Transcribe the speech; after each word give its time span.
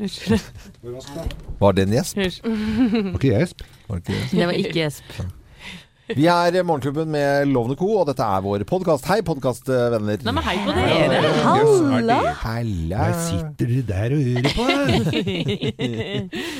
Unnskyld. 0.00 0.40
Var 1.60 1.76
det 1.76 1.82
en 1.88 1.92
gjesp? 1.98 2.16
Unnskyld. 2.24 3.14
Ok, 3.14 3.24
Gjesp. 3.28 3.62
Var 3.88 4.00
ikke 4.00 4.16
gjesp? 4.16 4.32
Det 4.32 4.46
var 4.48 4.58
ikke 4.62 4.78
gjesp. 4.78 5.20
Vi 6.10 6.24
er 6.26 6.56
Morgenklubben 6.66 7.06
med 7.12 7.46
Lovende 7.52 7.76
Co, 7.78 7.86
og 8.00 8.08
dette 8.08 8.24
er 8.26 8.40
vår 8.42 8.64
podkast. 8.66 9.04
Hei, 9.06 9.20
podkastvenner. 9.22 10.18
Nei, 10.26 10.32
men 10.34 10.42
hei 10.42 10.56
på 10.64 10.72
dere! 10.74 11.20
Halla! 11.44 12.16
Halla! 12.40 13.04
Der 13.04 13.20
sitter 13.28 13.70
du 13.70 13.78
der 13.86 14.16
og 14.16 14.22
hører 14.26 14.50
på. 14.56 14.64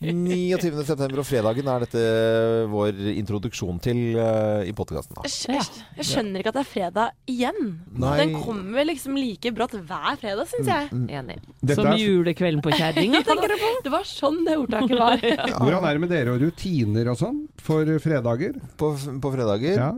29. 0.00 0.84
september 0.86 1.20
og 1.22 1.26
fredagen 1.28 1.68
er 1.70 1.84
dette 1.84 2.02
vår 2.72 2.98
introduksjon 3.14 3.78
til 3.84 4.00
uh, 4.18 4.62
i 4.66 4.72
podkasten. 4.76 5.20
Jeg, 5.24 5.64
jeg 5.98 6.08
skjønner 6.08 6.42
ikke 6.42 6.52
at 6.52 6.58
det 6.58 6.64
er 6.64 6.70
fredag 6.70 7.14
igjen. 7.30 7.60
Nei. 8.04 8.14
Den 8.22 8.34
kommer 8.44 8.86
liksom 8.88 9.16
like 9.18 9.52
brått 9.56 9.76
hver 9.78 10.18
fredag, 10.20 10.48
syns 10.50 10.70
jeg. 10.70 10.90
Enig. 11.20 11.38
Dette 11.60 11.78
Som 11.80 11.90
er- 11.92 12.00
julekvelden 12.02 12.64
på 12.64 12.74
kjerringa, 12.74 13.22
tenker 13.28 13.54
du 13.54 13.56
på? 13.60 13.72
Det 13.86 13.94
var 13.94 14.08
sånn 14.08 14.42
det 14.46 14.58
ordtaket 14.60 14.98
var. 15.00 15.24
Hvordan 15.60 15.88
er 15.88 15.98
det 15.98 16.04
med 16.06 16.14
dere 16.14 16.34
og 16.36 16.44
rutiner 16.44 17.12
og 17.14 17.20
sånn 17.20 17.42
for 17.64 17.88
fredager? 18.04 18.58
På, 18.80 18.94
på 18.94 19.34
fredager. 19.34 19.78
Ja, 19.80 19.90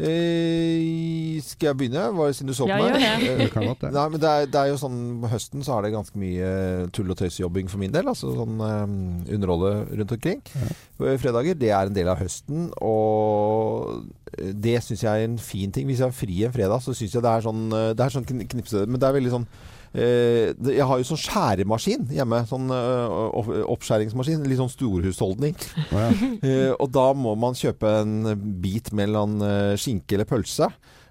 Eh, 0.00 1.40
skal 1.44 1.70
jeg 1.70 1.76
begynne? 1.80 2.04
Hva, 2.16 2.26
det 2.30 2.36
siden 2.38 2.50
du 2.50 2.54
så 2.56 2.66
på 2.66 2.70
Ja, 2.72 2.78
meg? 2.80 2.96
gjør 3.00 3.24
det. 3.38 3.46
Eh, 3.46 3.50
kan 3.52 3.66
godt 3.68 3.82
det. 3.84 3.90
Nei, 3.96 4.04
men 4.12 4.20
det 4.22 4.30
er, 4.30 4.46
det 4.50 4.60
er 4.60 4.70
jo 4.72 4.78
sånn 4.80 4.98
På 5.22 5.30
høsten 5.32 5.64
så 5.66 5.76
er 5.78 5.86
det 5.86 5.92
ganske 5.94 6.20
mye 6.20 6.50
tull- 6.96 7.10
og 7.12 7.18
tøysejobbing 7.20 7.70
for 7.72 7.78
min 7.82 7.92
del. 7.94 8.08
Altså 8.12 8.32
sånn 8.36 8.56
um, 8.60 8.96
underholde 9.28 9.72
rundt 10.00 10.14
omkring. 10.16 10.42
Ja. 10.54 11.16
Fredager, 11.20 11.54
det 11.58 11.70
er 11.72 11.88
en 11.90 11.96
del 11.96 12.08
av 12.12 12.20
høsten, 12.20 12.68
og 12.84 14.04
det 14.40 14.78
syns 14.84 15.02
jeg 15.04 15.10
er 15.10 15.28
en 15.28 15.38
fin 15.42 15.72
ting. 15.74 15.86
Hvis 15.88 16.00
jeg 16.02 16.08
har 16.10 16.16
fri 16.16 16.42
en 16.46 16.54
fredag, 16.54 16.82
så 16.84 16.94
syns 16.96 17.14
jeg 17.16 17.24
det 17.24 17.30
er 17.34 17.44
sånn 17.46 17.62
eh, 17.72 17.90
Det 17.96 18.04
er 18.04 18.12
sånn 18.14 18.26
kn- 18.28 18.46
knipse... 18.52 18.84
Men 18.86 19.00
det 19.00 19.08
er 19.08 19.16
veldig 19.16 19.32
sånn 19.34 19.46
eh, 19.48 19.78
jeg 19.92 20.86
har 20.86 21.00
jo 21.00 21.06
sånn 21.08 21.18
skjæremaskin 21.18 22.06
hjemme. 22.14 22.42
Sånn 22.46 22.70
eh, 22.74 23.64
oppskjæringsmaskin. 23.74 24.46
Litt 24.46 24.60
sånn 24.62 24.72
storhusholdning. 24.76 25.58
Ja. 25.90 26.08
Eh, 26.40 26.70
og 26.80 26.88
da 26.94 27.10
må 27.16 27.34
man 27.38 27.56
kjøpe 27.58 27.90
en 28.00 28.30
bit 28.62 28.88
mellom 28.96 29.40
eh, 29.44 29.74
skinke 29.80 30.16
eller 30.16 30.28
pølse. 30.28 30.70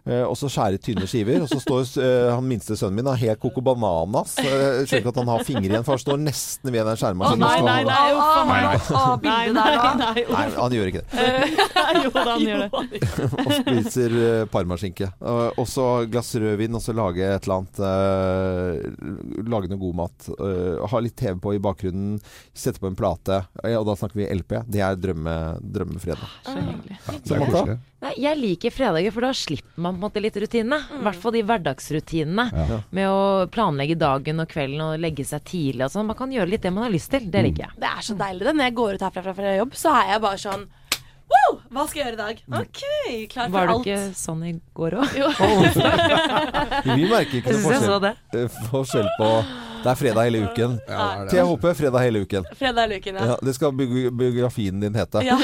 Eh, 0.10 0.24
og 0.26 0.36
så 0.40 0.50
skjære 0.52 0.80
i 0.80 0.82
tynne 0.84 1.08
skiver. 1.10 1.44
Og 1.46 1.50
så 1.52 1.60
står 1.62 1.86
eh, 2.04 2.30
han 2.34 2.48
minste 2.50 2.76
sønnen 2.80 2.98
min 3.00 3.10
har 3.10 3.20
helt 3.22 3.42
coco 3.44 3.62
bananas. 3.66 4.36
Så 4.40 4.46
jeg 4.46 4.88
skjønner 4.90 5.04
ikke 5.04 5.14
at 5.14 5.20
han 5.22 5.32
har 5.32 5.46
fingre 5.48 5.70
igjen, 5.70 5.86
for 5.88 5.96
han 5.96 6.04
står 6.04 6.20
nesten 6.24 6.74
ved 6.74 6.82
den 6.84 6.98
Å, 6.98 7.00
skjæremaskinen. 7.04 7.46
nei, 7.46 7.60
nei, 7.66 7.84
nei, 7.88 8.10
Nei, 8.50 8.62
nei. 8.66 8.78
Nei, 9.30 9.44
nei, 9.54 9.96
nei, 10.00 10.24
Nei, 10.30 10.46
han 10.56 10.76
gjør 10.76 10.92
ikke 10.92 11.04
det. 11.04 11.28
jo 12.04 12.12
da, 12.16 12.26
han 12.30 12.46
gjør 12.46 12.64
det. 12.66 13.02
Og 13.46 13.54
spiser 13.60 14.16
uh, 14.18 14.44
parmaskinke. 14.52 15.12
Og 15.60 15.66
så 15.70 15.88
glass 16.12 16.34
rødvin, 16.40 16.76
og 16.78 16.84
så 16.84 16.96
lage 16.98 17.26
et 17.26 17.48
eller 17.48 17.60
annet 17.60 17.78
Lage 19.50 19.70
noe 19.72 19.80
god 19.82 19.96
mat. 20.00 20.30
ha 20.92 21.02
litt 21.04 21.18
TV 21.20 21.40
på 21.42 21.54
i 21.56 21.62
bakgrunnen. 21.64 22.18
Sette 22.54 22.82
på 22.82 22.90
en 22.90 22.98
plate. 23.00 23.42
Og 23.64 23.86
da 23.88 23.96
snakker 24.00 24.20
vi 24.22 24.28
LP. 24.34 24.60
Det 24.70 24.84
er 24.86 24.98
drømme, 25.00 25.36
drømmefredag. 25.62 26.36
Så 26.46 27.40
hyggelig. 27.40 27.80
Nei, 28.00 28.14
jeg 28.23 28.39
liker 28.39 28.72
fredager, 28.72 29.11
for 29.11 29.25
da 29.28 29.33
slipper 29.36 29.83
man 29.83 29.97
på 29.97 30.00
en 30.00 30.05
måte 30.05 30.22
litt 30.23 30.38
rutinene. 30.39 30.78
I 30.95 31.02
hvert 31.03 31.19
fall 31.19 31.36
de 31.36 31.42
hverdagsrutinene. 31.44 32.45
Ja. 32.55 32.78
Med 32.95 33.11
å 33.11 33.47
planlegge 33.52 33.97
dagen 34.00 34.39
og 34.39 34.47
kvelden 34.53 34.83
og 34.86 35.03
legge 35.03 35.25
seg 35.28 35.44
tidlig 35.50 35.89
og 35.89 35.92
sånn. 35.92 36.08
Man 36.08 36.20
kan 36.20 36.31
gjøre 36.31 36.53
litt 36.53 36.64
det 36.64 36.72
man 36.72 36.88
har 36.88 36.94
lyst 36.95 37.11
til. 37.11 37.27
Det 37.27 37.44
liker 37.50 37.66
jeg. 37.67 37.80
Det 37.83 37.89
er 37.92 38.05
så 38.08 38.16
deilig 38.20 38.47
det. 38.47 38.55
Når 38.55 38.70
jeg 38.70 38.77
går 38.80 38.95
ut 38.95 39.08
herfra 39.09 39.25
fra, 39.25 39.36
fra 39.42 39.55
jobb, 39.58 39.75
så 39.75 39.95
er 40.00 40.14
jeg 40.14 40.23
bare 40.30 40.44
sånn 40.45 40.67
Wow! 41.30 41.60
Hva 41.70 41.84
skal 41.90 42.00
jeg 42.02 42.06
gjøre 42.08 42.18
i 42.18 42.20
dag? 42.20 42.44
OK, 42.60 42.80
klar 43.30 43.50
Var 43.54 43.60
for 43.60 43.70
du 43.70 43.74
alt. 43.76 43.88
ikke 43.88 44.18
sånn 44.18 44.44
i 44.48 44.54
går 44.80 44.96
òg? 44.98 45.18
Jo. 45.20 45.28
Vi 46.98 47.06
merker 47.10 47.36
ikke 47.42 47.54
noe 47.54 47.64
forskjell, 47.66 48.00
det. 48.06 48.14
eh, 48.40 48.56
forskjell 48.72 49.10
på 49.20 49.28
Det 49.80 49.92
er 49.94 50.00
fredag 50.00 50.26
hele 50.28 50.40
uken. 50.50 50.74
Ja, 50.90 50.96
det 50.98 51.04
er 51.06 51.28
det. 51.30 51.36
Thea 51.62 51.74
fredag 51.80 52.04
hele 52.04 52.24
uken. 52.26 52.48
Fredag 52.60 52.82
hele 52.88 52.98
uken, 53.00 53.20
ja. 53.22 53.28
Ja, 53.30 53.36
det 53.48 53.54
skal 53.56 53.72
biogra- 53.80 54.12
biografien 54.24 54.82
din 54.82 54.98
hete. 54.98 55.22
ja. 55.24 55.38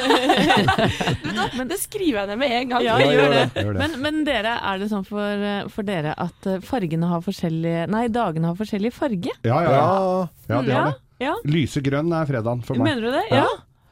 Men 1.57 1.69
det 1.69 1.77
skriver 1.79 2.19
jeg 2.23 2.31
ned 2.33 2.41
med 2.41 2.51
en 2.57 2.73
gang. 2.73 2.83
Ja, 2.83 2.97
gjør 2.99 3.13
gjør 3.15 3.31
det. 3.35 3.45
Gjør 3.63 3.77
det. 3.77 3.79
Men, 3.85 3.95
men 4.03 4.19
dere, 4.27 4.57
er 4.73 4.81
det 4.81 4.89
sånn 4.91 5.05
for, 5.07 5.45
for 5.71 5.87
dere 5.87 6.15
at 6.19 6.49
eh, 6.51 6.59
fargene 6.65 7.07
har 7.13 7.23
forskjellige 7.23 7.85
Nei, 7.93 8.07
dagene 8.11 8.49
har 8.51 8.57
forskjellig 8.59 8.91
farge? 8.95 9.31
Ja, 9.47 9.61
ja, 9.63 9.71
ja. 9.71 9.85
Ja, 10.49 10.59
det 10.65 10.75
har 10.75 10.91
det. 10.91 10.99
Ja. 11.23 11.37
Lysegrønn 11.47 12.11
er 12.11 12.27
fredagen 12.27 12.65
for 12.67 12.75
meg. 12.75 12.89
Mener 12.89 13.07
du 13.07 13.15
det? 13.15 13.23
Ja. 13.31 13.45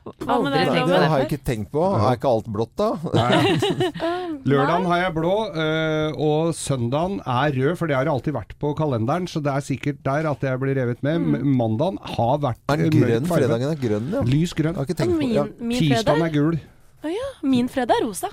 Hva 0.03 0.35
med 0.43 0.51
deg, 0.51 0.69
det 0.89 0.97
har 0.99 1.21
jeg 1.21 1.27
ikke 1.29 1.45
tenkt 1.47 1.69
på. 1.71 1.83
Er 1.95 2.17
ikke 2.17 2.27
alt 2.27 2.47
blått, 2.51 2.73
da? 2.79 2.89
Nei. 3.15 3.53
Lørdagen 4.49 4.87
har 4.91 4.99
jeg 5.05 5.13
blå, 5.15 5.33
øh, 5.63 6.17
og 6.27 6.49
søndagen 6.57 7.21
er 7.23 7.55
rød, 7.55 7.77
for 7.79 7.87
det 7.91 7.95
har 7.95 8.09
alltid 8.11 8.35
vært 8.35 8.51
på 8.59 8.73
kalenderen. 8.79 9.29
Så 9.31 9.39
det 9.43 9.53
er 9.53 9.63
sikkert 9.63 10.01
der 10.03 10.27
at 10.33 10.43
jeg 10.43 10.59
blir 10.59 10.75
revet 10.79 11.03
med. 11.05 11.23
Mandagen 11.43 12.01
har 12.17 12.41
vært 12.43 12.59
Er 12.73 12.83
den 12.83 12.91
grønn? 12.97 13.29
Fredagen 13.31 13.71
er 13.71 13.79
grønn, 13.79 14.11
ja. 14.17 14.25
Lys 14.27 14.55
grønn. 14.57 14.75
Har 14.75 14.89
ikke 14.89 14.99
tenkt 15.05 15.15
på 15.21 15.31
ja. 15.31 15.47
Tirsdagen 15.77 16.27
er 16.27 16.35
gul. 16.35 16.59
Å 17.03 17.11
ja, 17.11 17.29
min 17.47 17.71
fredag 17.71 17.99
er 18.01 18.07
rosa. 18.07 18.31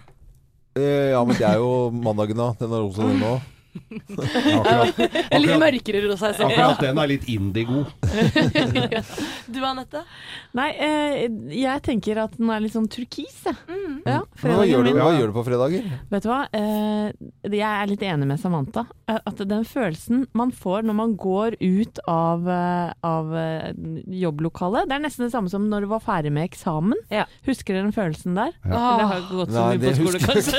Eh, 0.79 1.11
ja, 1.15 1.23
men 1.27 1.39
det 1.39 1.47
er 1.47 1.63
jo 1.63 1.91
mandagen, 1.95 2.39
da. 2.39 2.53
Den 2.59 2.75
er 2.75 2.87
rosa, 2.87 3.07
den 3.07 3.23
òg. 3.31 3.49
Litt 5.39 5.59
mørkere 5.63 6.03
rosa. 6.09 6.33
Akkurat 6.35 6.81
den 6.83 6.99
er 6.99 7.11
litt 7.11 7.27
indigo. 7.31 7.85
Du 9.55 9.59
Anette? 9.67 10.03
Nei, 10.57 10.69
eh, 10.83 11.25
jeg 11.55 11.83
tenker 11.87 12.19
at 12.25 12.35
den 12.39 12.51
er 12.53 12.61
litt 12.63 12.75
sånn 12.75 12.89
turkis, 12.91 13.37
jeg. 13.47 13.57
Mm. 13.71 13.97
Ja, 14.07 14.21
Hva, 14.43 14.65
gjør 14.67 14.85
du- 14.87 14.93
hva 14.99 15.11
gjør 15.17 15.31
du 15.31 15.35
på 15.37 15.45
fredager? 15.47 15.85
Vet 16.11 16.23
du 16.25 16.29
hva? 16.31 16.41
Eh, 16.57 17.13
jeg 17.51 17.61
er 17.67 17.87
litt 17.91 18.03
enig 18.07 18.27
med 18.31 18.41
Samantha. 18.43 18.87
Eh, 19.09 19.19
At 19.27 19.37
den 19.51 19.65
følelsen 19.69 20.27
man 20.35 20.51
får 20.55 20.83
når 20.89 20.95
man 20.97 21.15
går 21.21 21.57
ut 21.61 21.99
av, 22.09 22.47
eh, 22.49 22.93
av 23.07 23.35
eh, 23.37 23.73
jobblokalet, 24.23 24.89
det 24.91 24.97
er 24.99 25.05
nesten 25.05 25.27
det 25.27 25.33
samme 25.35 25.51
som 25.53 25.69
når 25.71 25.87
du 25.87 25.91
var 25.93 26.01
ferdig 26.05 26.33
med 26.35 26.49
eksamen. 26.51 26.99
Ja. 27.11 27.25
Husker 27.47 27.75
dere 27.77 27.87
den 27.89 27.95
følelsen 27.97 28.35
der? 28.39 28.53
Ja. 28.65 28.97
Det 29.01 29.07
har 29.11 29.21
ikke 29.21 29.39
gått 29.43 29.55
så 29.55 29.61
Nei, 29.61 29.77
mye 29.77 29.85
på 29.87 29.95
skole, 30.01 30.19
kanskje? 30.27 30.59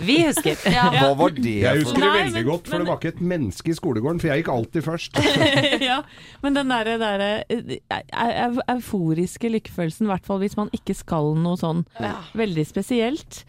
Vi 0.06 0.16
husker. 0.26 0.54
Hva 0.70 1.12
var 1.18 1.30
det 1.36 1.54
Jeg 1.62 1.82
husker 1.82 2.00
det 2.02 2.12
veldig 2.16 2.44
godt, 2.46 2.68
for 2.70 2.78
det 2.82 2.88
var 2.90 2.98
ikke 3.00 3.12
et 3.14 3.22
menneske 3.34 3.72
i 3.72 3.76
skolegården, 3.78 4.20
for 4.22 4.30
jeg 4.30 4.42
gikk 4.42 4.50
alltid 4.52 4.84
først. 4.86 5.20
ja, 5.88 5.95
men 6.42 6.54
den 6.56 6.68
derre 6.72 6.96
der, 6.98 7.44
euforiske 8.72 9.50
lykkefølelsen, 9.52 10.06
i 10.06 10.12
hvert 10.12 10.26
fall 10.26 10.40
hvis 10.42 10.56
man 10.58 10.70
ikke 10.76 10.94
skal 10.96 11.34
noe 11.38 11.58
sånn 11.60 11.84
Ja. 12.00 12.16
veldig 12.36 12.66
spesielt. 12.66 13.44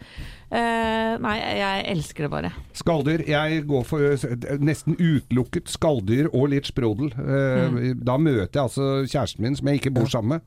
Uh, 0.48 1.18
nei, 1.20 1.34
jeg 1.58 1.84
elsker 1.92 2.24
det 2.24 2.30
bare. 2.32 2.50
Skalldyr. 2.72 3.20
Jeg 3.28 3.66
går 3.68 3.82
for 3.84 3.98
øh, 4.00 4.58
nesten 4.64 4.96
utelukket 4.96 5.68
skalldyr 5.68 6.30
og 6.32 6.48
litt 6.54 6.70
sprodel. 6.70 7.12
Uh, 7.18 7.68
Mm. 7.68 8.00
Da 8.04 8.16
møter 8.16 8.48
jeg 8.54 8.62
altså 8.62 9.04
kjæresten 9.04 9.42
min, 9.44 9.56
som 9.56 9.68
jeg 9.68 9.80
ikke 9.82 9.92
bor 9.92 10.06
sammen 10.08 10.38
med. 10.38 10.40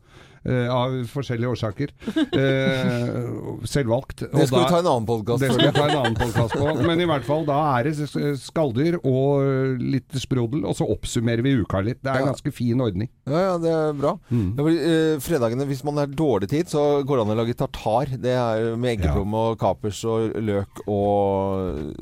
Eh, 0.45 0.67
av 0.71 0.93
forskjellige 1.11 1.51
årsaker. 1.53 1.91
Uh, 2.33 3.61
selvvalgt. 3.73 4.23
Og 4.29 4.39
Det 4.39 4.47
skal 4.47 4.57
da- 4.59 4.63
vi 4.65 4.71
ta 4.71 4.79
en 4.81 4.89
annen 4.91 5.07
podkast. 5.09 5.43
Det 5.43 5.51
skal 5.53 5.65
jeg 5.67 5.75
ta 5.75 5.85
en 5.87 5.97
annen 6.01 6.17
podkast 6.19 6.55
på. 6.57 6.73
Men 6.87 7.01
i 7.03 7.07
hvert 7.09 7.25
fall, 7.27 7.45
da 7.47 7.59
er 7.79 7.89
det 7.89 7.95
skalldyr 8.41 8.99
og 9.03 9.81
litt 9.81 10.17
sprodel, 10.21 10.65
og 10.65 10.75
så 10.77 10.87
oppsummerer 10.89 11.43
vi 11.45 11.55
uka 11.61 11.81
litt. 11.85 12.01
Det 12.01 12.11
er 12.11 12.21
en 12.21 12.27
Ja. 12.27 12.31
ganske 12.33 12.53
fin 12.53 12.81
ordning. 12.81 13.09
Ja, 13.27 13.39
ja, 13.51 13.57
det 13.61 13.71
er 13.71 13.93
bra. 13.93 14.15
Mm. 14.31 14.55
Ja, 14.57 14.63
fordi, 14.63 14.79
eh, 14.79 15.19
fredagene, 15.19 15.67
hvis 15.67 15.83
man 15.83 15.97
har 15.97 16.07
dårlig 16.07 16.49
tid, 16.49 16.65
så 16.71 17.03
går 17.05 17.17
det 17.17 17.27
an 17.27 17.35
å 17.37 17.39
lage 17.41 17.57
tartar. 17.57 18.05
Det 18.17 18.35
er 18.35 18.75
med 18.77 18.97
eggeplomme 18.99 19.33
og 19.51 19.59
kapers 19.59 20.03
og 20.05 20.33
løk 20.41 20.83
og 20.87 21.95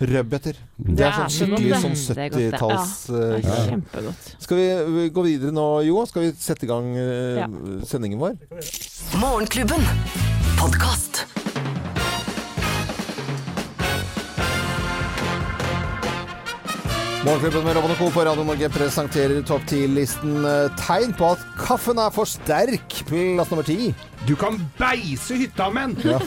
rødbeter. 0.00 0.54
Det 0.78 1.04
er 1.04 1.10
Det 1.10 1.12
sånn 1.14 1.24
er 1.24 1.28
så 1.28 1.46
skikkelig 1.48 1.80
sånn 1.82 1.96
det. 1.98 2.14
Det 2.14 2.22
er 2.22 2.30
godt, 2.30 2.38
det. 2.38 2.50
70-talls 2.52 2.94
eh, 3.10 3.48
Ja. 3.48 3.56
Kjempegodt. 3.68 4.30
Skal 4.44 4.56
vi 4.60 4.66
eh, 4.70 5.08
gå 5.18 5.24
videre 5.26 5.52
nå, 5.56 5.66
Jo? 5.88 6.04
Skal 6.06 6.22
vi 6.28 6.32
sette 6.38 6.68
i 6.68 6.70
gang 6.70 6.92
eh, 6.96 7.42
Ja. 7.42 7.48
sendingen 7.86 8.18
vår? 8.22 8.38
Morgenklubben. 9.18 9.82
Morgenklubben 17.24 17.64
med 17.66 17.76
Robin 17.76 17.90
og 17.90 17.98
Co. 17.98 18.06
på 18.14 18.22
Radio 18.24 18.44
Norge 18.46 18.68
presenterer 18.70 19.40
topp 19.46 19.64
10-listen 19.68 20.36
eh, 20.46 20.68
tegn 20.78 21.10
på 21.18 21.32
at 21.34 21.42
kaffen 21.58 21.98
er 22.00 22.12
for 22.14 22.28
sterk. 22.30 23.00
Plass 23.10 23.50
nummer 23.50 23.66
ti. 23.66 23.90
Du 24.28 24.36
kan 24.38 24.56
beise 24.78 25.36
hytta 25.42 25.66
med 25.74 25.98
den! 25.98 26.22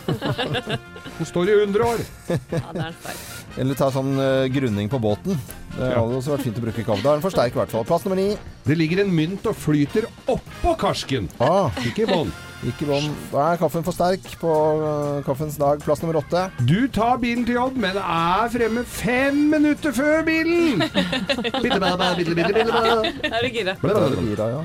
Hun 1.17 1.29
står 1.29 1.49
i 1.53 1.55
100 1.63 1.87
år. 1.87 2.03
Ja, 2.27 2.65
det 2.75 2.89
er 2.89 2.97
sterkt. 2.99 3.30
Eller 3.59 3.75
ta 3.75 3.89
sånn 3.91 4.13
uh, 4.15 4.45
grunning 4.53 4.87
på 4.91 4.99
båten. 5.01 5.35
Det 5.75 5.89
hadde 5.91 6.19
også 6.19 6.35
vært 6.35 6.45
fint 6.45 6.59
å 6.59 6.63
bruke 6.63 6.85
kavl. 6.87 7.01
Da 7.03 7.11
er 7.11 7.19
den 7.19 7.25
for 7.25 7.33
sterk 7.33 7.55
i 7.55 7.59
hvert 7.59 7.73
fall. 7.73 7.83
Plass 7.87 8.05
nummer 8.05 8.19
ni. 8.19 8.29
Det 8.67 8.77
ligger 8.79 9.03
en 9.03 9.11
mynt 9.15 9.47
og 9.49 9.57
flyter 9.59 10.07
oppå 10.31 10.75
karsken. 10.79 11.27
Ah, 11.43 11.67
Ikke 11.87 12.05
i 12.05 12.09
bånn. 12.11 12.31
Ikke 12.67 12.85
bånn. 12.89 13.07
Da 13.31 13.45
er 13.51 13.59
kaffen 13.61 13.85
for 13.85 13.95
sterk 13.95 14.25
på 14.41 14.51
eh, 14.85 15.21
kaffens 15.25 15.57
dag. 15.61 15.81
Plass 15.85 16.03
nummer 16.03 16.19
åtte. 16.21 16.43
Du 16.67 16.85
tar 16.93 17.17
bilen 17.21 17.45
til 17.47 17.57
jobb, 17.57 17.79
men 17.81 17.97
er 18.01 18.51
fremme 18.53 18.83
fem 18.85 19.39
minutter 19.53 19.95
før 19.95 20.21
bilen! 20.27 20.83
Bitte, 21.61 21.79
ba, 21.81 21.95
bitte, 22.17 22.35
bitte, 22.37 22.53
bitte. 22.53 23.31
Er 23.31 23.41
du 23.41 23.49
gira? 23.53 23.75
Gira, 23.81 24.47
ja. 24.51 24.61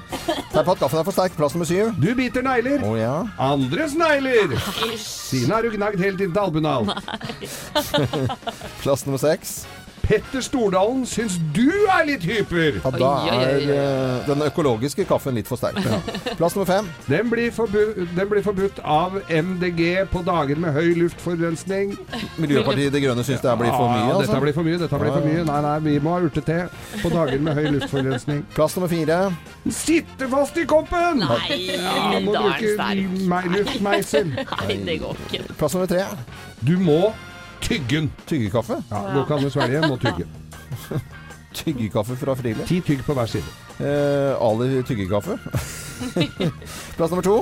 Tegn 0.52 0.66
på 0.66 0.74
at 0.76 0.82
kaffen 0.82 1.00
er 1.00 1.06
for 1.08 1.16
sterk. 1.16 1.36
Plass 1.38 1.56
nummer 1.56 1.68
syv. 1.68 1.94
Du 2.02 2.10
biter 2.18 2.44
negler. 2.44 2.84
Oh, 2.86 2.96
ja. 2.98 3.14
Andres 3.42 3.96
negler! 3.98 4.56
Siden 5.00 5.54
har 5.54 5.64
du 5.64 5.72
gnagd 5.76 6.00
helt 6.02 6.20
inn 6.20 6.32
til 6.36 6.42
albunal. 6.42 6.92
Plass 8.82 9.06
nummer 9.08 9.20
seks. 9.22 9.60
Petter 10.06 10.40
Stordalen 10.44 11.02
syns 11.08 11.34
du 11.54 11.64
er 11.90 12.04
litt 12.06 12.22
hyper! 12.22 12.76
Ja, 12.84 12.90
da 12.94 13.08
er 13.34 13.56
eh, 13.74 14.26
den 14.28 14.44
økologiske 14.46 15.02
kaffen 15.08 15.34
litt 15.34 15.48
for 15.50 15.58
sterk. 15.58 15.80
Plass 16.38 16.54
nummer 16.54 16.68
fem. 16.68 16.90
Den 17.10 17.30
blir, 17.32 17.50
forbu 17.54 18.06
den 18.14 18.28
blir 18.30 18.44
forbudt 18.46 18.78
av 18.86 19.16
MDG 19.26 20.04
på 20.12 20.22
dager 20.26 20.60
med 20.62 20.76
høy 20.76 20.92
luftforurensning. 21.00 21.96
Miljøpartiet 22.38 22.94
De 22.94 23.02
Grønne 23.02 23.26
syns 23.26 23.42
det 23.42 23.50
her 23.50 23.58
blir 23.60 23.72
for 23.74 23.90
mye. 23.90 24.04
Ja, 24.06 24.14
Altså. 24.16 24.30
Dette 24.30 24.42
blir 24.46 24.54
for 24.56 24.66
mye, 24.70 24.78
dette 24.84 25.02
blir 25.02 25.12
for 25.16 25.26
mye. 25.26 25.42
Nei, 25.50 25.58
nei, 25.66 25.74
vi 25.88 25.96
må 26.06 26.14
ha 26.14 26.22
urtete 26.24 26.60
på 27.02 27.10
dager 27.12 27.42
med 27.42 27.58
høy 27.58 27.66
luftforurensning. 27.76 28.44
Plass 28.54 28.78
nummer 28.78 28.92
fire. 28.94 29.18
Sitte 29.74 30.30
fast 30.32 30.56
i 30.62 30.64
koppen! 30.70 31.24
Nei, 31.26 31.60
Ja, 31.74 32.20
må 32.22 32.32
da 32.36 32.46
er 32.46 32.50
bruke 32.52 32.62
den 32.62 32.76
sterk. 32.78 33.22
me- 33.34 33.44
luftmeisel. 33.58 34.30
Nei, 34.38 34.78
det 34.86 35.00
går 35.02 35.18
ikke. 35.26 35.42
Plass 35.58 35.74
nummer 35.74 35.90
tre. 35.90 36.06
Du 36.62 36.76
må 36.80 37.00
tygge 37.66 38.00
den. 38.00 38.10
Tyggekaffe. 38.26 38.80
Ja, 38.90 39.02
Går 39.14 39.28
kan 39.28 39.42
an 39.42 39.50
å 39.50 39.52
svelge, 39.52 39.84
må 39.90 39.98
tygge. 40.00 40.26
Tyggekaffe 41.56 42.16
fra 42.20 42.34
Friele. 42.38 42.66
Ti 42.68 42.80
tygg 42.84 43.04
på 43.06 43.16
hver 43.16 43.30
side. 43.30 43.54
Eh, 43.76 44.32
Ali 44.40 44.82
tyggekaffe. 44.88 45.38
Plass 46.96 47.10
nummer 47.12 47.24
to. 47.24 47.38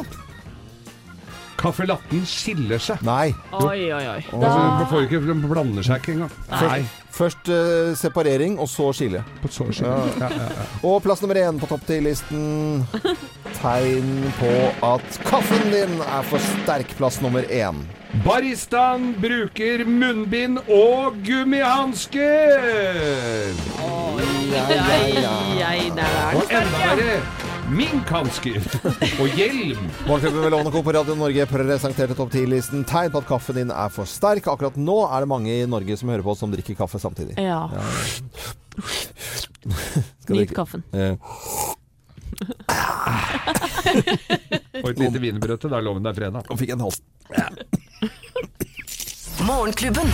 Caffè 1.65 1.87
latten 1.88 2.25
skiller 2.29 2.82
seg. 2.82 3.00
Nei. 3.06 3.31
Oi, 3.56 3.87
oi, 3.94 4.03
oi. 4.11 4.19
Altså, 4.37 4.87
får 4.91 5.06
ikke, 5.06 5.21
den 5.29 5.41
blander 5.49 5.87
seg 5.87 6.03
ikke 6.03 6.17
engang. 6.17 6.35
Nei. 6.50 6.81
Først 7.15 7.49
eh, 7.55 7.93
separering, 7.97 8.59
og 8.61 8.69
så 8.69 8.91
skille. 8.97 9.23
På 9.41 9.50
så 9.55 9.69
skille. 9.70 9.94
Ja, 10.20 10.29
ja, 10.35 10.50
ja. 10.59 10.67
Og 10.85 10.99
plass 11.05 11.23
nummer 11.25 11.38
én 11.41 11.61
på 11.62 11.70
topp 11.70 11.87
10-listen. 11.88 12.85
Tegn 13.65 14.27
på 14.37 14.49
at 14.85 15.15
kaffen 15.25 15.71
din 15.73 15.95
er 16.05 16.25
for 16.29 16.43
sterk. 16.53 16.91
Plass 16.99 17.17
nummer 17.25 17.47
én. 17.49 17.79
Baristaen 18.21 19.15
bruker 19.23 19.87
munnbind 19.89 20.59
og 20.69 21.17
gummihansker! 21.25 22.59
Ja, 24.53 24.67
ja, 24.69 24.85
ja. 25.17 25.33
Jeg, 25.57 25.95
der 25.97 26.13
er 26.21 26.37
Og 26.37 26.53
enda 26.53 26.83
verre 26.83 27.17
minkhansker 27.73 28.61
og 29.23 29.33
hjelm. 29.33 29.89
Morgenklubben 30.11 30.45
med 30.45 30.53
Lovende 30.53 30.73
Co. 30.75 30.83
på 30.85 30.93
Radio 30.99 31.17
Norge 31.17 31.47
presenterte 31.49 32.19
topp 32.19 32.37
10-listen. 32.37 32.85
Tegn 32.85 33.15
på 33.15 33.23
at 33.25 33.31
kaffen 33.33 33.63
din 33.63 33.73
er 33.73 33.89
for 33.95 34.05
sterk. 34.05 34.45
Akkurat 34.53 34.77
nå 34.77 34.99
er 35.09 35.25
det 35.25 35.31
mange 35.33 35.57
i 35.57 35.65
Norge 35.65 35.97
som 35.97 36.13
hører 36.13 36.27
på 36.27 36.35
oss 36.37 36.45
som 36.45 36.53
drikker 36.53 36.77
kaffe 36.85 37.01
samtidig. 37.01 37.39
Ja. 37.41 37.65
ja. 37.73 37.81
Nyt 40.29 40.53
kaffen. 40.53 40.85
Eh, 40.93 41.17
Og 44.85 44.91
et 44.91 44.99
lite 45.00 45.21
wienerbrød 45.23 45.59
til, 45.62 45.71
da 45.71 45.76
er 45.79 45.85
loven 45.87 46.05
der 46.06 46.15
fredag. 46.17 46.43
Og 46.50 46.56
fikk 46.61 46.71
en 46.75 46.82
hals. 46.85 46.99
Morgenklubben. 49.44 50.09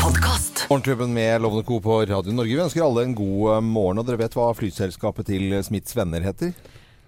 Podcast. 0.00 0.54
Morgenklubben 0.70 1.10
med 1.16 1.32
Lovende 1.42 1.64
Co. 1.68 1.74
på 1.84 1.92
Radio 2.08 2.32
Norge. 2.32 2.54
Vi 2.54 2.64
ønsker 2.64 2.84
alle 2.86 3.00
en 3.08 3.16
god 3.18 3.40
eh, 3.54 3.60
morgen. 3.64 3.98
Og 4.00 4.04
dere 4.08 4.22
vet 4.22 4.36
hva 4.38 4.46
flyselskapet 4.56 5.24
til 5.32 5.44
Smiths 5.66 5.96
venner 5.96 6.20
heter? 6.24 6.50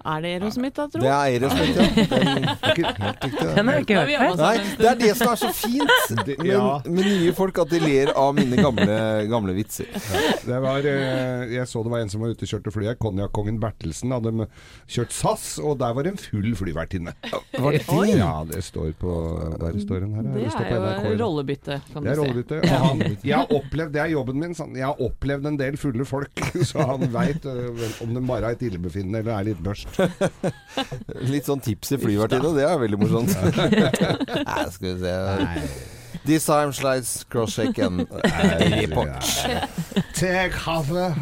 Er 0.03 0.23
det 0.25 0.31
Aerosmith, 0.37 0.75
da, 0.77 0.87
tro? 0.91 1.01
Det 1.03 1.11
er 1.11 1.21
Aerosmith, 1.31 1.77
ja. 1.79 1.83
Den, 2.13 2.29
helt 2.37 3.25
riktig. 3.25 3.49
Den 3.57 3.69
har 3.71 3.79
ikke 3.83 3.99
hørt 4.01 4.11
før. 4.19 4.41
Nei, 4.43 4.55
det 4.81 4.89
er 4.91 4.97
det 5.03 5.11
som 5.19 5.31
er 5.33 5.39
så 5.41 5.51
fint 5.55 5.93
med, 6.43 6.89
med 6.91 7.07
nye 7.07 7.35
folk, 7.37 7.59
at 7.63 7.71
de 7.73 7.81
ler 7.83 8.11
av 8.19 8.33
mine 8.37 8.59
gamle, 8.59 8.97
gamle 9.31 9.55
vitser. 9.57 9.89
Det 10.47 10.59
var, 10.65 10.89
eh, 10.91 11.45
jeg 11.55 11.69
så 11.71 11.83
det 11.87 11.93
var 11.95 12.03
en 12.03 12.11
som 12.13 12.25
var 12.25 12.33
ute 12.35 12.47
og 12.47 12.53
kjørte 12.55 12.73
flyet. 12.75 12.99
Konjakkongen 13.03 13.61
Bertelsen 13.63 14.15
hadde 14.17 14.49
kjørt 14.91 15.15
SAS, 15.15 15.47
og 15.63 15.79
der 15.83 15.95
var 15.97 16.07
det 16.09 16.15
en 16.17 16.21
full 16.23 16.51
flyvertinne. 16.59 17.15
Var 17.55 17.79
det 17.79 17.85
Oi. 17.93 18.09
Ja, 18.19 18.33
det 18.49 18.63
står 18.67 18.93
på 18.99 19.13
Der 19.63 19.79
står 19.83 20.03
den 20.07 20.15
her. 20.19 20.27
Det 20.35 20.51
står 20.55 20.67
er 20.67 20.71
på 20.73 20.81
NRK. 20.83 21.07
jo 21.13 21.19
rollebytte, 21.23 21.79
kan 21.93 22.03
Det 22.07 22.13
er 22.13 22.17
du 22.17 22.23
si. 22.23 22.27
rollebytte. 22.27 22.61
Og 22.63 22.87
han, 22.87 23.03
jeg 23.23 23.37
har 23.39 23.55
opplevd, 23.59 23.93
det 23.95 24.03
er 24.03 24.13
jobben 24.17 24.41
min. 24.43 24.55
Sånn, 24.59 24.75
jeg 24.79 24.87
har 24.89 25.01
opplevd 25.03 25.49
en 25.53 25.59
del 25.61 25.79
fulle 25.81 26.07
folk, 26.09 26.43
så 26.73 26.87
han 26.93 27.07
veit 27.15 27.47
om 27.47 28.13
de 28.17 28.23
bare 28.27 28.51
har 28.51 28.57
et 28.59 28.67
illebefinnende 28.69 29.23
eller 29.23 29.35
er 29.39 29.49
litt 29.53 29.63
børst. 29.65 29.92
Litt 31.33 31.49
sånn 31.49 31.63
tips 31.65 31.95
i 31.97 32.01
flyvertinne, 32.03 32.53
det 32.57 32.69
er 32.69 32.79
veldig 32.83 33.01
morsomt. 33.01 33.35
Nei, 34.49 34.63
skal 34.75 34.89
vi 34.89 34.95
se. 35.03 35.17
This 35.43 36.02
time 36.25 36.73
slides 36.73 37.25
cross-shaken 37.29 38.07
report. 38.81 39.25
Te 40.15 40.49
kaffe. 40.55 41.15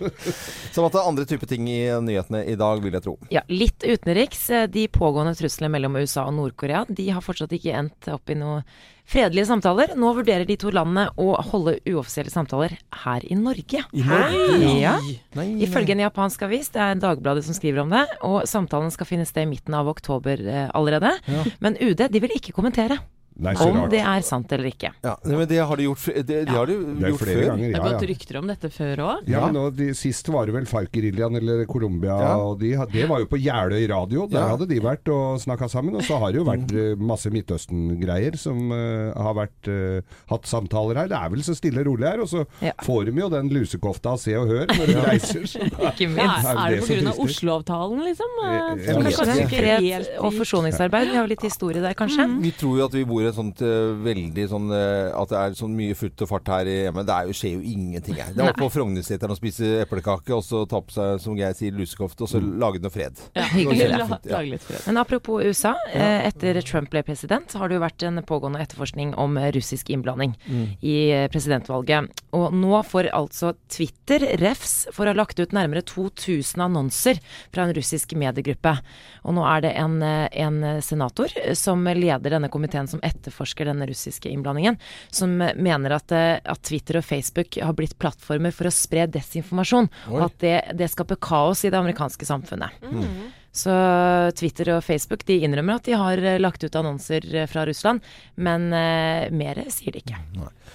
Som 0.74 0.86
at 0.86 0.92
det 0.94 1.00
er 1.00 1.08
andre 1.08 1.26
typer 1.28 1.50
ting 1.50 1.68
i 1.68 1.80
nyhetene 2.02 2.44
i 2.48 2.56
dag, 2.58 2.80
vil 2.82 2.96
jeg 2.96 3.04
tro. 3.04 3.16
Ja, 3.30 3.42
litt 3.48 3.84
utenriks. 3.84 4.46
De 4.72 4.86
pågående 4.88 5.36
truslene 5.38 5.72
mellom 5.72 5.98
USA 6.00 6.26
og 6.28 6.38
Nord-Korea 6.38 6.86
de 6.88 7.10
har 7.10 7.24
fortsatt 7.24 7.52
ikke 7.56 7.76
endt 7.76 8.10
opp 8.12 8.32
i 8.32 8.38
noe 8.38 8.62
fredelige 9.10 9.48
samtaler. 9.48 9.94
Nå 9.98 10.12
vurderer 10.16 10.46
de 10.46 10.56
to 10.60 10.70
landene 10.74 11.08
å 11.20 11.32
holde 11.50 11.78
uoffisielle 11.90 12.30
samtaler 12.32 12.76
her 13.02 13.26
i 13.26 13.36
Norge. 13.38 13.82
I 13.92 14.04
Norge? 14.06 14.72
Ja. 14.78 14.96
Nei, 15.38 15.48
Ifølge 15.66 15.96
en 15.96 16.04
japansk 16.04 16.44
avis, 16.46 16.70
det 16.74 16.82
er 16.84 17.00
Dagbladet 17.02 17.44
som 17.46 17.56
skriver 17.56 17.84
om 17.84 17.94
det, 17.94 18.04
og 18.26 18.44
samtalen 18.50 18.92
skal 18.94 19.08
finne 19.08 19.26
sted 19.28 19.48
i 19.48 19.50
midten 19.50 19.74
av 19.76 19.90
oktober 19.90 20.42
eh, 20.46 20.68
allerede. 20.76 21.16
Men 21.60 21.78
UD 21.80 22.06
de 22.10 22.22
vil 22.22 22.38
ikke 22.38 22.54
kommentere 22.56 23.00
Nei, 23.40 23.54
så 23.56 23.68
om 23.70 23.76
rart. 23.80 23.90
det 23.90 24.00
er 24.04 24.20
sant 24.26 24.52
eller 24.52 24.68
ikke. 24.70 24.90
Ja, 25.02 25.14
men 25.24 25.46
det 25.48 25.58
har 25.58 25.76
de 25.76 25.84
gjort, 25.88 26.04
det, 26.06 26.26
det, 26.28 26.38
de 26.46 26.52
har 26.52 26.66
de 26.66 26.74
Det 26.76 27.04
er 27.06 27.10
gjort 27.14 27.20
flere 27.24 27.40
før. 27.40 27.46
ganger, 27.50 27.66
Det 27.70 27.76
ja, 27.76 27.82
har 27.82 27.90
gått 27.94 28.02
ja. 28.04 28.08
rykter 28.12 28.38
om 28.40 28.46
dette 28.52 28.70
før 28.74 28.96
òg. 29.06 29.28
Ja, 29.30 29.40
men 29.46 29.54
nå, 29.54 29.64
de, 29.76 29.88
Sist 29.94 30.28
var 30.28 30.46
det 30.46 30.54
vel 30.54 30.66
Farc-geriljaen 30.70 31.36
eller 31.40 31.64
Colombia, 31.66 32.16
Ja. 32.20 32.36
og 32.36 32.58
de, 32.60 32.72
had- 32.76 32.92
det 32.92 33.08
var 33.08 33.20
jo 33.20 33.26
på 33.26 33.38
Jeløy 33.40 33.88
radio. 33.88 34.26
Der 34.28 34.40
Ja. 34.40 34.48
hadde 34.56 34.68
de 34.68 34.80
vært 34.80 35.08
og 35.08 35.40
snakka 35.40 35.68
sammen. 35.70 35.94
Og 35.96 36.02
så 36.02 36.18
har 36.18 36.32
det 36.32 36.38
jo 36.40 36.44
vært 36.44 36.72
eh, 36.72 36.94
masse 37.00 37.30
Midtøsten-greier 37.30 38.36
som 38.38 38.70
eh, 38.72 39.12
har 39.16 39.34
vært, 39.34 39.68
eh, 39.68 40.02
hatt 40.30 40.44
samtaler 40.46 40.96
her. 40.96 41.08
Det 41.08 41.16
er 41.16 41.28
vel 41.30 41.42
så 41.42 41.54
stille 41.56 41.80
og 41.80 41.86
rolig 41.86 42.06
her. 42.08 42.20
Og 42.20 42.28
så 42.28 42.46
Ja. 42.60 42.72
får 42.82 43.06
de 43.06 43.20
jo 43.20 43.28
den 43.30 43.48
lusekofta 43.50 44.12
av 44.12 44.18
Se 44.20 44.34
og 44.36 44.48
Hør 44.48 44.66
når 44.66 44.86
de 44.86 44.94
reiser. 45.06 45.46
Så 45.46 45.60
Ikke 45.90 46.06
Ja, 46.06 46.08
minst. 46.08 46.46
er 46.46 46.56
er 46.56 46.70
det 46.70 46.80
det 46.80 46.86
som 46.86 46.96
pga. 46.96 47.12
frister? 47.12 47.24
Oslo-avtalen, 47.24 48.04
liksom? 48.04 48.30
Eh, 48.44 48.50
Ja, 48.50 48.74
jeg 48.74 48.94
som 48.94 49.02
vet 49.02 49.14
kanskje 49.16 49.40
ikke. 49.44 49.60
Fred 49.60 49.80
helt 49.80 50.08
og 50.20 50.32
forsoningsarbeid. 50.34 51.08
Vi 51.10 51.16
har 51.16 51.24
jo 51.26 51.30
litt 51.34 51.42
historie 51.42 51.80
der, 51.80 51.94
kanskje. 51.94 52.26
Vi 52.42 52.50
tror 52.52 52.78
jo 52.78 52.84
at 52.84 52.92
vi 52.92 53.04
bor 53.04 53.22
et 53.22 53.29
sånt 53.36 53.60
eh, 53.64 53.90
veldig 54.04 54.44
sånn 54.50 54.70
eh, 54.74 55.10
At 55.16 55.30
det 55.32 55.38
er 55.40 55.56
sånn 55.58 55.74
mye 55.76 55.96
futt 55.98 56.22
og 56.24 56.30
fart 56.30 56.48
her 56.52 56.68
hjemme. 56.70 57.04
Det 57.06 57.14
er 57.16 57.28
jo, 57.30 57.36
skjer 57.36 57.54
jo 57.56 57.62
ingenting 57.74 58.18
her. 58.20 58.32
Det 58.34 58.44
er 58.44 58.52
oppe 58.52 58.64
på 58.64 58.70
Frognerseteren 58.74 59.34
og 59.34 59.38
spise 59.40 59.70
eplekake, 59.84 60.34
og 60.36 60.44
så 60.46 60.62
ta 60.70 60.80
på 60.84 60.94
seg, 60.94 61.20
som 61.22 61.38
jeg 61.38 61.56
sier, 61.58 61.76
lusekofte, 61.76 62.26
og 62.26 62.32
så 62.32 62.40
lage 62.40 62.82
noe 62.82 62.92
fred. 62.94 63.20
Ja, 63.36 63.46
Hyggelig. 63.52 63.88
ja. 63.90 64.58
Fred. 64.60 64.86
Men 64.86 65.00
apropos 65.02 65.44
USA. 65.44 65.74
Eh, 65.92 66.26
etter 66.28 66.60
Trump 66.66 66.90
ble 66.92 67.02
president, 67.06 67.50
så 67.50 67.60
har 67.62 67.70
det 67.70 67.78
jo 67.78 67.84
vært 67.84 68.04
en 68.06 68.20
pågående 68.26 68.60
etterforskning 68.62 69.14
om 69.20 69.38
russisk 69.54 69.90
innblanding 69.90 70.34
i 70.80 70.96
eh, 71.14 71.26
presidentvalget. 71.32 72.10
Og 72.36 72.54
nå 72.54 72.82
får 72.86 73.10
altså 73.16 73.54
Twitter 73.72 74.24
refs 74.40 74.84
for 74.94 75.06
å 75.06 75.12
ha 75.14 75.18
lagt 75.18 75.40
ut 75.40 75.54
nærmere 75.56 75.82
2000 75.86 76.62
annonser 76.64 77.18
fra 77.52 77.64
en 77.66 77.74
russisk 77.76 78.14
mediegruppe. 78.18 78.76
Og 79.24 79.34
nå 79.36 79.44
er 79.48 79.64
det 79.64 79.72
en, 79.80 79.98
en 80.02 80.60
senator 80.84 81.32
som 81.58 81.84
leder 81.86 82.36
denne 82.36 82.50
komiteen 82.52 82.88
som 82.90 83.02
etterforsker 83.10 83.68
denne 83.68 83.88
russiske 83.90 84.30
innblandingen, 84.30 84.78
som 85.12 85.36
eh, 85.42 85.56
mener 85.58 85.96
at, 85.98 86.14
eh, 86.16 86.38
at 86.40 86.62
Twitter 86.66 87.00
og 87.00 87.06
Facebook 87.06 87.60
har 87.60 87.76
blitt 87.78 87.98
plattformer 88.00 88.54
for 88.54 88.70
å 88.70 88.74
spre 88.74 89.08
desinformasjon, 89.10 89.90
og 90.14 90.24
at 90.30 90.40
det, 90.42 90.56
det 90.78 90.90
skaper 90.92 91.20
kaos 91.20 91.66
i 91.66 91.72
det 91.72 91.78
amerikanske 91.80 92.28
samfunnet. 92.28 92.80
Så 93.52 93.72
Twitter 94.38 94.76
og 94.76 94.84
Facebook 94.86 95.24
de 95.26 95.40
innrømmer 95.42 95.80
at 95.80 95.88
de 95.88 95.96
har 95.98 96.22
eh, 96.22 96.38
lagt 96.38 96.62
ut 96.62 96.76
annonser 96.78 97.24
eh, 97.34 97.48
fra 97.50 97.64
Russland, 97.66 98.04
men 98.38 98.68
eh, 98.70 99.26
mer 99.34 99.58
sier 99.74 99.96
de 99.96 100.04
ikke. 100.04 100.20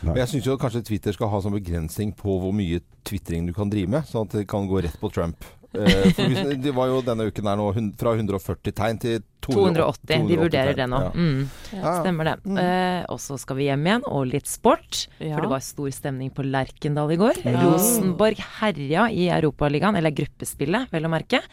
Og 0.03 0.19
jeg 0.19 0.31
syns 0.31 0.49
jo 0.49 0.57
kanskje 0.59 0.83
Twitter 0.89 1.15
skal 1.15 1.31
ha 1.31 1.39
sånn 1.43 1.55
begrensning 1.55 2.11
på 2.19 2.35
hvor 2.41 2.55
mye 2.55 2.81
tvitring 3.07 3.47
du 3.47 3.53
kan 3.55 3.71
drive 3.71 3.93
med, 3.95 4.09
sånn 4.09 4.27
at 4.27 4.41
det 4.41 4.49
kan 4.51 4.67
gå 4.67 4.83
rett 4.83 4.99
på 4.99 5.11
Trump. 5.13 5.47
Eh, 5.75 6.09
for 6.15 6.31
hvis, 6.31 6.57
det 6.63 6.73
var 6.75 6.87
jo 6.91 7.01
denne 7.05 7.27
uken 7.29 7.47
her 7.51 7.57
nå 7.59 7.69
fra 7.99 8.13
140 8.15 8.73
tegn 8.75 8.99
til 9.01 9.23
280. 9.45 9.45
280. 9.45 10.27
De 10.31 10.37
vurderer 10.39 10.73
det 10.79 10.85
nå. 10.89 10.99
Ja. 11.03 11.09
Mm, 11.13 11.41
Ja. 11.75 11.91
stemmer 12.01 12.25
det. 12.31 12.35
Eh, 12.63 13.05
og 13.13 13.19
så 13.21 13.37
skal 13.37 13.59
vi 13.59 13.67
hjem 13.67 13.83
igjen, 13.85 14.05
og 14.09 14.25
litt 14.31 14.47
sport. 14.49 15.03
Ja. 15.19 15.35
For 15.35 15.45
det 15.45 15.51
var 15.51 15.65
stor 15.65 15.91
stemning 15.93 16.31
på 16.33 16.45
Lerkendal 16.47 17.13
i 17.13 17.19
går. 17.21 17.41
Ja. 17.45 17.61
Rosenborg 17.67 18.41
herja 18.59 19.05
i 19.13 19.27
Europaligaen, 19.29 19.95
eller 19.99 20.15
gruppespillet, 20.17 20.89
vel 20.95 21.05
å 21.05 21.11
merke. 21.13 21.43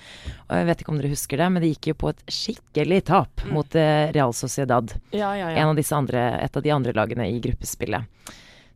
Og 0.48 0.56
jeg 0.56 0.70
vet 0.70 0.80
ikke 0.86 0.94
om 0.94 1.02
dere 1.02 1.12
husker 1.12 1.36
det, 1.42 1.50
men 1.52 1.62
det 1.66 1.74
gikk 1.74 1.92
jo 1.92 1.98
på 2.06 2.12
et 2.14 2.22
skikkelig 2.32 3.02
tap 3.12 3.44
mot 3.52 3.76
eh, 3.76 4.08
Real 4.16 4.32
Sociedad. 4.32 4.94
Ja, 5.12 5.34
ja, 5.36 5.50
ja. 5.52 5.56
En 5.60 5.74
av 5.74 5.76
disse 5.76 5.92
andre, 5.96 6.30
et 6.40 6.56
av 6.56 6.64
de 6.64 6.72
andre 6.72 6.96
lagene 6.96 7.28
i 7.28 7.36
gruppespillet. 7.44 8.08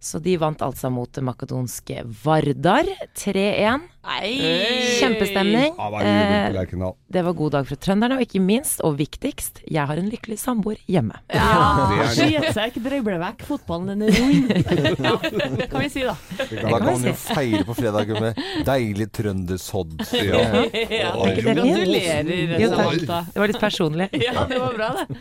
Så 0.07 0.19
de 0.23 0.37
vant 0.37 0.61
altså 0.63 0.91
mot 0.93 1.09
det 1.17 1.23
makedonske 1.25 2.03
Vardar 2.23 2.85
3-1. 3.17 3.81
Kjempestemning. 4.07 5.73
Ja, 5.77 5.85
det 5.87 5.93
var 5.93 6.07
Eh. 6.07 6.93
Det 7.09 7.23
var 7.25 7.33
god 7.33 7.53
dag 7.53 7.67
for 7.69 7.77
trønderne, 7.77 8.17
og 8.19 8.23
ikke 8.23 8.41
minst, 8.43 8.81
og 8.85 8.97
viktigst, 8.99 9.61
jeg 9.71 9.87
har 9.87 9.97
en 9.99 10.09
lykkelig 10.11 10.39
samboer 10.39 10.79
hjemme. 10.91 11.19
Ja, 11.33 11.89
er 12.17 12.51
det. 12.53 12.83
Dribler 12.87 13.19
vekk 13.21 13.43
fotballen, 13.49 14.03
er 14.03 14.11
rund. 14.15 14.49
Det 15.57 15.69
kan 15.71 15.83
vi 15.83 15.89
si, 15.91 16.05
da. 16.07 16.15
Da 16.39 16.79
kan 16.79 16.87
man 16.87 17.07
jo 17.09 17.15
feire 17.19 17.63
på 17.67 17.77
fredag 17.77 18.11
med 18.21 18.41
deilig 18.67 19.11
trøndersodd. 19.17 19.97
Ja. 20.27 20.65
Ja, 20.91 21.11
Gratulerer, 21.37 22.31
Jo, 22.61 22.71
takk. 22.73 23.03
Det 23.07 23.41
var 23.41 23.51
litt 23.51 23.61
personlig. 23.61 24.09
Ja, 24.23 24.47
det 24.49 24.59
var 24.61 24.75
bra, 24.75 24.89
det. 24.97 25.19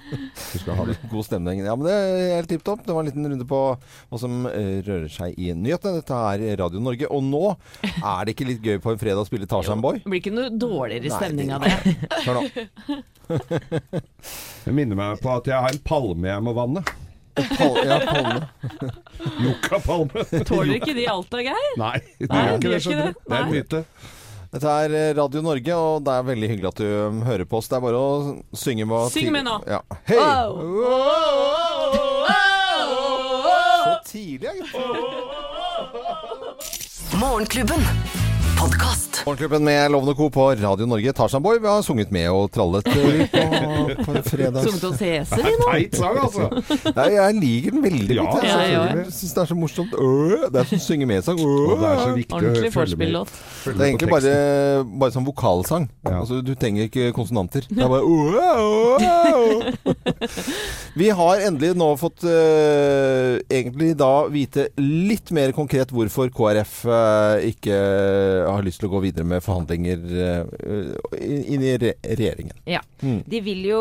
Du 0.54 0.58
skal 0.62 0.80
ha 0.80 0.86
det. 0.88 0.96
God 1.12 1.26
stemning. 1.28 1.62
Ja, 1.66 1.76
men 1.78 1.88
det 1.88 1.94
er 1.96 2.36
helt 2.38 2.50
tipp 2.50 2.64
topp. 2.66 2.86
Det 2.86 2.96
var 2.96 3.04
en 3.04 3.10
liten 3.10 3.28
runde 3.30 3.48
på 3.50 3.60
hva 3.76 4.20
som 4.22 4.46
eh, 4.50 4.80
rører 4.86 5.10
seg 5.12 5.38
i 5.42 5.52
nyhetene. 5.54 6.00
Dette 6.02 6.22
er 6.32 6.46
Radio 6.62 6.82
Norge. 6.84 7.10
Og 7.12 7.24
nå 7.28 7.44
er 8.00 8.26
det 8.26 8.36
ikke 8.36 8.50
litt 8.50 8.66
gøy 8.66 8.75
på 8.84 8.90
en 8.94 9.00
fredag 9.02 9.22
å 9.24 9.26
spille 9.28 9.48
Tarzan 9.50 9.82
Boy? 9.84 9.96
Det 10.04 10.10
blir 10.12 10.22
ikke 10.24 10.36
noe 10.36 10.50
dårligere 10.52 11.10
stemning 11.14 11.50
av 11.56 11.60
det. 11.66 11.74
Hør 12.26 12.34
nå. 12.40 12.44
Det 14.66 14.72
minner 14.74 14.96
meg 14.98 15.20
på 15.22 15.30
at 15.34 15.46
jeg 15.50 15.58
har 15.62 15.70
en 15.74 15.80
palme 15.86 16.28
jeg 16.30 16.42
må 16.46 16.52
vanne. 16.58 16.82
Pal 17.36 17.76
ja, 17.86 17.98
Palme. 18.08 18.42
Yucca-palme. 19.44 20.24
Tåler 20.48 20.74
ikke 20.80 20.94
de 20.96 21.06
Alta, 21.12 21.38
Geir? 21.44 21.74
Nei, 21.80 22.00
de 22.20 22.26
Nei, 22.32 22.44
gjør 22.46 22.56
ikke 22.56 22.70
det. 22.70 22.76
ikke 22.80 22.96
det. 23.02 23.12
Det 23.26 23.34
er 23.36 23.42
en 23.42 23.52
myte. 23.52 23.80
Dette 24.56 24.70
er 24.86 24.90
eh, 24.96 25.10
Radio 25.18 25.42
Norge, 25.44 25.74
og 25.76 26.04
det 26.06 26.12
er 26.16 26.24
veldig 26.30 26.50
hyggelig 26.54 26.70
at 26.70 26.80
du 26.80 26.86
um, 26.88 27.20
hører 27.28 27.46
på 27.50 27.58
oss. 27.60 27.68
Det 27.68 27.76
er 27.76 27.84
bare 27.84 28.00
å 28.00 28.40
synge 28.56 28.86
med 28.88 29.12
Syng 29.12 29.28
med 29.36 29.44
nå. 29.50 29.56
Ja. 29.68 29.82
Hei! 30.08 30.16
Wow. 30.56 32.32
Så 33.84 33.92
tidlig, 34.14 34.48
ja, 34.48 34.54
gutt. 34.64 34.80
Morgenklubben. 37.20 37.84
Podkast. 38.56 39.05
Morgenklubben 39.24 39.64
med 39.64 39.92
Lovende 39.92 40.14
Co. 40.14 40.30
på 40.30 40.52
Radio 40.52 40.86
Norge. 40.86 41.14
Tarzan 41.14 41.44
Boy, 41.44 41.60
vi 41.62 41.68
har 41.68 41.82
sunget 41.82 42.12
med 42.12 42.30
og 42.34 42.52
trallet 42.52 42.86
litt 43.16 43.32
på, 43.32 43.40
på 44.04 44.14
fredag. 44.28 44.64
Sunget 44.66 44.84
hos 44.84 45.00
hese, 45.06 45.36
Det 45.40 45.44
vi 45.46 45.52
nå. 45.62 45.66
teit 45.72 45.96
sang, 46.00 46.18
altså. 46.20 46.50
Nei, 46.98 47.06
jeg 47.16 47.34
liker 47.40 47.72
den 47.78 47.84
veldig 47.86 48.16
Ja, 48.18 48.24
godt. 48.28 48.44
Jeg, 48.44 48.50
ja, 48.74 48.82
ja. 48.92 49.04
syns 49.08 49.34
det 49.38 49.42
er 49.46 49.50
så 49.52 49.56
morsomt. 49.58 49.94
Øh, 49.96 50.32
det 50.52 50.60
er 50.62 50.66
som 50.74 50.80
synge 50.84 51.06
med-sang. 51.10 51.38
Øh. 51.40 51.46
Det 51.80 51.88
er 51.92 51.98
så 52.02 52.10
viktig 52.18 52.36
Ordentlig. 52.36 52.72
Det 53.66 53.80
er 53.80 53.86
egentlig 53.88 54.10
bare, 54.12 54.34
bare 55.06 55.12
sånn 55.16 55.28
vokalsang. 55.30 55.84
Ja. 56.04 56.10
Altså, 56.20 56.36
du 56.46 56.52
trenger 56.60 56.82
ikke 56.90 57.04
konsonanter. 57.16 57.62
Det 57.70 57.82
er 57.82 57.90
bare. 57.96 58.04
Vi 61.00 61.08
har 61.12 61.36
endelig 61.48 61.74
nå 61.80 61.90
fått 62.00 62.24
uh, 62.28 63.36
egentlig 63.52 63.96
da 64.00 64.12
vite 64.32 64.68
litt 64.80 65.32
mer 65.36 65.52
konkret 65.56 65.92
hvorfor 65.96 66.30
KrF 66.36 66.74
uh, 66.88 67.36
ikke 67.48 67.76
har 68.48 68.64
lyst 68.66 68.80
til 68.84 68.88
å 68.90 68.94
gå 68.94 69.00
videre 69.02 69.05
med 69.26 69.44
forhandlinger 69.44 70.00
eh, 70.26 70.44
inn 71.22 71.62
i 71.64 71.78
re 71.78 71.94
regjeringen. 72.04 72.54
Ja. 72.66 72.82
Mm. 73.02 73.22
De 73.28 73.42
vil 73.46 73.62
jo 73.70 73.80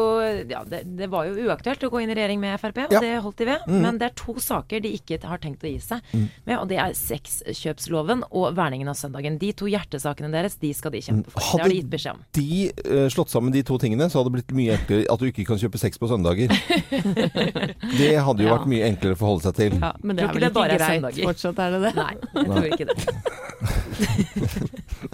ja, 0.51 0.61
det, 0.69 0.83
det 0.99 1.09
var 1.11 1.25
jo 1.29 1.47
uaktuelt 1.49 1.83
å 1.87 1.91
gå 1.91 2.01
inn 2.03 2.11
i 2.13 2.15
regjering 2.19 2.41
med 2.43 2.59
Frp, 2.61 2.79
og 2.87 2.93
Ja. 2.93 3.01
det 3.01 3.13
holdt 3.25 3.39
de 3.39 3.45
ved. 3.49 3.59
Men 3.71 3.99
det 3.99 4.07
er 4.11 4.15
to 4.19 4.35
saker 4.43 4.81
de 4.85 4.93
ikke 4.99 5.19
har 5.25 5.39
tenkt 5.39 5.65
å 5.65 5.71
gi 5.71 5.79
seg 5.81 6.01
med, 6.45 6.57
og 6.59 6.69
det 6.69 6.79
er 6.83 6.93
sexkjøpsloven 6.99 8.25
og 8.31 8.55
verningen 8.57 8.89
av 8.89 8.95
søndagen. 8.99 9.39
De 9.41 9.53
to 9.57 9.67
hjertesakene 9.71 10.31
deres, 10.35 10.57
de 10.61 10.73
skal 10.75 10.91
de 10.95 11.01
kjempe 11.05 11.31
for. 11.33 11.41
Det 11.41 11.61
har 11.65 11.69
de 11.73 11.79
gitt 11.81 11.91
beskjed 11.93 12.13
om. 12.19 12.23
de 12.35 12.49
eh, 12.69 13.09
slått 13.15 13.31
sammen 13.33 13.53
de 13.55 13.63
to 13.67 13.79
tingene, 13.79 14.09
så 14.11 14.19
hadde 14.21 14.31
det 14.33 14.37
blitt 14.41 14.53
mye 14.57 14.77
enklere 14.79 15.07
at 15.13 15.19
du 15.21 15.27
ikke 15.31 15.45
kan 15.49 15.59
kjøpe 15.61 15.79
sex 15.81 15.99
på 15.99 16.09
søndager. 16.11 16.49
Det 17.95 18.13
hadde 18.21 18.43
jo 18.43 18.49
Ja. 18.49 18.57
vært 18.59 18.67
mye 18.71 18.85
enklere 18.89 19.15
å 19.15 19.19
forholde 19.21 19.43
seg 19.47 19.55
til. 19.59 19.73
Ja, 19.81 19.93
men 20.03 20.17
det 20.17 20.23
er 20.25 20.29
ikke 20.29 20.35
vel 20.35 20.43
det 20.45 20.49
ikke 20.51 20.59
bare 20.59 20.73
er 20.75 20.79
greit 20.79 21.01
søndager. 21.01 21.25
fortsatt, 21.29 21.59
er 21.59 21.71
det 21.71 21.81
det? 21.85 21.93
Nei, 21.95 22.15
jeg 22.35 22.47
tror 22.51 22.67
ikke 22.75 22.87
det. 22.91 22.97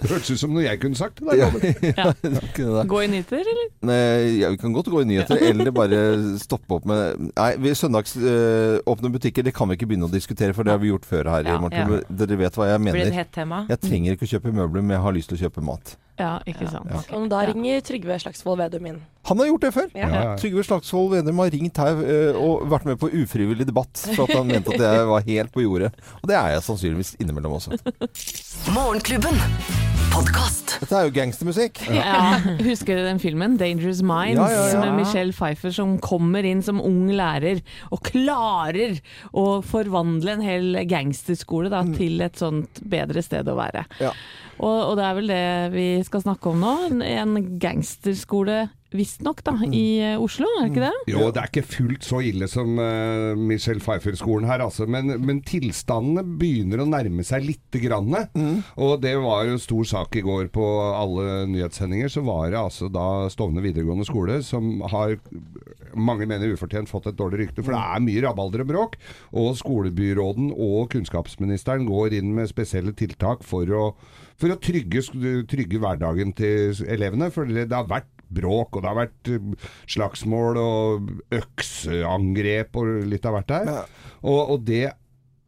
Det 0.01 0.09
hørtes 0.09 0.31
ut 0.33 0.41
som 0.41 0.53
noe 0.55 0.63
jeg 0.65 0.79
kunne 0.81 0.97
sagt 0.97 1.19
til. 1.19 1.29
Ja. 1.37 1.49
Gå 2.91 3.01
i 3.03 3.09
nyheter, 3.11 3.41
eller? 3.45 3.67
Nei, 3.85 3.97
ja, 4.41 4.49
vi 4.53 4.59
kan 4.61 4.73
godt 4.73 4.89
gå 4.91 5.03
i 5.03 5.07
nyheter, 5.09 5.41
eller 5.51 5.71
bare 5.75 6.01
stoppe 6.41 6.77
opp 6.79 6.87
med 6.89 7.31
Nei, 7.31 7.49
vi 7.61 7.73
søndagsåpne 7.77 9.11
butikker, 9.13 9.45
det 9.45 9.53
kan 9.57 9.69
vi 9.69 9.77
ikke 9.77 9.91
begynne 9.91 10.09
å 10.09 10.13
diskutere, 10.13 10.55
for 10.57 10.65
det 10.65 10.73
har 10.73 10.81
vi 10.81 10.89
gjort 10.91 11.05
før 11.09 11.29
her. 11.35 11.45
i 11.45 11.53
Ja, 11.53 12.01
Dere 12.21 12.39
vet 12.39 12.57
hva 12.57 12.71
jeg 12.71 12.81
Blir 12.85 12.97
det 12.97 13.11
et 13.11 13.19
hett 13.21 13.35
tema? 13.35 13.65
Jeg 13.69 13.81
trenger 13.85 14.17
ikke 14.17 14.29
å 14.29 14.33
kjøpe 14.35 14.55
møbler, 14.55 14.81
men 14.85 14.97
jeg 14.97 15.05
har 15.05 15.17
lyst 15.17 15.31
til 15.33 15.39
å 15.39 15.43
kjøpe 15.45 15.65
mat. 15.65 15.95
Ja, 16.19 16.39
ikke 16.45 16.67
sant. 16.69 16.91
Og 17.15 17.29
da 17.31 17.39
ringer 17.49 17.81
Trygve 17.85 18.17
Slagsvold 18.21 18.59
Vedum 18.61 18.85
inn. 18.91 18.99
Han 19.29 19.39
har 19.41 19.47
gjort 19.51 19.65
det 19.65 19.71
før. 19.73 19.87
Ja. 19.95 20.07
Ja, 20.07 20.23
ja. 20.25 20.33
Trygve 20.41 20.65
Slagsvold 20.67 21.11
Vedum 21.15 21.39
har 21.41 21.51
ringt 21.53 21.81
her 21.81 22.01
eh, 22.03 22.37
og 22.37 22.67
vært 22.71 22.89
med 22.89 22.99
på 23.01 23.09
ufrivillig 23.21 23.67
debatt 23.69 24.03
for 24.11 24.25
at 24.27 24.35
han 24.37 24.51
mente 24.51 24.75
at 24.75 24.83
jeg 24.85 25.07
var 25.11 25.25
helt 25.29 25.53
på 25.55 25.65
jordet. 25.65 25.93
Og 26.21 26.29
det 26.31 26.37
er 26.37 26.55
jeg 26.57 26.65
sannsynligvis 26.67 27.15
innimellom 27.21 27.57
også. 27.57 27.77
Morgenklubben. 28.75 29.39
Dette 30.79 30.97
er 30.97 31.07
jo 31.07 31.13
gangstermusikk. 31.15 31.81
Ja, 32.01 32.37
Husker 32.63 32.95
dere 32.95 33.09
den 33.11 33.21
filmen 33.21 33.57
'Dangerous 33.59 34.01
Minds' 34.05 34.39
Ja, 34.39 34.47
ja, 34.55 34.67
ja. 34.73 34.79
med 34.85 35.01
Michelle 35.01 35.35
Pfeiffer 35.35 35.73
som 35.75 35.97
kommer 36.01 36.45
inn 36.47 36.63
som 36.65 36.81
ung 36.81 37.09
lærer 37.11 37.61
og 37.91 38.03
klarer 38.07 38.99
å 39.33 39.61
forvandle 39.65 40.37
en 40.37 40.45
hel 40.45 40.81
gangsterskole 40.89 41.71
da, 41.73 41.83
til 41.97 42.21
et 42.23 42.39
sånt 42.39 42.81
bedre 42.87 43.23
sted 43.25 43.49
å 43.51 43.57
være. 43.59 43.85
Ja. 44.01 44.13
Og, 44.61 44.91
og 44.91 44.99
det 44.99 45.07
er 45.07 45.17
vel 45.17 45.31
det 45.31 45.45
vi 45.73 45.87
skal 46.05 46.23
snakke 46.25 46.51
om 46.53 46.61
nå. 46.61 46.75
En- 47.01 47.39
gangsterskole 47.61 48.67
visstnok 48.91 49.39
da, 49.47 49.53
i 49.71 50.01
eh, 50.03 50.19
Oslo, 50.19 50.49
er 50.59 50.65
det 50.65 50.71
ikke 50.73 50.83
det? 50.83 51.13
Jo, 51.13 51.29
det 51.31 51.39
er 51.39 51.47
ikke 51.47 51.63
fullt 51.63 52.03
så 52.03 52.19
ille 52.27 52.47
som 52.51 52.73
uh, 52.75 53.31
Michelle 53.39 53.79
Pfeiffer-skolen 53.79 54.49
her, 54.49 54.63
altså. 54.65 54.83
Men, 54.91 55.13
men 55.23 55.39
tilstandene 55.47 56.25
begynner 56.41 56.83
å 56.83 56.89
nærme 56.91 57.23
seg 57.23 57.45
lite 57.47 57.79
grann. 57.85 58.11
Og 58.75 58.97
det 59.03 59.13
var 59.23 59.47
jo 59.47 59.55
stor 59.63 59.87
sak 59.93 60.19
i 60.19 60.25
går 60.25 60.51
på 60.51 60.60
alle 60.63 61.45
nyhetssendinger. 61.51 62.11
Så 62.11 62.23
var 62.25 62.51
det 62.51 62.59
altså 62.59 62.89
da 62.91 63.27
Stovner 63.31 63.65
videregående 63.65 64.07
skole 64.07 64.39
som 64.45 64.79
har 64.91 65.17
mange 65.97 66.27
mener 66.29 66.53
ufortjent 66.53 66.89
fått 66.91 67.09
et 67.11 67.19
dårlig 67.19 67.45
rykte. 67.45 67.65
For 67.65 67.75
det 67.75 67.81
er 67.81 68.05
mye 68.05 68.23
rabalder 68.25 68.65
og 68.65 68.71
bråk. 68.71 68.97
Og 69.37 69.53
skolebyråden 69.59 70.51
og 70.55 70.91
kunnskapsministeren 70.93 71.87
går 71.89 72.17
inn 72.21 72.33
med 72.37 72.51
spesielle 72.51 72.95
tiltak 72.97 73.45
for 73.47 73.69
å, 73.75 73.83
for 74.39 74.53
å 74.53 74.59
trygge, 74.61 75.03
trygge 75.51 75.81
hverdagen 75.81 76.35
til 76.37 76.81
elevene. 76.87 77.31
For 77.33 77.49
det 77.49 77.69
har 77.71 77.89
vært 77.91 78.09
bråk, 78.31 78.77
og 78.77 78.83
det 78.83 78.91
har 78.91 78.99
vært 79.01 79.31
eh, 79.31 79.67
slagsmål 79.91 80.59
og 80.61 81.11
økseangrep 81.35 82.79
og 82.79 82.91
litt 83.11 83.27
av 83.27 83.37
hvert 83.37 83.51
der. 83.51 83.71
Og, 84.21 84.39
og 84.55 84.65
det 84.67 84.85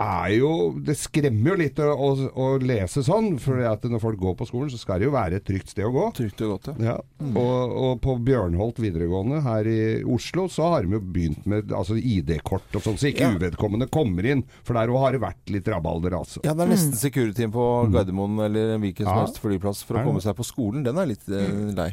er 0.03 0.33
jo 0.37 0.49
Det 0.85 0.95
skremmer 0.99 1.53
jo 1.53 1.55
litt 1.59 1.79
å, 1.83 1.87
å, 1.95 2.09
å 2.43 2.47
lese 2.61 3.03
sånn, 3.05 3.37
for 3.41 3.61
at 3.69 3.83
når 3.89 4.01
folk 4.03 4.19
går 4.21 4.35
på 4.39 4.47
skolen, 4.49 4.69
så 4.73 4.79
skal 4.81 4.99
det 5.01 5.07
jo 5.07 5.13
være 5.15 5.39
et 5.39 5.45
trygt 5.47 5.71
sted 5.73 5.87
å 5.87 5.91
gå. 5.95 6.05
Trygt 6.19 6.43
og 6.45 6.53
godt, 6.53 6.69
ja. 6.73 6.93
Ja, 6.93 6.95
og, 7.33 7.73
og 7.85 8.01
på 8.03 8.15
Bjørnholt 8.27 8.79
videregående 8.83 9.41
her 9.45 9.69
i 9.71 9.79
Oslo 10.03 10.47
så 10.51 10.69
har 10.73 10.85
de 10.87 10.97
jo 10.97 11.01
begynt 11.03 11.45
med 11.49 11.71
altså, 11.73 11.95
ID-kort 11.97 12.75
og 12.79 12.85
sånn, 12.85 12.99
så 13.01 13.09
ikke 13.11 13.23
Ja. 13.27 13.33
uvedkommende 13.37 13.87
kommer 13.93 14.25
inn. 14.27 14.43
For 14.67 14.75
der 14.77 14.91
har 14.91 15.15
det 15.15 15.21
vært 15.23 15.53
litt 15.53 15.67
rabalder, 15.71 16.17
altså. 16.19 16.41
Ja, 16.45 16.53
det 16.53 16.65
er 16.67 16.73
nesten 16.75 16.97
securityen 16.99 17.53
på 17.53 17.67
Gardermoen 17.93 18.39
eller 18.49 18.75
en 18.75 18.81
hvilken 18.83 19.05
som 19.07 19.13
Ja. 19.15 19.21
helst 19.25 19.39
flyplass 19.43 19.83
for 19.87 19.99
å 19.99 20.03
komme 20.07 20.21
seg 20.23 20.35
på 20.35 20.45
skolen. 20.47 20.83
Den 20.83 20.97
er 20.99 21.07
litt 21.13 21.23
eh, 21.29 21.71
lei. 21.77 21.91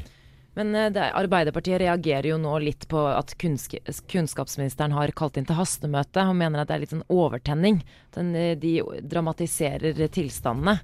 Men 0.61 0.75
eh, 0.76 0.90
det, 0.93 1.00
er- 1.00 1.17
Arbeiderpartiet 1.23 1.81
reagerer 1.81 2.26
jo 2.35 2.38
nå 2.40 2.59
litt 2.61 2.85
på 2.90 3.00
at 3.09 3.33
kunnsk 3.40 3.79
kunnskapsministeren 4.12 4.93
har 4.93 5.12
kalt 5.17 5.38
inn 5.40 5.49
til 5.49 5.57
hastemøte 5.57 6.26
og 6.29 6.37
mener 6.37 6.61
at 6.62 6.69
det 6.69 6.76
er 6.76 6.83
litt 6.85 6.93
sånn 6.93 7.07
overtenning. 7.09 7.81
Den, 8.17 8.35
eh, 8.37 8.52
de 8.61 8.75
dramatiserer 9.09 9.97
tilstandene. 10.12 10.76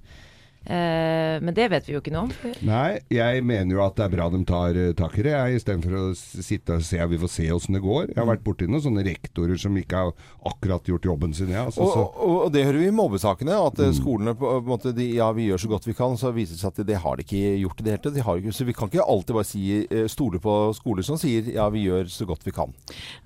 Eh, 0.67 1.37
men 1.43 1.55
det 1.55 1.69
vet 1.71 1.87
vi 1.87 1.95
jo 1.95 2.01
ikke 2.03 2.13
noe 2.15 2.27
om. 2.27 2.33
Nei, 2.67 2.99
jeg 3.13 3.43
mener 3.47 3.77
jo 3.77 3.83
at 3.85 3.97
det 3.99 4.07
er 4.07 4.13
bra 4.17 4.27
de 4.33 4.41
tar 4.49 4.79
uh, 4.79 4.91
tak 4.99 5.15
i 5.21 5.25
det, 5.27 5.35
istedenfor 5.61 5.97
å 6.01 6.05
sitte 6.17 6.79
og 6.81 6.85
se 6.87 6.99
vi 7.07 7.21
får 7.23 7.33
se 7.33 7.47
åssen 7.55 7.77
det 7.77 7.83
går. 7.85 8.11
Jeg 8.11 8.19
har 8.19 8.29
vært 8.31 8.45
borti 8.47 8.67
noen 8.69 8.83
sånne 8.83 9.05
rektorer 9.07 9.61
som 9.61 9.77
ikke 9.79 10.01
har 10.01 10.13
akkurat 10.51 10.91
gjort 10.91 11.07
jobben 11.07 11.35
sin, 11.37 11.53
Ja, 11.55 11.67
Altså, 11.67 11.83
Og, 11.87 12.17
og, 12.23 12.37
og 12.47 12.53
det 12.55 12.65
hører 12.67 12.81
vi 12.83 12.89
i 12.91 12.95
mobbesakene, 12.95 13.55
at 13.69 13.79
mm. 13.79 13.95
skolene 13.99 14.35
på 14.39 14.57
en 14.59 14.67
måte, 14.67 14.93
de, 14.97 15.07
ja, 15.19 15.31
vi 15.37 15.49
gjør 15.51 15.63
så 15.63 15.71
godt 15.71 15.87
vi 15.89 15.97
kan, 15.99 16.17
så 16.19 16.33
viser 16.35 16.57
det 16.57 16.63
seg 16.63 16.73
at 16.75 16.87
det 16.91 16.99
har 17.05 17.19
de 17.19 17.27
ikke 17.27 17.43
gjort 17.63 17.81
i 17.81 17.87
det 17.87 17.95
hele 17.95 18.05
tatt. 18.07 18.17
De 18.47 18.55
så 18.57 18.67
vi 18.67 18.75
kan 18.77 18.91
ikke 18.91 19.07
alltid 19.07 19.39
bare 19.39 19.49
si, 19.49 19.63
eh, 19.87 20.07
stole 20.11 20.41
på 20.43 20.57
skoler 20.77 21.07
som 21.07 21.19
sier 21.21 21.53
ja, 21.55 21.69
vi 21.71 21.87
gjør 21.87 22.11
så 22.11 22.27
godt 22.29 22.47
vi 22.47 22.55
kan. 22.57 22.75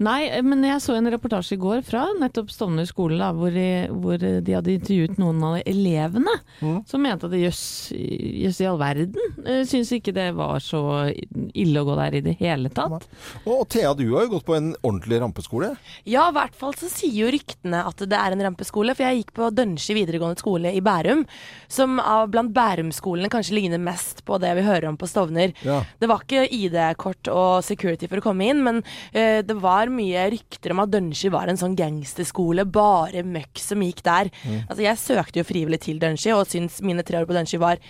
Nei, 0.03 0.29
men 0.45 0.65
jeg 0.67 0.83
så 0.85 0.97
en 0.97 1.11
reportasje 1.13 1.57
i 1.57 1.61
går 1.61 1.83
fra 1.87 2.07
nettopp 2.21 2.51
Stovner 2.51 2.89
skole, 2.89 3.17
da, 3.21 3.31
hvor, 3.37 3.53
de- 3.55 3.89
hvor 4.03 4.19
de 4.21 4.55
hadde 4.57 4.75
intervjuet 4.75 5.19
noen 5.21 5.41
av 5.47 5.59
elevene 5.63 6.35
som 6.61 7.01
mente 7.03 7.30
at 7.31 7.39
jøss 7.39 7.65
jøss 7.95 8.61
i 8.63 8.69
all 8.69 8.79
verden, 8.81 9.39
uh, 9.45 9.63
syns 9.69 9.93
ikke 9.95 10.15
det 10.17 10.29
var 10.39 10.61
så 10.65 10.83
ille 11.11 11.83
å 11.83 11.87
gå 11.87 11.97
der 11.99 12.19
i 12.19 12.23
det 12.25 12.37
hele 12.41 12.71
tatt. 12.75 13.07
Og, 13.45 13.65
Thea, 13.71 13.93
du 13.97 14.05
har 14.13 14.27
jo 14.27 14.35
gått 14.37 14.47
på 14.49 14.57
en 14.57 14.73
ordentlig 14.81 15.21
rampeskole. 15.23 15.73
Ja, 16.09 16.29
i 16.29 16.37
hvert 16.37 16.57
fall 16.59 16.75
så 16.79 16.91
sier 16.93 17.17
jo 17.25 17.33
ryktene 17.33 17.83
at 17.87 18.05
det 18.11 18.19
er 18.19 18.35
en 18.35 18.45
rampeskole. 18.49 18.95
For 18.97 19.07
jeg 19.07 19.23
gikk 19.23 19.35
på 19.37 19.51
Dønsje 19.55 19.97
videregående 19.97 20.41
skole 20.41 20.73
i 20.77 20.83
Bærum, 20.85 21.25
som 21.71 21.99
av 22.03 22.31
blant 22.33 22.53
Bærum-skolene 22.57 23.31
kanskje 23.33 23.57
ligner 23.59 23.83
mest 23.83 24.25
på 24.29 24.39
det 24.43 24.53
vi 24.59 24.67
hører 24.67 24.91
om 24.91 24.99
på 25.01 25.09
Stovner. 25.11 25.55
Ja. 25.67 25.81
Det 26.01 26.11
var 26.11 26.25
ikke 26.25 26.47
ID-kort 26.57 27.31
og 27.33 27.65
security 27.67 28.11
for 28.11 28.21
å 28.21 28.27
komme 28.31 28.51
inn, 28.51 28.63
men 28.67 28.83
uh, 28.83 29.41
det 29.47 29.59
var 29.61 29.93
mye 29.93 30.29
rykter 30.35 30.75
om 30.75 30.85
at 30.85 30.93
Dønsje 30.93 31.33
var 31.33 31.51
en 31.51 31.61
sånn 31.61 31.77
gangsterskole, 31.79 32.67
bare 32.71 33.25
møkk 33.27 33.61
som 33.61 33.83
gikk 33.85 34.05
der. 34.07 34.31
Altså 34.67 34.83
Jeg 34.85 35.01
søkte 35.01 35.41
jo 35.41 35.47
frivillig 35.47 35.83
til 35.85 36.01
Dønsje, 36.03 36.35
og 36.37 36.49
syns 36.51 36.81
mine 36.85 37.05
tre 37.07 37.20
år 37.23 37.29
på 37.29 37.37
Dønsje 37.37 37.61
var 37.63 37.81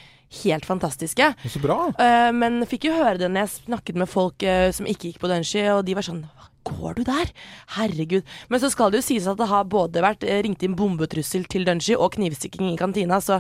helt 0.45 0.67
fantastiske. 0.67 1.33
Så 1.51 1.63
bra. 1.63 1.79
Uh, 1.99 2.31
men 2.37 2.61
fikk 2.71 2.89
jo 2.89 2.99
høre 2.99 3.19
det 3.21 3.31
når 3.31 3.45
jeg 3.45 3.55
snakket 3.67 3.99
med 3.99 4.11
folk 4.11 4.47
uh, 4.47 4.69
som 4.75 4.89
ikke 4.89 5.11
gikk 5.11 5.23
på 5.23 5.31
Dungey, 5.31 5.67
og 5.75 5.85
de 5.89 5.97
var 5.99 6.07
sånn 6.07 6.25
Går 6.61 6.99
du 6.99 7.07
der? 7.09 7.31
Herregud. 7.73 8.27
Men 8.53 8.61
så 8.61 8.69
skal 8.69 8.93
det 8.93 9.01
jo 9.01 9.07
sies 9.07 9.25
at 9.31 9.39
det 9.41 9.47
har 9.49 9.65
både 9.73 10.03
vært 10.05 10.27
eh, 10.29 10.43
ringt 10.45 10.61
inn 10.63 10.75
bombetrussel 10.77 11.47
til 11.49 11.65
Dungey 11.65 11.97
og 11.97 12.13
knivstikking 12.19 12.69
i 12.69 12.77
kantina, 12.79 13.17
så 13.25 13.39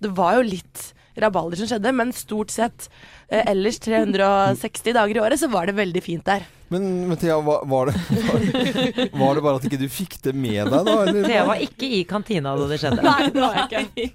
det 0.00 0.14
var 0.16 0.38
jo 0.38 0.46
litt 0.54 0.86
rabalder 1.20 1.60
som 1.60 1.68
skjedde, 1.70 1.92
men 1.92 2.12
stort 2.16 2.50
sett 2.54 2.88
eh, 3.28 3.42
ellers 3.50 3.78
360 3.84 4.92
dager 4.96 5.16
i 5.16 5.24
året 5.24 5.40
så 5.40 5.50
var 5.52 5.66
det 5.68 5.76
veldig 5.78 6.02
fint 6.04 6.24
der. 6.26 6.44
Men, 6.72 6.86
men 7.08 7.18
Thea, 7.20 7.34
var, 7.44 7.66
var, 7.68 7.86
det, 7.86 7.94
var, 8.08 9.18
var 9.20 9.34
det 9.36 9.42
bare 9.44 9.58
at 9.58 9.64
ikke 9.68 9.76
du 9.82 9.88
fikk 9.92 10.14
det 10.24 10.32
med 10.32 10.70
deg, 10.72 10.86
da? 10.86 10.94
Eller? 11.04 11.26
Thea 11.28 11.42
var 11.44 11.60
ikke 11.60 11.84
i 11.84 11.98
kantina 12.08 12.54
da 12.56 12.68
det 12.70 12.78
skjedde. 12.80 13.02
Nei, 13.04 13.26
det 13.34 13.42
var 13.42 13.58
jeg 13.60 13.90
ikke. 13.90 14.06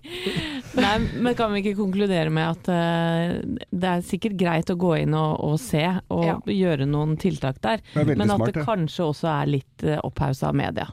Nei, 0.81 0.95
men 1.21 1.37
kan 1.37 1.53
vi 1.53 1.61
ikke 1.61 1.75
konkludere 1.77 2.33
med 2.33 2.55
at 2.55 2.71
uh, 2.73 3.59
det 3.69 3.91
er 3.91 4.01
sikkert 4.09 4.39
greit 4.41 4.73
å 4.73 4.77
gå 4.79 4.95
inn 5.03 5.13
og, 5.13 5.35
og 5.51 5.59
se, 5.61 5.85
og 6.09 6.25
Ja. 6.25 6.39
gjøre 6.49 6.89
noen 6.89 7.13
tiltak 7.21 7.61
der, 7.61 7.85
er 7.93 8.09
men 8.09 8.25
at 8.25 8.33
smart, 8.39 8.55
det 8.57 8.65
kanskje 8.65 9.05
også 9.05 9.29
er 9.35 9.53
litt 9.53 9.85
uh, 9.85 9.99
opphausa 10.09 10.49
av 10.49 10.57
media. 10.57 10.89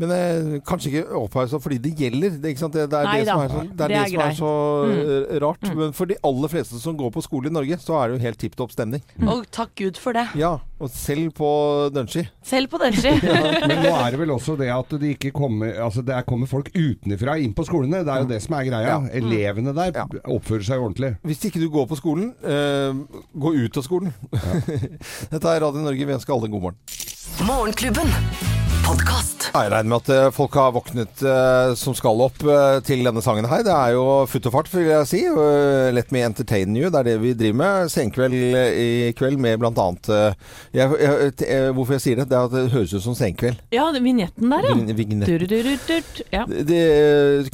Men 0.00 0.10
eh, 0.10 0.60
kanskje 0.66 0.90
ikke 0.90 1.18
opphausa 1.18 1.60
fordi 1.62 1.78
det 1.82 1.94
gjelder. 1.98 2.36
Det, 2.42 2.52
ikke 2.52 2.64
sant? 2.64 2.74
det, 2.76 2.88
det 2.92 2.98
er 2.98 3.08
Nei 3.08 3.16
det, 3.20 3.28
som 3.28 3.42
er, 3.42 3.52
så, 3.52 3.62
det, 3.64 3.86
er 3.86 3.92
det 3.92 4.00
det 4.00 4.10
som 4.10 4.24
er 4.24 4.36
så 4.38 4.52
mm. 4.90 5.34
rart. 5.44 5.68
Men 5.78 5.96
for 5.96 6.10
de 6.10 6.18
aller 6.30 6.52
fleste 6.52 6.80
som 6.82 6.98
går 6.98 7.12
på 7.14 7.24
skole 7.24 7.50
i 7.50 7.54
Norge, 7.54 7.78
så 7.82 7.98
er 8.00 8.10
det 8.10 8.18
jo 8.18 8.24
helt 8.26 8.40
tipp 8.42 8.56
topp 8.58 8.74
stemning. 8.74 9.04
Og 9.22 9.44
takk 9.54 9.74
Gud 9.78 10.00
for 10.00 10.16
det. 10.16 10.26
Ja, 10.38 10.56
og 10.82 10.90
selv 10.92 11.30
på 11.38 11.50
Dungey. 11.94 12.26
Selv 12.44 12.72
på 12.72 12.80
Dungey. 12.82 13.20
Men 13.68 13.84
nå 13.86 13.92
er 13.94 14.14
det 14.14 14.20
vel 14.20 14.34
også 14.34 14.56
det 14.60 14.70
at 14.74 14.96
det 15.00 15.14
ikke 15.16 15.32
kommer 15.34 15.74
Altså 15.84 16.02
det 16.04 16.14
er, 16.16 16.26
kommer 16.26 16.50
folk 16.50 16.70
utenfra 16.74 17.36
inn 17.42 17.54
på 17.56 17.66
skolene. 17.68 18.02
Det 18.06 18.14
er 18.14 18.24
jo 18.24 18.30
det 18.34 18.40
som 18.44 18.58
er 18.58 18.68
greia. 18.68 18.96
Ja. 18.96 18.98
Elevene 19.20 19.74
der 19.76 19.94
Ja. 19.94 20.06
oppfører 20.34 20.66
seg 20.66 20.82
ordentlig. 20.82 21.14
Hvis 21.24 21.44
ikke 21.48 21.62
du 21.62 21.68
går 21.72 21.86
på 21.90 21.98
skolen, 22.00 22.32
eh, 22.42 23.20
gå 23.32 23.54
ut 23.54 23.78
av 23.80 23.86
skolen. 23.86 24.12
Dette 25.32 25.54
er 25.54 25.64
Radio 25.64 25.84
Norge. 25.84 26.10
Vi 26.10 26.18
ønsker 26.18 26.34
alle 26.34 26.50
en 26.50 26.56
god 26.58 26.68
morgen. 26.68 26.82
Morgenklubben. 27.46 28.53
Podkast. 28.84 29.46
Jeg 29.54 29.70
regner 29.70 29.86
med 29.88 30.02
at 30.02 30.08
eh, 30.12 30.26
folk 30.34 30.56
har 30.58 30.72
våknet 30.74 31.20
eh, 31.24 31.70
som 31.78 31.94
skal 31.96 32.18
opp 32.24 32.42
eh, 32.44 32.78
til 32.84 33.00
denne 33.06 33.22
sangen 33.24 33.46
her. 33.48 33.62
Det 33.64 33.72
er 33.72 33.94
jo 33.94 34.02
futt 34.28 34.48
og 34.50 34.54
fart, 34.56 34.68
vil 34.72 34.88
jeg 34.90 35.08
si. 35.08 35.20
Uh, 35.30 35.88
Let 35.94 36.10
me 36.12 36.20
entertain 36.26 36.74
you. 36.76 36.90
Det 36.92 37.00
er 37.00 37.06
det 37.08 37.14
vi 37.22 37.32
driver 37.38 37.58
med. 37.60 37.92
Senkveld 37.92 38.34
i 38.36 38.88
kveld 39.16 39.38
med 39.40 39.60
blant 39.62 39.78
annet 39.80 40.10
eh, 40.12 40.36
jeg, 40.76 40.96
jeg, 41.00 41.32
eh, 41.46 41.68
Hvorfor 41.76 41.96
jeg 41.96 42.04
sier 42.04 42.20
det? 42.20 42.26
Det 42.32 42.36
er 42.38 42.48
at 42.48 42.56
det 42.56 42.64
høres 42.74 42.94
ut 42.96 43.04
som 43.06 43.16
senkveld. 43.18 43.60
Ja, 43.74 43.86
det- 43.94 44.02
vignetten 44.04 44.52
der, 44.52 44.66
ja. 44.68 44.74
Vign- 44.76 44.98
Vignett. 44.98 45.30
Durudurudurt. 45.32 46.20
Ja. 46.34 46.44
Det, 46.50 46.82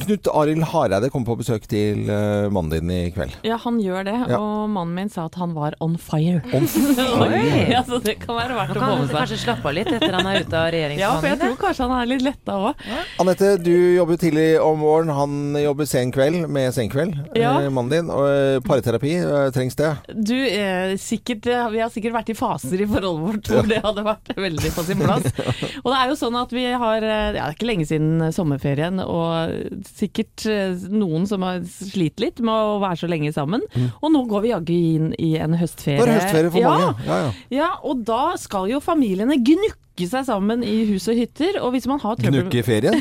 Knut 0.03 0.27
Arild 0.33 0.65
Hareide 0.73 1.11
kommer 1.13 1.31
på 1.31 1.37
besøk 1.43 1.67
til 1.71 2.03
mannen 2.51 2.73
din 2.75 2.91
i 2.91 2.99
kveld. 3.15 3.37
ja, 3.47 3.59
han 3.63 3.79
gjør 3.83 4.03
det, 4.09 4.17
Ja. 4.33 4.39
og 4.41 4.67
mannen 4.73 4.95
min 4.97 5.09
sa 5.13 5.27
at 5.29 5.37
han 5.39 5.53
var 5.55 5.77
on 5.79 5.95
fire. 6.01 6.41
On 6.57 6.67
Oi. 7.23 7.71
ja, 7.71 7.83
så 7.87 8.01
det 8.03 8.17
kan 8.25 8.35
være 8.35 8.57
verdt 8.57 8.75
å 8.75 8.81
få 8.83 8.91
med 8.99 9.07
seg. 9.07 9.15
kanskje 9.21 9.39
slappe 9.45 9.69
av 9.71 9.77
litt 9.79 9.91
etter 9.95 10.17
han 10.19 10.27
er 10.33 10.43
ute 10.43 10.59
av 10.65 10.79
Ja, 10.99 11.13
for 11.21 11.29
jeg 11.29 11.39
tror 11.41 11.55
kanskje 11.61 11.87
han 11.87 11.93
er 12.01 12.09
litt 12.09 12.25
letta 12.25 12.57
òg. 12.67 12.81
Anette, 13.21 13.51
du 13.61 13.71
jobber 13.95 14.17
tidlig 14.21 14.47
om 14.63 14.81
våren. 14.83 15.11
Han 15.15 15.55
jobber 15.61 15.87
sen 15.89 16.11
kveld 16.13 16.47
med 16.51 16.73
Senkveld, 16.75 17.15
Ja. 17.37 17.53
eh, 17.61 17.69
mannen 17.69 17.91
din. 17.93 18.09
Og 18.11 18.25
eh, 18.27 18.59
parterapi, 18.65 19.13
eh, 19.21 19.47
trengs 19.55 19.77
det? 19.79 19.91
Du, 20.11 20.35
eh, 20.35 20.95
sikkert, 21.01 21.45
vi 21.71 21.79
har 21.83 21.91
sikkert 21.93 22.15
vært 22.17 22.31
i 22.33 22.37
faser 22.37 22.81
i 22.81 22.87
forholdet 22.89 23.25
vårt 23.27 23.51
hvor 23.51 23.69
det 23.69 23.81
hadde 23.85 24.05
vært 24.05 24.33
veldig 24.37 24.73
på 24.75 24.85
sin 24.87 25.01
plass. 25.03 25.27
Og 25.83 25.89
det 25.91 25.97
er 26.01 26.11
jo 26.11 26.17
sånn 26.19 26.37
at 26.41 26.51
vi 26.55 26.65
har 26.71 27.01
ja, 27.01 27.19
Det 27.35 27.41
er 27.41 27.55
ikke 27.55 27.69
lenge 27.69 27.85
siden 27.89 28.31
sommerferien, 28.33 28.99
og 29.01 29.85
sikkert 29.87 30.45
noen 30.91 31.27
som 31.29 31.43
har 31.45 31.61
slitt 31.67 32.19
litt 32.21 32.41
med 32.43 32.53
å 32.53 32.79
være 32.81 32.99
så 33.03 33.09
lenge 33.11 33.31
sammen. 33.35 33.63
Og 34.01 34.11
nå 34.13 34.23
går 34.29 34.45
vi 34.45 34.51
jaggu 34.53 34.73
inn 34.75 35.11
i 35.21 35.33
en 35.41 35.55
høstferie. 35.59 35.99
Nå 36.01 36.07
er 36.07 36.11
det 36.11 36.17
høstferie 36.19 36.51
for 36.53 36.63
ja, 36.63 36.71
mange. 36.73 37.07
Ja, 37.07 37.19
ja. 37.25 37.31
Ja, 37.61 37.69
og 37.87 38.03
da 38.07 38.21
skal 38.41 38.69
jo 38.71 38.79
familiene 38.83 39.37
gnukke 39.41 39.79
seg 39.99 40.25
sammen 40.27 40.63
i 40.63 40.85
hus 40.89 41.07
og 41.11 41.17
hytter. 41.19 41.57
Og 41.61 41.73
hvis 41.75 41.87
man 41.89 41.99
har 42.01 42.17
trøbbel 42.19 42.45
Gnukke 42.45 42.61
i 42.61 42.65
ferien? 42.65 42.95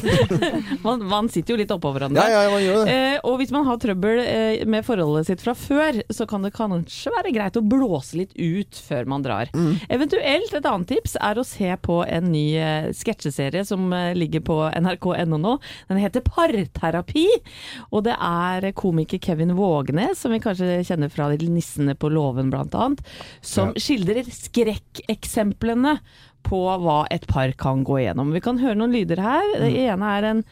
man, 0.86 1.02
man 1.10 1.30
sitter 1.32 1.54
jo 1.54 1.60
litt 1.60 1.72
oppå 1.74 1.92
hverandre. 1.94 2.22
Ja, 2.22 2.44
ja, 2.46 2.52
man 2.52 2.62
gjør 2.62 2.80
det. 2.82 2.94
Eh, 2.94 3.16
og 3.26 3.38
hvis 3.40 3.52
man 3.54 3.66
har 3.68 3.80
trøbbel 3.82 4.22
eh, 4.22 4.64
med 4.70 4.86
forholdet 4.86 5.28
sitt 5.28 5.44
fra 5.44 5.56
før, 5.58 6.00
så 6.14 6.26
kan 6.30 6.46
det 6.46 6.54
kanskje 6.56 7.12
være 7.16 7.34
greit 7.34 7.58
å 7.58 7.64
blåse 7.64 8.18
litt 8.20 8.34
ut 8.38 8.80
før 8.88 9.10
man 9.10 9.24
drar. 9.26 9.50
Mm. 9.56 9.74
Eventuelt 9.92 10.54
et 10.54 10.70
annet 10.70 10.92
tips 10.94 11.16
er 11.20 11.40
å 11.40 11.46
se 11.46 11.70
på 11.84 12.00
en 12.06 12.30
ny 12.32 12.46
eh, 12.60 12.90
sketsjeserie 12.94 13.64
som 13.68 13.90
eh, 13.92 14.12
ligger 14.16 14.44
på 14.46 14.60
nrk.no 14.70 15.40
nå. 15.44 15.56
Den 15.90 16.00
heter 16.02 16.24
Parterapi, 16.24 17.26
og 17.90 18.06
det 18.06 18.16
er 18.16 18.70
komiker 18.76 19.20
Kevin 19.22 19.54
Vågenes, 19.58 20.20
som 20.22 20.34
vi 20.34 20.42
kanskje 20.42 20.82
kjenner 20.86 21.12
fra 21.12 21.30
de 21.32 21.50
Nissene 21.50 21.94
på 21.98 22.08
låven 22.12 22.52
annet, 22.54 23.02
som 23.44 23.72
skildrer 23.78 24.26
skrekkeksemplene 24.30 25.98
på 26.44 26.60
hva 26.84 27.04
et 27.14 27.26
par 27.30 27.52
kan 27.60 27.84
gå 27.86 28.02
igjennom. 28.02 28.32
Vi 28.34 28.42
kan 28.44 28.60
høre 28.60 28.78
noen 28.78 28.94
lyder 28.94 29.22
her. 29.24 29.44
Det 29.62 29.72
ene 29.86 30.14
er 30.18 30.30
en 30.30 30.42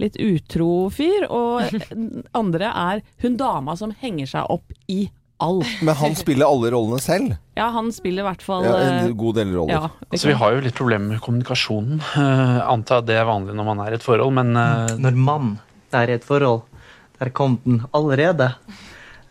litt 0.00 0.16
utro 0.22 0.88
fyr, 0.92 1.26
og 1.28 1.74
andre 2.40 2.70
er 2.70 3.02
hun 3.24 3.36
dama 3.40 3.76
som 3.78 3.92
henger 4.02 4.30
seg 4.30 4.54
opp 4.54 4.72
i 4.88 5.04
alt. 5.42 5.68
Men 5.82 5.98
han 5.98 6.16
spiller 6.16 6.48
alle 6.48 6.70
rollene 6.72 7.00
selv? 7.02 7.34
Ja, 7.58 7.68
han 7.74 7.90
spiller 7.94 8.22
i 8.22 8.28
hvert 8.30 8.44
fall 8.46 8.66
Ja, 8.66 8.76
eh, 8.78 8.92
en 9.08 9.16
god 9.18 9.40
del 9.40 9.52
roller. 9.56 9.74
ja, 9.74 10.08
Altså, 10.08 10.30
vi 10.30 10.38
har 10.38 10.54
jo 10.54 10.62
litt 10.64 10.78
problemer 10.78 11.16
med 11.16 11.22
kommunikasjonen. 11.24 12.00
Uh, 12.14 12.60
antar 12.74 13.04
det 13.06 13.18
er 13.18 13.28
vanlig 13.28 13.56
når 13.58 13.68
man 13.72 13.82
er 13.84 13.92
i 13.92 13.98
et 13.98 14.06
forhold, 14.06 14.34
men 14.38 14.54
uh... 14.56 14.94
Når 15.02 15.18
mann 15.18 15.52
er 15.92 16.12
i 16.12 16.16
et 16.16 16.24
forhold, 16.24 16.62
der 17.18 17.32
kom 17.34 17.58
den 17.66 17.82
allerede. 17.92 18.52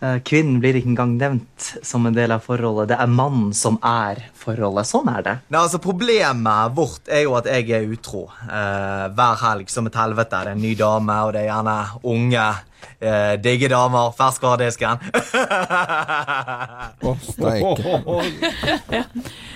Eh, 0.02 0.18
Kvinnen 0.26 0.58
blir 0.62 0.74
ikke 0.80 0.90
engang 0.96 1.12
nevnt 1.20 1.68
som 1.86 2.08
en 2.10 2.16
del 2.16 2.34
av 2.34 2.42
forholdet. 2.42 2.90
Det 2.90 2.98
er 3.04 3.12
mannen 3.12 3.52
som 3.54 3.78
er 3.86 4.24
forholdet. 4.34 4.90
Sånn 4.90 5.12
er 5.14 5.22
det. 5.28 5.36
Nei, 5.54 5.62
altså 5.62 5.78
Problemet 5.82 6.74
vårt 6.78 7.12
er 7.12 7.28
jo 7.28 7.36
at 7.38 7.46
jeg 7.52 7.70
er 7.78 7.86
utro. 7.86 8.24
Eh, 8.48 9.06
hver 9.14 9.38
helg 9.44 9.70
som 9.70 9.86
et 9.90 10.00
helvete 10.02 10.32
Det 10.32 10.42
er 10.42 10.52
en 10.56 10.62
ny 10.64 10.74
dame, 10.80 11.20
og 11.28 11.34
det 11.36 11.44
er 11.44 11.50
gjerne 11.52 11.78
unge, 12.16 12.48
eh, 12.98 13.36
digge 13.46 13.70
damer. 13.70 14.10
Ferskvaredisken. 14.18 15.06
Å, 17.02 17.16
steike. 17.30 18.02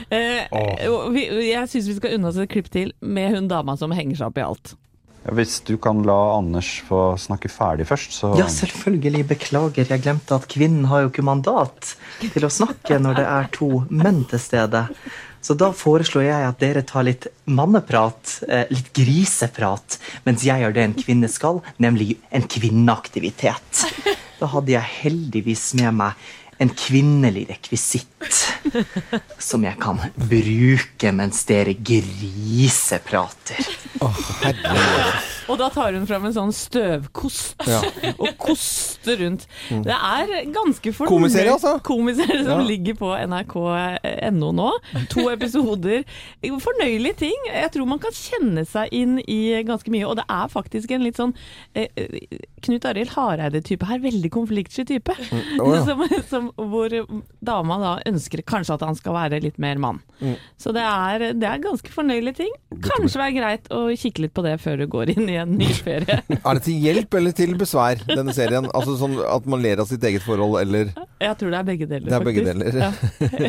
Eh, 0.05 0.45
jeg 0.45 1.65
syns 1.71 1.87
vi 1.89 1.95
skal 1.97 2.11
unne 2.13 2.29
oss 2.29 2.37
et 2.37 2.51
klipp 2.51 2.67
til 2.69 2.91
med 3.01 3.31
hun 3.33 3.47
dama 3.49 3.73
som 3.73 3.89
henger 3.95 4.19
seg 4.19 4.27
opp 4.29 4.37
i 4.37 4.43
alt. 4.45 4.75
Hvis 5.33 5.59
du 5.65 5.75
kan 5.81 6.03
la 6.05 6.37
Anders 6.37 6.67
få 6.85 7.15
snakke 7.17 7.49
ferdig 7.49 7.87
først, 7.89 8.13
så 8.13 8.33
Ja, 8.37 8.45
selvfølgelig. 8.45 9.25
Beklager. 9.27 9.87
Jeg 9.89 10.03
glemte 10.03 10.35
at 10.35 10.47
kvinnen 10.47 10.85
har 10.85 11.05
jo 11.05 11.09
ikke 11.09 11.25
mandat 11.25 11.95
til 12.21 12.45
å 12.45 12.51
snakke 12.51 12.99
når 13.01 13.15
det 13.15 13.25
er 13.25 13.47
to 13.55 13.69
menn 13.89 14.25
til 14.29 14.39
stede. 14.39 14.85
Så 15.45 15.53
da 15.53 15.71
foreslår 15.77 16.23
jeg 16.25 16.45
at 16.47 16.61
dere 16.61 16.81
tar 16.81 17.05
litt 17.05 17.27
manneprat, 17.45 18.39
eh, 18.49 18.65
litt 18.73 18.91
griseprat, 18.97 19.99
mens 20.25 20.45
jeg 20.45 20.61
gjør 20.61 20.73
det 20.73 20.83
en 20.83 20.95
kvinne 20.97 21.29
skal, 21.29 21.61
nemlig 21.77 22.17
en 22.31 22.47
kvinneaktivitet. 22.49 23.85
Da 24.39 24.49
hadde 24.51 24.73
jeg 24.73 24.93
heldigvis 25.03 25.73
med 25.79 25.93
meg 25.93 26.13
en 26.57 26.69
kvinnelig 26.69 27.47
rekvisitt 27.49 28.41
som 29.39 29.63
jeg 29.65 29.77
kan 29.81 29.99
bruke 30.15 31.11
mens 31.15 31.43
dere 31.49 31.75
griseprater. 31.77 33.65
Og 35.49 35.59
da 35.61 35.67
tar 35.69 35.93
hun 35.93 36.07
fram 36.09 36.25
en 36.25 36.33
sånn 36.35 36.53
støvkost 36.55 37.65
Ja. 37.69 37.81
og 38.21 38.31
koster 38.41 39.19
rundt. 39.21 39.45
Det 39.69 39.93
er 39.93 40.31
ganske 40.55 40.93
fornøyd. 40.95 41.11
Komiserie, 41.11 41.51
altså? 41.53 41.75
Komiserie 41.85 42.41
som 42.47 42.61
Ja. 42.63 42.65
ligger 42.65 42.97
på 42.97 43.11
nrk.no 43.27 44.51
nå. 44.57 44.69
To 45.13 45.27
episoder. 45.35 46.03
Fornøyelige 46.41 47.19
ting. 47.25 47.47
Jeg 47.51 47.71
tror 47.75 47.89
man 47.89 48.01
kan 48.01 48.15
kjenne 48.15 48.65
seg 48.69 48.89
inn 48.95 49.19
i 49.21 49.39
ganske 49.67 49.91
mye. 49.93 50.07
Og 50.09 50.17
det 50.19 50.25
er 50.31 50.49
faktisk 50.51 50.91
en 50.95 51.05
litt 51.05 51.19
sånn 51.21 51.35
eh, 51.77 51.87
Knut 52.65 52.85
Arild 52.89 53.13
Hareide-type 53.13 53.85
her. 53.85 54.01
Veldig 54.01 54.31
konfliktsky 54.33 54.85
type. 54.89 55.13
Mm. 55.29 55.61
Oh, 55.61 55.75
ja. 55.75 55.83
som, 55.87 56.03
som, 56.31 56.49
hvor 56.57 56.89
dama 57.45 57.77
da 57.83 57.93
ønsker 58.09 58.41
kanskje 58.47 58.79
at 58.79 58.87
han 58.87 58.97
skal 58.97 59.13
være 59.19 59.43
litt 59.45 59.61
mer 59.61 59.77
mann. 59.81 60.01
Mm. 60.23 60.35
Så 60.57 60.73
det 60.73 60.81
er, 60.85 61.29
det 61.37 61.47
er 61.49 61.61
ganske 61.63 61.93
fornøyelige 61.93 62.41
ting. 62.41 62.53
Kanskje 62.81 63.21
være 63.21 63.37
greit 63.37 63.69
å 63.75 63.85
kikke 63.93 64.25
litt 64.25 64.33
på 64.35 64.45
det 64.45 64.57
før 64.63 64.81
du 64.81 64.87
går 64.89 65.13
inn 65.13 65.27
i 65.29 65.34
en 65.43 65.55
ny 65.59 65.67
ferie. 65.73 66.19
Er 66.45 66.57
det 66.59 66.63
til 66.67 66.79
hjelp 66.85 67.13
eller 67.19 67.35
til 67.35 67.55
besvær, 67.59 68.01
denne 68.07 68.33
serien? 68.35 68.67
Altså 68.75 68.95
sånn 68.99 69.17
at 69.25 69.45
man 69.49 69.61
ler 69.63 69.81
av 69.83 69.89
sitt 69.89 70.03
eget 70.07 70.23
forhold, 70.25 70.57
eller 70.61 70.91
Jeg 71.21 71.37
tror 71.39 71.51
det 71.53 71.59
er 71.59 71.67
begge 71.67 71.87
deler, 71.89 72.07
Det 72.09 72.17
er 72.17 72.25
begge 72.25 72.43
faktisk. 72.45 72.59
deler. 72.59 72.79
Ja. 72.79 72.91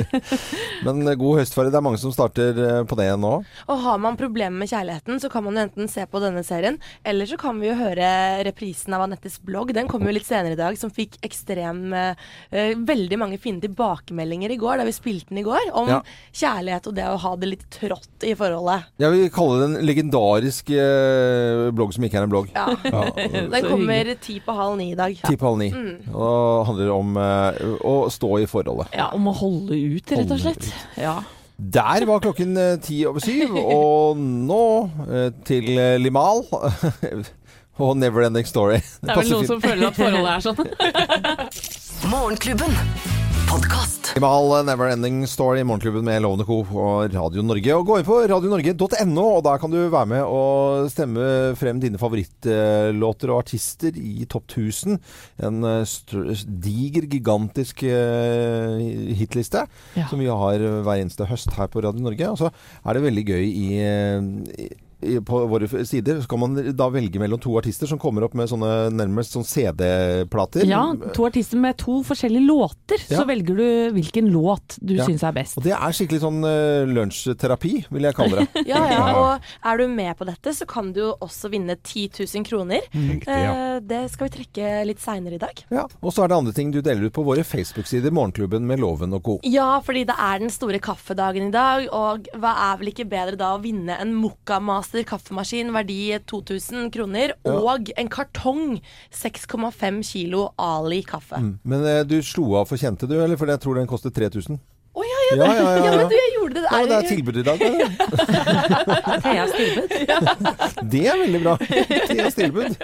Men 0.86 1.02
eh, 1.08 1.16
god 1.18 1.40
høstferie. 1.40 1.72
Det 1.72 1.78
er 1.80 1.84
mange 1.86 2.00
som 2.02 2.12
starter 2.14 2.60
eh, 2.66 2.80
på 2.88 2.98
det 2.98 3.08
nå. 3.20 3.32
Og 3.66 3.80
har 3.86 3.98
man 4.02 4.18
problemer 4.18 4.56
med 4.62 4.70
kjærligheten, 4.70 5.20
så 5.22 5.30
kan 5.32 5.44
man 5.46 5.56
jo 5.58 5.64
enten 5.66 5.90
se 5.90 6.04
på 6.10 6.20
denne 6.22 6.42
serien, 6.46 6.78
eller 7.06 7.28
så 7.30 7.38
kan 7.40 7.58
vi 7.60 7.70
jo 7.70 7.76
høre 7.78 8.10
reprisen 8.46 8.94
av 8.96 9.04
Anettes 9.06 9.38
blogg. 9.44 9.72
Den 9.76 9.88
kom 9.90 10.04
jo 10.06 10.14
litt 10.14 10.26
senere 10.28 10.56
i 10.56 10.60
dag, 10.60 10.76
som 10.80 10.92
fikk 10.94 11.18
ekstrem 11.26 11.86
eh, 11.96 12.14
Veldig 12.86 13.18
mange 13.20 13.38
fine 13.42 13.60
tilbakemeldinger 13.62 14.52
i 14.54 14.58
går, 14.60 14.80
da 14.80 14.86
vi 14.88 14.94
spilte 14.94 15.30
den 15.32 15.42
i 15.42 15.46
går, 15.46 15.70
om 15.76 15.88
Ja. 15.90 16.00
kjærlighet 16.36 16.86
og 16.90 16.94
det 16.96 17.04
å 17.08 17.16
ha 17.22 17.32
det 17.40 17.48
litt 17.50 17.64
trått 17.72 18.24
i 18.26 18.34
forholdet. 18.38 18.86
Jeg 19.02 19.12
vil 19.12 19.30
kalle 19.34 19.58
det 19.60 19.66
en 19.68 19.86
legendarisk 19.86 20.70
eh, 20.74 21.66
blogg 21.78 21.94
som 21.94 22.06
ikke 22.06 22.20
er 22.20 22.26
en 22.26 22.32
blogg. 22.32 22.50
Ja. 22.54 22.66
Den 23.54 23.68
kommer 23.68 24.12
ti 24.22 24.38
på 24.44 24.56
halv 24.56 24.76
ni 24.80 24.90
i 24.92 24.98
dag. 24.98 25.16
Ti 25.22 25.38
på 25.38 25.50
halv 25.50 25.60
ni. 25.62 25.70
Mm. 25.72 26.12
Og 26.12 26.66
handler 26.70 26.92
om 26.94 27.16
uh, 27.20 27.78
å 27.86 27.96
stå 28.12 28.32
i 28.42 28.50
forholdet. 28.50 28.92
Ja, 28.96 29.10
om 29.16 29.30
å 29.30 29.34
holde 29.36 29.78
ut, 29.78 30.14
rett 30.16 30.36
og 30.36 30.42
slett. 30.42 30.70
Ja. 31.00 31.18
Der 31.56 32.04
var 32.04 32.20
klokken 32.20 32.52
eh, 32.60 32.74
ti 32.84 32.98
over 33.08 33.22
syv, 33.24 33.54
og 33.78 34.20
nå 34.20 34.62
uh, 35.08 35.28
til 35.48 35.72
Limal. 36.02 36.44
og 37.86 37.92
Neverending 38.00 38.48
Story. 38.48 38.80
Det 39.02 39.12
er 39.12 39.20
vel 39.20 39.34
noen 39.34 39.50
som 39.52 39.60
føler 39.60 39.90
at 39.90 40.00
forholdet 40.00 40.32
er 40.32 40.48
sånn. 40.48 42.10
Morgenklubben. 42.12 43.15
Podkast. 43.48 44.12
Limal 44.16 44.50
eh, 44.58 44.64
Neverending 44.66 45.26
Story, 45.28 45.62
Morgenklubben 45.66 46.04
med 46.04 46.22
Lovende 46.24 46.44
Co. 46.48 46.58
og 46.64 47.14
Radio 47.14 47.42
Norge. 47.46 47.72
Og 47.76 47.86
Gå 47.88 47.98
inn 48.00 48.06
på 48.06 48.16
radionorge.no, 48.30 49.24
og 49.38 49.42
der 49.46 49.60
kan 49.62 49.72
du 49.72 49.78
være 49.92 50.08
med 50.10 50.22
og 50.26 50.88
stemme 50.92 51.26
frem 51.58 51.80
dine 51.82 52.00
favorittlåter 52.00 53.32
og 53.32 53.40
artister 53.44 53.96
i 54.00 54.26
Topp 54.30 54.48
1000. 54.56 54.98
En 55.48 55.62
eh, 55.68 56.42
diger, 56.66 57.08
gigantisk 57.12 57.84
eh, 57.86 58.80
hitliste 59.20 59.66
Ja. 59.96 60.08
som 60.10 60.20
vi 60.22 60.28
har 60.30 60.66
hver 60.86 61.02
eneste 61.02 61.28
høst 61.30 61.54
her 61.56 61.70
på 61.72 61.84
Radio 61.86 62.02
Norge. 62.04 62.32
Og 62.34 62.40
så 62.42 62.50
er 62.52 62.98
det 62.98 63.06
veldig 63.06 63.26
gøy 63.30 63.46
i- 63.46 64.72
på 65.00 65.40
våre 65.50 65.68
sider 65.86 66.20
så 66.22 66.28
kan 66.30 66.40
man 66.40 66.54
da 66.76 66.86
velge 66.88 67.20
mellom 67.20 67.38
to 67.42 67.52
artister 67.60 67.86
som 67.90 67.98
kommer 68.00 68.24
opp 68.24 68.34
med 68.38 68.48
sånne 68.48 68.88
nærmest 68.96 69.34
sånn 69.36 69.44
CD-plater. 69.44 70.64
Ja, 70.68 70.82
to 71.14 71.26
artister 71.28 71.60
med 71.60 71.76
to 71.80 71.98
forskjellige 72.06 72.46
låter. 72.46 73.02
Ja. 73.10 73.20
Så 73.20 73.26
velger 73.28 73.58
du 73.58 73.66
hvilken 73.96 74.30
låt 74.32 74.78
du 74.80 74.94
Ja. 74.96 75.04
syns 75.04 75.22
er 75.22 75.32
best. 75.36 75.58
Og 75.58 75.64
det 75.66 75.74
er 75.76 75.92
skikkelig 75.92 76.20
sånn 76.22 76.40
uh, 76.44 76.86
lunsjterapi, 76.88 77.72
vil 77.92 78.08
jeg 78.08 78.16
kalle 78.16 78.40
det. 78.44 78.64
Ja, 78.66 78.80
ja, 78.90 79.02
og 79.14 79.44
er 79.68 79.78
du 79.78 79.86
med 79.92 80.16
på 80.18 80.24
dette, 80.26 80.52
så 80.56 80.66
kan 80.66 80.92
du 80.96 81.00
jo 81.04 81.10
også 81.22 81.50
vinne 81.52 81.76
10 81.76 82.24
000 82.24 82.46
kroner. 82.48 82.80
Riktig, 82.92 83.28
ja. 83.28 83.76
uh, 83.76 83.80
Det 83.84 84.00
skal 84.12 84.28
vi 84.30 84.34
trekke 84.38 84.72
litt 84.88 85.02
seinere 85.04 85.36
i 85.38 85.42
dag. 85.42 85.60
Ja, 85.70 85.84
Og 86.00 86.12
så 86.16 86.24
er 86.24 86.32
det 86.32 86.38
andre 86.40 86.54
ting 86.56 86.72
du 86.74 86.80
deler 86.80 87.06
ut 87.10 87.14
på 87.16 87.24
våre 87.26 87.44
Facebook-sider, 87.46 88.10
Morgenklubben 88.16 88.64
med 88.66 88.80
Loven 88.80 89.12
og 89.16 89.22
co. 89.28 89.36
Ja, 89.46 89.76
fordi 89.84 90.06
det 90.08 90.16
er 90.18 90.40
den 90.42 90.50
store 90.50 90.80
kaffedagen 90.82 91.50
i 91.50 91.54
dag, 91.54 91.86
og 91.94 92.26
hva 92.40 92.54
er 92.72 92.80
vel 92.80 92.90
ikke 92.94 93.06
bedre 93.08 93.36
da 93.38 93.52
å 93.56 93.62
vinne 93.62 94.00
en 94.00 94.14
Mokkamaster 94.86 95.04
kaffemaskin 95.04 95.72
verdi 95.74 96.18
2000 96.26 96.90
kroner, 96.92 97.32
Ja. 97.44 97.52
og 97.52 97.90
en 97.96 98.08
kartong 98.08 98.80
6,5 99.12 100.02
kilo 100.04 100.52
Ali 100.58 101.02
kaffe. 101.02 101.36
Mm. 101.38 101.58
Men 101.64 101.84
eh, 101.84 102.04
du 102.04 102.22
slo 102.22 102.54
av 102.56 102.66
for 102.68 102.76
kjente, 102.76 103.06
du, 103.08 103.14
eller? 103.20 103.36
For 103.36 103.46
jeg 103.46 103.58
tror 103.60 103.74
den 103.76 103.86
koster 103.86 104.10
3000. 104.10 104.58
Å 104.96 105.02
ja, 105.02 105.36
ja, 105.36 105.36
Ja, 105.36 105.44
ja, 105.44 105.76
ja, 105.76 105.84
ja. 105.84 105.96
men 105.96 106.08
du, 106.08 106.14
jeg 106.14 106.32
gjorde 106.38 106.54
det. 106.54 106.62
Ja, 106.70 106.86
det 106.86 106.96
er 106.96 107.08
tilbud 107.08 107.36
i 107.36 107.42
dag. 107.42 107.58
det. 107.58 107.68
Theas 109.26 109.50
tilbud. 109.56 109.90
Det 110.92 111.02
er 111.06 111.18
veldig 111.18 111.40
bra. 111.42 111.56
Theas 112.06 112.34
tilbud. 112.34 112.76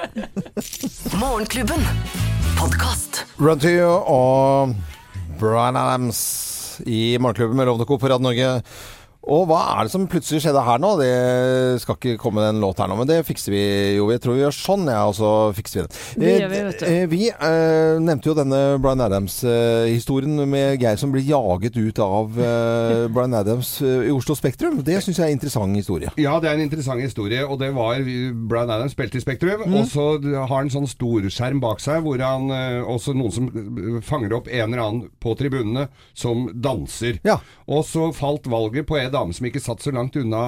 Morgenklubben. 1.23 1.81
Podkast. 2.59 3.25
Run 3.39 3.59
to 3.63 3.69
you 3.71 3.87
og 3.89 4.75
Brian 5.39 5.77
Adams 5.77 6.81
i 6.85 7.17
Morgenklubben 7.19 7.57
med 7.57 7.67
Lovende 7.71 7.87
på 7.87 7.97
Radio 8.03 8.19
Norge. 8.27 8.63
Og 9.23 9.45
hva 9.47 9.61
er 9.77 9.87
det 9.87 9.93
som 9.93 10.09
plutselig 10.11 10.41
skjedde 10.43 10.63
her 10.67 10.81
nå? 10.83 10.89
Det 10.99 11.11
skal 11.83 11.95
ikke 11.95 12.17
komme 12.19 12.43
en 12.49 12.59
låt 12.63 12.81
her 12.83 12.89
nå, 12.91 12.97
men 12.99 13.07
det 13.07 13.21
fikser 13.29 13.55
vi 13.55 13.61
jo. 13.95 14.09
Jeg 14.11 14.23
tror 14.25 14.35
vi 14.35 14.43
gjør 14.43 14.57
sånn, 14.57 14.89
ja, 14.91 15.05
og 15.07 15.15
så 15.15 15.31
fikser 15.55 15.79
vi 15.79 15.85
den. 15.85 16.01
Det 16.25 16.33
gjør 16.33 16.51
vi, 16.51 16.63
vet 16.67 16.81
du. 16.81 16.87
Eh, 16.89 17.05
Vi 17.13 17.21
eh, 17.31 18.01
nevnte 18.03 18.31
jo 18.33 18.35
denne 18.35 18.61
Brian 18.83 19.05
Adams-historien 19.05 20.43
med 20.51 20.83
Geir 20.83 20.99
som 20.99 21.13
blir 21.15 21.23
jaget 21.29 21.79
ut 21.79 22.01
av 22.03 22.35
eh, 22.43 23.05
Brian 23.15 23.37
Adams 23.39 23.71
eh, 23.85 24.09
i 24.09 24.15
Oslo 24.15 24.35
Spektrum. 24.39 24.81
Det 24.83 24.99
syns 25.05 25.21
jeg 25.21 25.29
er 25.29 25.35
en 25.37 25.39
interessant 25.39 25.79
historie. 25.79 26.11
Ja, 26.19 26.35
det 26.43 26.51
er 26.51 26.59
en 26.59 26.67
interessant 26.67 27.03
historie. 27.05 27.45
Og 27.47 27.61
det 27.63 27.71
var 27.77 28.03
Brian 28.03 28.75
Adams 28.75 28.97
spilte 28.97 29.21
i 29.21 29.25
Spektrum. 29.25 29.63
Mm. 29.69 29.79
Og 29.85 29.87
så 29.93 30.09
har 30.35 30.53
han 30.57 30.73
sånn 30.73 30.91
storskjerm 30.91 31.63
bak 31.63 31.83
seg, 31.85 32.03
hvor 32.03 32.19
han 32.27 32.51
eh, 32.57 32.81
også 32.83 33.15
noen 33.15 33.35
som 33.39 33.47
eh, 33.55 34.03
fanger 34.07 34.35
opp 34.41 34.51
en 34.51 34.67
eller 34.67 34.83
annen 34.89 35.07
på 35.23 35.37
tribunene 35.39 35.87
som 36.11 36.49
danser. 36.53 37.23
Og 37.71 37.87
så 37.87 38.11
falt 38.19 38.51
valget 38.51 38.89
på 38.91 38.99
en 38.99 39.12
dame 39.13 39.37
som 39.37 39.49
ikke 39.49 39.63
satt 39.63 39.85
så 39.85 39.93
langt 39.95 40.17
unna 40.19 40.43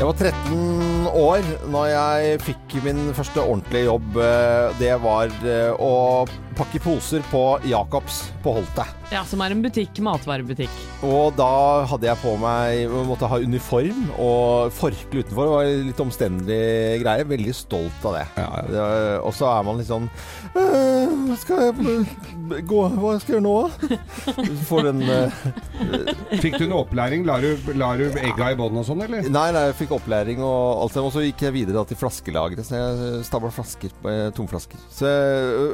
Jeg 0.00 0.04
var 0.08 0.16
13 0.16 0.89
år 1.16 1.44
når 1.72 1.88
jeg 1.92 2.40
fikk 2.44 2.76
min 2.84 3.10
første 3.16 3.42
ordentlige 3.42 3.86
jobb. 3.88 4.16
Eh, 4.20 4.74
Det 4.80 4.94
var 5.02 5.32
eh, 5.44 5.72
å 5.80 6.26
pakke 6.60 6.80
poser 6.82 7.22
på 7.30 7.42
Jacobs 7.64 8.26
på 8.44 8.52
Holte. 8.58 8.84
Ja, 9.10 9.22
Som 9.26 9.40
er 9.42 9.50
en 9.54 9.62
butikk, 9.64 9.96
matvarebutikk. 10.04 10.70
Og 11.06 11.32
da 11.38 11.84
hadde 11.88 12.06
jeg 12.10 12.20
på 12.20 12.34
meg 12.38 12.92
Måtte 13.08 13.26
ha 13.30 13.38
uniform 13.40 14.10
og 14.20 14.70
forkle 14.76 15.24
utenfor. 15.24 15.48
Det 15.48 15.54
var 15.56 15.70
litt 15.90 16.02
omstendelig 16.04 17.00
greie. 17.02 17.24
Veldig 17.26 17.54
stolt 17.56 18.04
av 18.06 18.18
det. 18.18 18.26
Ja, 18.38 18.48
ja. 18.70 18.86
Og 19.24 19.32
så 19.34 19.48
er 19.50 19.64
man 19.66 19.80
litt 19.80 19.88
sånn 19.90 20.06
«Øh, 20.10 20.39
Hva 20.50 21.36
skal 21.38 21.60
jeg 21.68 22.62
gå 22.66 22.80
Hva 22.90 23.12
skal 23.22 23.36
jeg 23.36 23.38
gjøre 23.38 23.44
nå? 23.44 24.56
Får 24.66 24.88
den 24.88 25.04
uh, 25.06 25.42
Fikk 26.42 26.58
du 26.58 26.66
noe 26.70 26.84
opplæring? 26.84 27.22
La 27.28 27.38
du, 27.42 27.52
la 27.78 27.92
du 27.98 28.06
egga 28.18 28.50
i 28.52 28.58
bånn 28.58 28.80
og 28.80 28.86
sånn, 28.88 29.04
eller? 29.06 29.28
Nei, 29.30 29.46
nei, 29.54 29.64
jeg 29.68 29.78
fikk 29.84 29.94
opplæring 29.96 30.42
og 30.42 30.82
alt 30.84 30.96
det. 30.96 31.04
Og 31.06 31.14
så 31.14 31.24
gikk 31.24 31.44
jeg 31.46 31.54
videre 31.54 31.78
da, 31.78 31.84
til 31.88 31.98
flaskelageret. 32.00 32.66
Så 32.66 32.78
jeg 32.78 33.22
stabla 33.28 33.52
flasker, 33.54 33.94
eh, 34.10 34.26
tomflasker. 34.36 34.80
Så, 34.92 35.10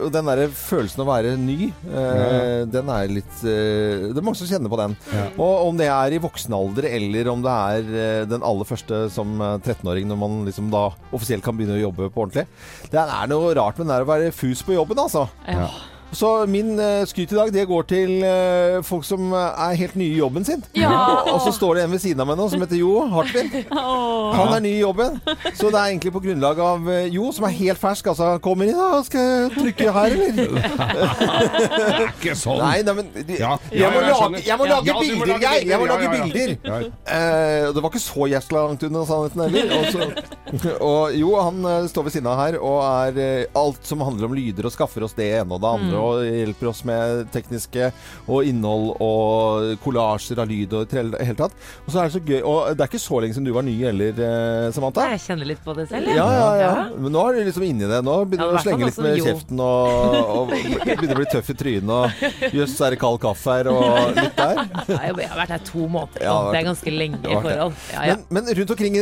og 0.06 0.12
den 0.14 0.30
der 0.30 0.44
følelsen 0.52 1.02
av 1.02 1.08
å 1.08 1.14
være 1.14 1.34
ny, 1.40 1.70
eh, 1.70 2.62
den 2.70 2.92
er 2.92 3.12
litt 3.12 3.42
uh, 3.42 4.12
Det 4.12 4.16
er 4.16 4.26
mange 4.26 4.40
som 4.40 4.50
kjenner 4.50 4.72
på 4.72 4.80
den. 4.80 4.96
Og 5.36 5.70
om 5.70 5.80
det 5.80 5.88
er 5.92 6.16
i 6.16 6.20
voksen 6.22 6.54
alder, 6.56 6.88
eller 6.90 7.30
om 7.32 7.42
det 7.44 7.54
er 7.54 7.90
eh, 8.02 8.26
den 8.28 8.44
aller 8.46 8.68
første 8.68 9.06
som 9.12 9.36
eh, 9.40 9.56
13-åring, 9.62 10.08
når 10.10 10.20
man 10.20 10.38
liksom 10.46 10.70
da 10.72 10.88
offisielt 11.12 11.44
kan 11.44 11.56
begynne 11.56 11.78
å 11.78 11.84
jobbe 11.86 12.10
på 12.12 12.24
ordentlig. 12.24 12.46
Det 12.92 13.02
er 13.02 13.30
noe 13.30 13.54
rart 13.56 13.78
med 13.78 13.88
det 13.88 13.96
der 13.96 14.06
å 14.06 14.10
være 14.10 14.32
fus 14.34 14.62
på 14.66 14.72
jobben, 14.76 14.98
altså. 14.98 15.26
Ja. 15.46 15.68
Så 16.16 16.30
min 16.48 16.74
uh, 16.80 17.04
skryt 17.08 17.32
i 17.34 17.36
dag, 17.36 17.50
det 17.52 17.66
går 17.68 17.86
til 17.90 18.12
uh, 18.24 18.78
folk 18.86 19.04
som 19.04 19.34
er 19.36 19.76
helt 19.76 19.96
nye 20.00 20.14
i 20.14 20.20
jobben 20.20 20.46
sin. 20.46 20.62
Ja. 20.78 20.92
Og 21.34 21.42
så 21.44 21.52
står 21.52 21.76
det 21.76 21.84
en 21.86 21.92
ved 21.92 22.00
siden 22.02 22.22
av 22.24 22.30
meg 22.30 22.38
nå 22.40 22.46
som 22.52 22.62
heter 22.64 22.78
Jo 22.80 22.94
Hartvin. 23.12 23.50
Han 24.38 24.54
er 24.56 24.62
ny 24.64 24.72
i 24.78 24.80
jobben. 24.80 25.18
Så 25.58 25.68
det 25.68 25.80
er 25.80 25.90
egentlig 25.92 26.14
på 26.14 26.22
grunnlag 26.24 26.60
av 26.64 26.88
uh, 26.88 27.02
Jo, 27.12 27.28
som 27.36 27.46
er 27.48 27.54
helt 27.58 27.80
fersk. 27.82 28.08
Altså, 28.14 28.30
kommer 28.44 28.70
inn, 28.70 28.78
da. 28.78 29.02
Skal 29.06 29.26
jeg 29.26 29.52
trykke 29.58 29.92
her, 29.98 30.16
eller? 30.16 31.36
Ikke 32.08 32.36
sånn. 32.38 32.62
Nei, 32.62 32.80
nei, 32.86 32.96
men 33.00 33.12
du, 33.16 33.34
Ja. 33.36 33.56
jeg, 33.70 33.90
må 33.92 34.00
lage, 34.06 34.40
jeg 34.46 34.58
må 34.60 34.68
lage 34.70 34.88
ja, 34.88 34.96
bilder, 35.00 35.36
Geir! 35.42 35.66
Jeg 35.68 35.80
må 35.82 35.88
lage 35.90 36.06
ja, 36.06 36.12
ja, 36.12 36.16
ja. 36.16 36.24
bilder. 36.24 36.54
Ja. 36.64 36.78
Eh, 37.16 37.68
det 37.76 37.82
var 37.84 37.92
ikke 37.92 38.02
så 38.06 38.28
jævla 38.30 38.64
langt 38.70 38.86
unna 38.88 39.04
sannheten 39.08 39.44
heller. 39.44 39.74
Og 39.76 39.84
så 39.92 40.10
Og 40.86 41.16
jo, 41.18 41.32
han 41.42 41.60
eh, 41.66 41.88
står 41.90 42.06
ved 42.06 42.16
siden 42.16 42.28
av 42.30 42.38
her 42.40 42.56
og 42.60 42.78
er 42.86 43.20
eh, 43.20 43.58
alt 43.58 43.82
som 43.86 44.04
handler 44.06 44.30
om 44.30 44.36
lyder 44.38 44.68
og 44.68 44.74
skaffer 44.74 45.04
oss 45.06 45.16
det 45.18 45.28
ene 45.40 45.50
og 45.56 45.62
det 45.64 45.72
andre 45.76 45.84
Mm. 45.86 46.05
Og 46.06 46.24
hjelper 46.26 46.70
oss 46.70 46.82
med 46.88 47.26
tekniske 47.34 47.90
og 48.26 48.46
innhold 48.48 48.92
og 49.02 49.76
kollasjer 49.84 50.40
av 50.42 50.50
lyd 50.50 50.74
og 50.76 50.86
i 50.86 51.04
det 51.12 51.26
hele 51.26 51.38
tatt. 51.38 51.56
Og 51.84 51.92
så 51.92 52.00
er 52.02 52.08
det 52.08 52.16
så 52.16 52.22
gøy 52.26 52.40
Og 52.46 52.76
det 52.76 52.84
er 52.84 52.90
ikke 52.90 53.02
så 53.02 53.20
lenge 53.22 53.36
siden 53.36 53.48
du 53.48 53.52
var 53.56 53.66
ny 53.66 53.74
heller, 53.82 54.22
eh, 54.26 54.68
Samantha. 54.74 55.06
Jeg 55.12 55.22
kjenner 55.26 55.50
litt 55.50 55.62
på 55.64 55.74
det 55.76 55.88
selv. 55.90 56.10
Ja, 56.14 56.26
ja, 56.32 56.48
ja. 56.60 56.72
Men 56.94 57.14
nå 57.14 57.24
er 57.28 57.38
du 57.38 57.50
liksom 57.50 57.66
inni 57.66 57.88
det. 57.90 58.00
Nå 58.06 58.16
begynner 58.24 58.54
du 58.54 58.58
å 58.60 58.64
slenge 58.64 58.90
litt 58.90 59.00
med 59.02 59.20
jo. 59.20 59.26
kjeften 59.30 59.62
og, 59.62 60.16
og 60.36 60.54
begynner 60.86 61.16
å 61.16 61.20
bli 61.20 61.28
tøff 61.32 61.52
i 61.52 61.58
trynet 61.58 61.94
og 61.96 62.56
jøss, 62.56 62.76
er 62.86 62.96
det 62.96 63.00
kald 63.02 63.20
kaffe 63.22 63.58
her 63.58 63.70
og 63.72 64.16
litt 64.16 64.36
der. 64.38 64.62
Jeg 64.90 65.14
har 65.16 65.40
vært 65.42 65.54
her 65.56 65.64
to 65.66 65.86
måneder. 65.86 66.26
Det 66.52 66.60
er 66.60 66.68
ganske 66.70 66.94
lenge 66.94 67.22
i 67.22 67.34
forhold. 67.34 67.76
Ja, 67.92 68.06
ja. 68.10 68.16
Men, 68.30 68.46
men 68.46 68.54
rundt 68.60 68.74
omkring 68.76 68.98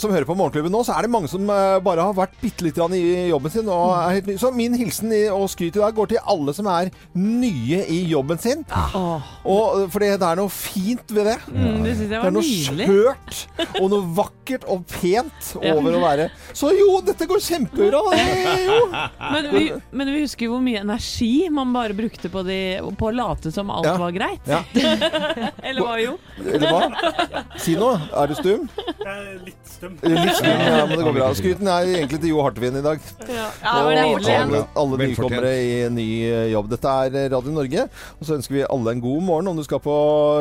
som 0.00 0.12
hører 0.12 0.28
på 0.28 0.36
Morgenklubben 0.38 0.72
nå, 0.72 0.82
så 0.86 0.96
er 0.96 1.06
det 1.06 1.12
mange 1.12 1.30
som 1.30 1.48
eh, 1.52 1.78
bare 1.84 2.04
har 2.08 2.16
vært 2.16 2.36
bitte 2.42 2.72
grann 2.76 2.94
i 2.96 3.28
jobben 3.30 3.52
sin. 3.52 3.70
Og 3.72 3.94
er 3.96 4.18
helt 4.18 4.30
ny. 4.30 4.36
Så 4.40 4.52
min 4.54 4.76
hilsen 4.78 5.12
og 5.32 5.48
skryt 5.52 5.76
i 5.76 5.82
dag 5.82 5.96
går 5.96 6.06
til 6.12 6.22
alle 6.22 6.35
som 6.56 6.66
er 6.70 6.90
nye 7.16 7.80
i 7.92 8.02
jobben 8.10 8.38
sin. 8.38 8.64
Og, 8.96 9.86
for 9.92 10.02
det 10.04 10.12
er 10.20 10.36
noe 10.38 10.52
fint 10.52 11.10
ved 11.14 11.26
det. 11.30 11.36
Mm, 11.50 11.82
det 11.84 11.94
Det 12.10 12.18
er 12.20 12.34
noe 12.34 12.44
skjørt 12.44 13.40
og 13.80 13.88
noe 13.92 14.02
vakkert 14.16 14.66
og 14.70 14.84
pent 14.90 15.52
Ja. 15.66 15.72
over 15.74 15.96
å 15.96 16.00
være 16.02 16.28
Så 16.54 16.68
jo, 16.76 17.00
dette 17.06 17.26
går 17.26 17.40
kjempebra! 17.42 18.00
Men 19.32 19.48
vi, 19.52 19.62
men 19.90 20.10
vi 20.12 20.20
husker 20.22 20.50
hvor 20.50 20.60
mye 20.62 20.80
energi 20.84 21.48
man 21.52 21.72
bare 21.74 21.94
brukte 21.96 22.28
på, 22.32 22.42
de, 22.46 22.58
på 22.98 23.08
å 23.08 23.14
late 23.14 23.50
som 23.54 23.70
alt 23.74 23.86
Ja. 23.88 23.96
var 24.00 24.12
greit. 24.14 24.46
Ja. 24.48 24.60
Eller 25.66 25.80
hva 25.82 25.96
jo? 26.02 26.14
Eller 26.42 26.70
hva? 26.70 27.42
Si 27.62 27.74
noe. 27.78 27.98
Er 28.16 28.30
du 28.30 28.34
stum? 28.38 28.68
Litt 29.06 29.68
stum. 29.70 29.92
Litt 30.02 30.32
stum, 30.34 30.48
ja, 30.50 30.82
men 30.88 30.96
det 30.98 31.04
går 31.06 31.14
bra. 31.14 31.28
Skryten 31.38 31.68
er 31.70 31.90
egentlig 31.92 32.18
til 32.24 32.32
Jo 32.32 32.40
Hartvin 32.42 32.78
i 32.80 32.82
dag. 32.82 33.02
Ja, 33.30 33.44
og 33.46 33.60
det 33.62 33.84
var 33.86 33.98
nydelig. 34.00 34.32
alle, 34.34 34.62
alle 34.82 34.98
Velfortjent. 34.98 35.12
nykommere 35.12 35.52
i 35.62 35.76
ny 35.94 36.06
eh, 36.26 36.46
jobb. 36.50 36.70
Dette 36.72 36.94
er 37.04 37.28
Radio 37.36 37.54
Norge. 37.54 37.84
Og 38.18 38.26
så 38.26 38.34
ønsker 38.40 38.56
vi 38.56 38.64
alle 38.66 38.96
en 38.96 39.04
god 39.04 39.22
morgen 39.28 39.52
om 39.52 39.60
du 39.60 39.62
skal 39.66 39.78
på 39.84 39.94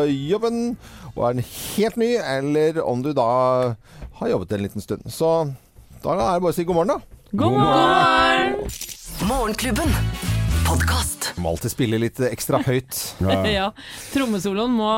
jobben 0.09 0.63
og 1.13 1.21
er 1.29 1.37
en 1.37 1.45
helt 1.45 1.99
ny, 2.01 2.09
eller 2.19 2.81
om 2.83 3.05
du 3.05 3.11
da 3.15 3.27
har 4.19 4.33
jobbet 4.33 4.57
en 4.57 4.65
liten 4.65 4.83
stund. 4.83 5.05
Så 5.13 5.29
da 6.01 6.15
er 6.15 6.17
det 6.17 6.43
bare 6.43 6.51
å 6.51 6.57
si 6.57 6.65
god 6.67 6.79
morgen, 6.81 6.97
da. 6.97 7.21
God 7.37 7.55
morgen! 7.59 8.57
Morgenklubben. 9.29 9.93
Podkast. 10.65 11.29
Må 11.37 11.53
alltid 11.53 11.71
spille 11.75 12.01
litt 12.01 12.19
ekstra 12.27 12.59
høyt. 12.65 12.97
Ja. 13.21 13.69
Trommesoloen 14.13 14.73
må 14.75 14.91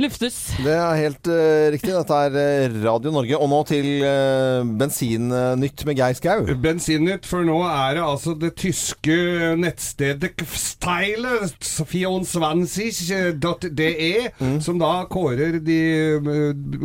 luftes. 0.00 0.36
Det 0.64 0.72
er 0.76 0.96
helt 1.00 1.28
uh, 1.30 1.70
riktig. 1.72 1.92
Dette 1.96 2.14
er 2.28 2.36
eh, 2.40 2.76
Radio 2.84 3.10
Norge. 3.14 3.36
Og 3.40 3.48
nå 3.50 3.60
til 3.68 3.86
uh, 4.04 4.64
Bensinnytt 4.78 5.84
med 5.88 5.94
Geir 5.98 6.14
Skau. 6.18 6.44
Bensinnytt, 6.62 7.24
for 7.28 7.40
nå 7.46 7.56
er 7.68 7.90
det 7.98 8.04
altså 8.04 8.34
det 8.38 8.52
tyske 8.60 9.16
nettstedet 9.60 10.30
Kfsteile, 10.40 11.32
24.de, 11.56 13.90
Mm. 14.36 14.58
som 14.60 14.76
da 14.80 15.04
kårer 15.08 15.56
de 15.64 15.76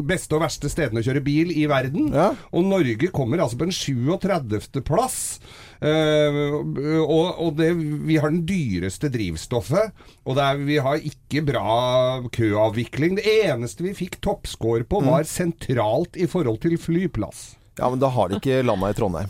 beste 0.08 0.36
og 0.36 0.42
verste 0.44 0.70
stedene 0.72 1.00
å 1.02 1.04
kjøre 1.06 1.22
bil 1.26 1.52
i 1.54 1.66
verden. 1.70 2.12
Ja. 2.16 2.30
Og 2.56 2.64
Norge 2.68 3.08
kommer 3.14 3.38
altså 3.44 3.58
på 3.60 3.66
en 3.68 3.76
37. 3.76 4.60
Eh, 5.82 6.36
og 7.02 7.40
og 7.42 7.56
det, 7.58 7.72
vi 8.06 8.18
har 8.22 8.30
den 8.30 8.44
dyreste 8.46 9.10
drivstoffet, 9.10 9.92
og 10.26 10.36
det 10.38 10.44
er, 10.46 10.60
vi 10.68 10.78
har 10.78 11.02
ikke 11.02 11.42
bra 11.48 12.22
køavvikling. 12.32 13.18
Det 13.18 13.26
eneste 13.48 13.84
vi 13.88 13.94
fikk 13.98 14.20
toppscore 14.22 14.84
på, 14.86 15.02
Mm. 15.02 15.10
var 15.10 15.24
sentralt 15.24 16.16
i 16.22 16.28
forhold 16.30 16.60
til 16.62 16.78
flyplass. 16.78 17.56
Ja, 17.80 17.90
men 17.90 18.00
da 18.00 18.10
har 18.10 18.30
de 18.30 18.36
ikke 18.38 18.62
landa 18.66 18.90
i 18.92 18.94
Trondheim. 18.94 19.30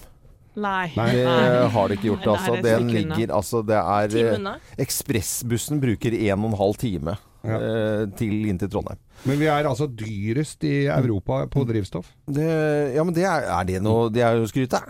Nei. 0.56 0.90
Det 0.96 1.72
har 1.72 1.88
de 1.88 1.96
ikke 1.96 2.10
gjort, 2.10 2.26
Nei, 2.26 2.36
altså. 2.36 2.56
det 2.62 2.72
er 2.74 2.80
Den 2.80 2.90
ligger 2.92 3.30
altså 3.38 3.62
Det 3.66 3.78
er 3.80 4.16
eh. 4.36 4.58
Ekspressbussen 4.84 5.80
bruker 5.80 6.12
en 6.12 6.44
og 6.44 6.50
en 6.52 6.58
halv 6.60 6.76
time 6.82 7.14
Ja. 7.48 7.56
eh, 7.56 8.06
til 8.20 8.50
inn 8.50 8.58
til 8.60 8.68
Trondheim. 8.70 9.00
Men 9.26 9.40
vi 9.40 9.46
er 9.48 9.64
altså 9.66 9.88
dyrest 9.88 10.62
i 10.68 10.88
Europa 10.92 11.46
på 11.48 11.64
drivstoff. 11.66 12.06
Det, 12.28 12.94
ja, 12.96 13.04
men 13.04 13.14
det 13.16 13.24
er, 13.24 13.48
er 13.48 13.64
det 13.64 13.82
noe 13.82 14.10
Det 14.12 14.22
er 14.22 14.36
jo 14.36 14.46
skryt, 14.52 14.70
da. 14.76 14.82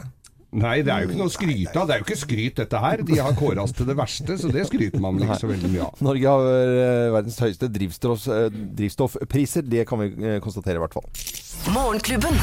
Nei, 0.52 0.82
det 0.84 0.92
er 0.92 1.06
jo 1.06 1.12
ikke 1.12 1.20
noe 1.22 1.30
å 1.30 1.32
skryte 1.32 1.80
av. 1.80 1.86
Det 1.88 1.96
er 1.96 2.02
jo 2.02 2.06
ikke 2.10 2.20
skryt, 2.20 2.58
dette 2.60 2.80
her. 2.84 3.04
De 3.08 3.20
har 3.22 3.36
kåra 3.40 3.64
oss 3.64 3.72
til 3.76 3.88
det 3.88 3.96
verste, 3.96 4.36
så 4.42 4.50
det 4.52 4.66
skryter 4.68 5.00
man 5.04 5.22
ikke 5.24 5.38
så 5.40 5.48
veldig 5.48 5.70
mye 5.72 5.86
av. 5.86 6.02
Norge 6.04 6.34
har 6.34 6.48
eh, 6.52 7.08
verdens 7.16 7.40
høyeste 7.40 7.70
drivstoff, 7.72 8.26
eh, 8.28 8.50
drivstoffpriser. 8.82 9.64
Det 9.72 9.86
kan 9.88 10.02
vi 10.04 10.10
eh, 10.12 10.42
konstatere, 10.44 10.76
i 10.76 10.84
hvert 10.84 10.98
fall. 10.98 11.08
Morgenklubben. 11.72 12.36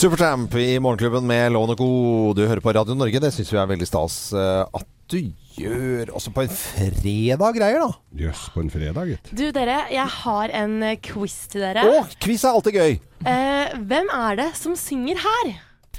Supertramp 0.00 0.54
i 0.58 0.78
Morgenklubben 0.82 1.26
med 1.26 1.52
Lån 1.54 1.74
og 1.74 1.82
Co. 1.82 1.90
Du 2.38 2.44
hører 2.44 2.62
på 2.62 2.74
Radio 2.74 2.94
Norge. 2.98 3.22
Det 3.22 3.32
syns 3.34 3.50
vi 3.50 3.58
er 3.62 3.68
veldig 3.70 3.88
stas 3.90 4.16
at 4.34 4.86
du 5.10 5.18
gjør. 5.58 6.12
Også 6.14 6.32
på 6.34 6.44
en 6.44 6.52
fredag 6.54 7.56
greier, 7.58 7.82
da. 7.82 7.90
Jøss, 8.24 8.44
på 8.54 8.62
en 8.62 8.70
fredag, 8.72 9.10
gitt. 9.10 9.32
Du 9.34 9.48
dere, 9.54 9.82
jeg 9.90 10.06
har 10.20 10.54
en 10.62 10.76
quiz 11.02 11.36
til 11.50 11.66
dere. 11.66 11.86
Å, 11.86 12.04
quiz 12.22 12.44
er 12.46 12.54
alltid 12.54 12.78
gøy! 12.78 13.00
Eh, 13.26 13.74
hvem 13.90 14.14
er 14.16 14.38
det 14.40 14.48
som 14.58 14.78
synger 14.78 15.20
her? 15.26 15.52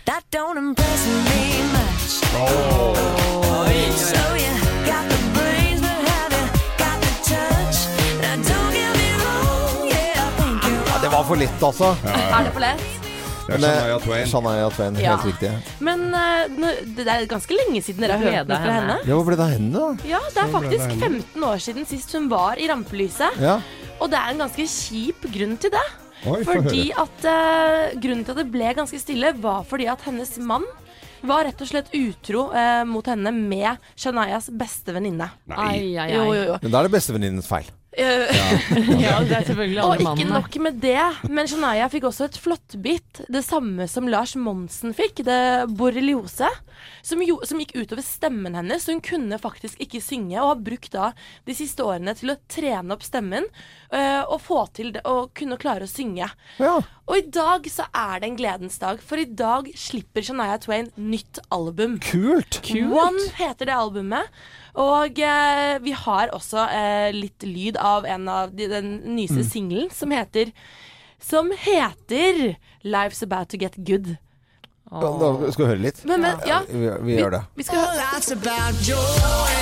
That 0.05 0.23
don't 0.31 0.57
impress 0.57 1.07
me 1.07 1.61
much. 1.75 2.11
So 2.11 2.17
you 4.35 4.51
got 4.89 5.03
the 5.11 5.17
brains, 5.35 5.81
but 5.81 5.97
have 6.09 6.31
you 6.37 6.45
got 6.81 6.97
the 7.05 7.11
touch? 7.29 7.77
Now 8.23 8.35
don't 8.49 8.71
get 8.77 8.91
me 9.01 9.09
wrong, 9.21 9.77
yeah, 9.87 10.25
I 10.25 10.27
think 10.39 10.55
you're 10.65 10.85
Ja, 10.89 10.95
det 11.03 11.09
var 11.13 11.23
for 11.29 11.35
lett, 11.35 11.61
altså. 11.63 11.87
Er 12.05 12.43
det 12.47 12.53
for 12.53 12.59
lett? 12.65 12.81
Det 13.51 13.57
er 13.57 13.57
eh, 13.57 13.61
Shania 13.67 13.97
Twain. 13.99 14.27
Shania 14.31 14.69
Twain, 14.69 14.95
Ja. 15.01 15.09
helt 15.15 15.25
riktig. 15.25 15.51
Men 15.79 16.13
eh, 16.13 16.47
nå- 16.55 16.79
det 16.95 17.07
er 17.07 17.25
ganske 17.27 17.53
lenge 17.57 17.81
siden 17.83 18.01
dere 18.05 18.17
har 18.17 18.31
hørt 18.37 18.47
noe 18.47 18.57
fra 18.63 18.71
henne. 18.79 18.97
Ja, 19.05 19.13
Hvor 19.17 19.25
ble 19.27 19.35
det 19.35 19.43
av 19.45 19.49
henne, 19.57 19.71
da? 19.73 19.79
Ja, 20.07 20.19
det 20.33 20.37
er 20.45 20.49
faktisk 20.53 20.85
henne. 20.87 20.99
15 21.25 21.43
år 21.43 21.57
siden 21.59 21.85
sist 21.89 22.11
hun 22.15 22.29
var 22.31 22.53
i 22.57 22.67
rampelyset. 22.71 23.29
Ja. 23.41 23.59
Og 23.99 24.09
det 24.09 24.17
er 24.21 24.27
en 24.33 24.37
ganske 24.45 24.63
kjip 24.71 25.21
grunn 25.33 25.57
til 25.61 25.69
det. 25.73 25.85
Oi, 26.29 26.43
Fordi 26.45 26.83
at 27.01 27.23
eh, 27.25 27.95
Grunnen 28.01 28.25
til 28.25 28.35
at 28.35 28.41
det 28.43 28.51
ble 28.53 28.73
ganske 28.77 28.99
stille, 29.01 29.33
var 29.41 29.63
fordi 29.65 29.87
at 29.89 30.03
hennes 30.05 30.35
mann 30.45 30.65
var 31.25 31.45
rett 31.45 31.61
og 31.61 31.69
slett 31.69 31.89
utro 31.97 32.47
eh, 32.57 32.81
mot 32.89 33.05
henne 33.09 33.33
med 33.35 33.81
Shanias 33.97 34.49
beste 34.57 34.93
venninne. 34.93 35.31
Ai, 35.49 35.95
ai, 35.97 36.07
ai. 36.07 36.09
Jo, 36.13 36.25
jo, 36.33 36.43
jo. 36.51 36.57
Men 36.63 36.73
da 36.73 36.81
er 36.81 36.89
det 36.89 36.95
bestevenninnens 36.95 37.49
feil. 37.49 37.69
Eh, 37.91 38.31
Ja, 39.03 39.17
det 39.27 39.35
er 39.35 39.43
selvfølgelig 39.49 39.81
alle 39.83 40.05
mannene. 40.05 40.11
og 40.11 40.17
ikke 40.17 40.29
nok 40.31 40.57
med 40.63 40.77
det, 40.83 41.01
men 41.27 41.49
Shania 41.51 41.89
fikk 41.91 42.05
også 42.07 42.29
et 42.29 42.37
flåttbitt. 42.39 43.23
Det 43.27 43.41
samme 43.43 43.87
som 43.91 44.07
Lars 44.07 44.35
Monsen 44.39 44.93
fikk, 44.95 45.23
det 45.27 45.39
borreliose. 45.75 46.47
Som, 47.05 47.21
jo, 47.25 47.35
som 47.45 47.59
gikk 47.61 47.75
utover 47.77 48.01
stemmen 48.05 48.55
hennes, 48.57 48.85
så 48.87 48.95
hun 48.95 49.03
kunne 49.05 49.37
faktisk 49.41 49.81
ikke 49.83 49.99
synge. 50.01 50.37
Og 50.39 50.53
har 50.53 50.63
brukt 50.65 50.91
da 50.95 51.11
de 51.45 51.55
siste 51.57 51.83
årene 51.85 52.15
til 52.17 52.31
å 52.33 52.37
trene 52.49 52.95
opp 52.95 53.03
stemmen 53.05 53.45
øh, 53.91 54.23
og 54.23 54.39
få 54.41 54.63
til 54.77 54.93
det, 54.95 55.03
og 55.05 55.33
kunne 55.37 55.59
klare 55.61 55.85
å 55.85 55.91
synge. 55.91 56.29
Ja. 56.61 56.77
Og 57.11 57.17
i 57.19 57.25
dag 57.27 57.65
så 57.67 57.83
er 57.91 58.21
det 58.23 58.27
en 58.29 58.35
gledens 58.39 58.77
dag, 58.79 59.01
for 59.03 59.19
i 59.19 59.25
dag 59.27 59.65
slipper 59.75 60.23
Shania 60.23 60.55
Twain 60.63 60.85
nytt 60.95 61.41
album. 61.51 61.97
Kult! 61.99 62.61
One 62.71 63.25
heter 63.35 63.67
det 63.67 63.75
albumet. 63.75 64.29
Og 64.79 65.19
eh, 65.19 65.73
vi 65.83 65.91
har 65.91 66.31
også 66.31 66.63
eh, 66.71 67.09
litt 67.11 67.43
lyd 67.43 67.75
av 67.75 68.07
en 68.07 68.29
av 68.31 68.53
de, 68.55 68.69
den 68.71 68.93
nyeste 69.17 69.43
singelen 69.43 69.89
som 69.91 70.13
heter 70.15 70.53
Som 71.19 71.51
heter 71.51 72.55
Life's 72.87 73.19
About 73.27 73.51
To 73.51 73.59
Get 73.59 73.75
Good. 73.75 74.13
Ja, 74.91 75.11
da 75.19 75.51
skal 75.51 75.65
vi 75.65 75.69
høre 75.73 75.83
litt. 75.83 75.99
Men, 76.07 76.23
men 76.23 76.39
ja, 76.47 76.61
Vi, 76.69 76.87
vi 77.09 77.19
gjør 77.19 77.35
det. 77.35 77.43
vi 77.59 77.67
skal 77.67 77.83
Oh, 77.83 77.91
life's 77.99 78.31
about 78.31 78.79
joy. 78.87 79.53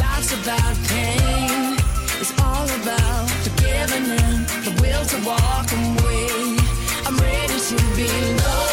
Life's 0.00 0.32
about 0.40 0.74
pain. 0.88 1.76
It's 2.16 2.32
all 2.40 2.64
about 2.80 3.28
the 3.44 3.52
giving 3.60 4.08
in, 4.16 4.36
the 4.64 4.72
will 4.80 5.04
to 5.12 5.18
walk 5.28 5.68
away. 5.76 6.41
should 7.78 7.96
be 7.96 8.06
known. 8.34 8.71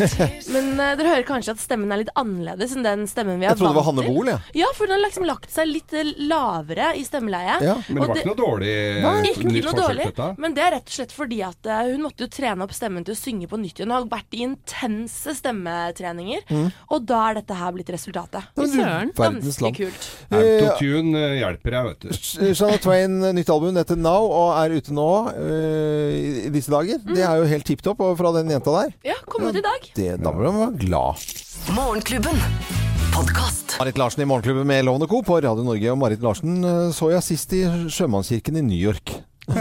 Men 0.54 0.66
uh, 0.80 0.92
dere 0.98 1.12
hører 1.14 1.26
kanskje 1.28 1.54
at 1.56 1.60
stemmen 1.62 1.92
er 1.94 2.02
litt 2.02 2.12
annerledes 2.18 2.74
enn 2.76 2.84
den 2.86 3.04
stemmen 3.10 3.38
vi 3.40 3.46
er 3.46 3.52
Jeg 3.54 3.60
trodde 3.60 3.72
det 3.72 3.78
var 3.78 3.86
vant 3.86 3.90
Hanne 3.90 4.04
til. 4.06 4.14
Bol, 4.16 4.30
jeg. 4.32 4.54
Ja, 4.60 4.70
for 4.76 4.86
den 4.90 4.96
har 4.96 5.02
liksom 5.06 5.26
lagt 5.28 5.50
seg 5.54 5.68
litt 5.70 5.94
eh, 5.96 6.10
lavere 6.30 6.88
i 6.98 7.04
stemmeleie. 7.06 7.56
Ja. 7.64 7.76
Men 7.88 8.00
det 8.02 8.08
var 8.10 8.20
ikke 8.20 8.30
noe 8.32 8.40
dårlig 8.40 8.72
Nei, 9.06 9.12
eh, 9.16 9.28
ikke 9.32 9.48
nytt 9.50 9.68
noe 9.68 9.76
dårlig, 9.80 10.08
dette. 10.10 10.28
men 10.42 10.56
det 10.56 10.64
er 10.66 10.74
rett 10.76 10.90
og 10.90 10.96
slett 10.98 11.14
fordi 11.16 11.40
at 11.46 11.70
uh, 11.70 11.82
hun 11.90 12.04
måtte 12.06 12.26
jo 12.26 12.30
trene 12.36 12.66
opp 12.66 12.74
stemmen 12.76 13.06
til 13.06 13.16
å 13.16 13.18
synge 13.18 13.48
på 13.50 13.60
nytt 13.62 13.80
igjen. 13.80 13.90
Hun 13.92 13.96
har 13.96 14.08
vært 14.12 14.36
i 14.36 14.42
intense 14.46 15.36
stemmetreninger, 15.40 16.42
Mm. 16.50 16.68
og 16.92 17.06
da 17.08 17.20
er 17.30 17.38
dette 17.40 17.54
her 17.58 17.72
blitt 17.74 17.90
resultatet. 17.94 18.46
Søren. 18.56 19.12
Ganske 19.16 19.62
land. 19.64 19.76
kult. 19.76 20.06
Autotune 20.30 21.20
eh, 21.22 21.36
hjelper 21.40 21.76
jeg, 21.76 21.90
vet 21.90 22.00
du. 22.06 22.54
Shanna 22.56 22.78
Twain, 22.82 23.16
nytt 23.36 23.50
album 23.52 23.76
heter 23.80 23.98
Now, 23.98 24.26
og 24.26 24.52
er 24.60 24.76
ute 24.78 24.94
nå 24.94 25.08
eh, 25.34 26.16
i, 26.16 26.30
i 26.46 26.52
disse 26.54 26.72
dager. 26.72 27.00
Det 27.06 27.22
er 27.24 27.40
jo 27.40 27.48
helt 27.50 27.66
tipp 27.68 27.82
topp 27.86 28.02
fra 28.18 28.32
den 28.38 28.50
jenta 28.52 28.74
der. 28.80 28.94
Ja, 29.06 29.16
kom 29.30 29.46
ut 29.48 29.56
i 29.58 29.64
dag. 29.64 29.85
Det, 29.94 30.16
da 30.22 30.32
må 30.32 30.50
man 30.50 30.60
være 30.66 30.80
glad. 30.86 31.22
Morgenklubben. 31.76 32.40
Podcast. 33.14 33.76
Marit 33.80 33.96
Larsen 34.00 34.22
i 34.22 34.26
Morgenklubben 34.28 34.66
med 34.68 34.84
Lovende 34.84 35.06
Co. 35.08 35.22
på 35.24 35.38
Radio 35.40 35.64
Norge. 35.64 35.90
Og 35.92 35.98
Marit 36.00 36.22
Larsen 36.24 36.58
eh, 36.64 36.90
så 36.96 37.10
jeg 37.14 37.24
sist 37.24 37.54
i 37.56 37.62
Sjømannskirken 37.92 38.58
i 38.60 38.64
New 38.66 38.76
York. 38.78 39.14
Å, 39.46 39.54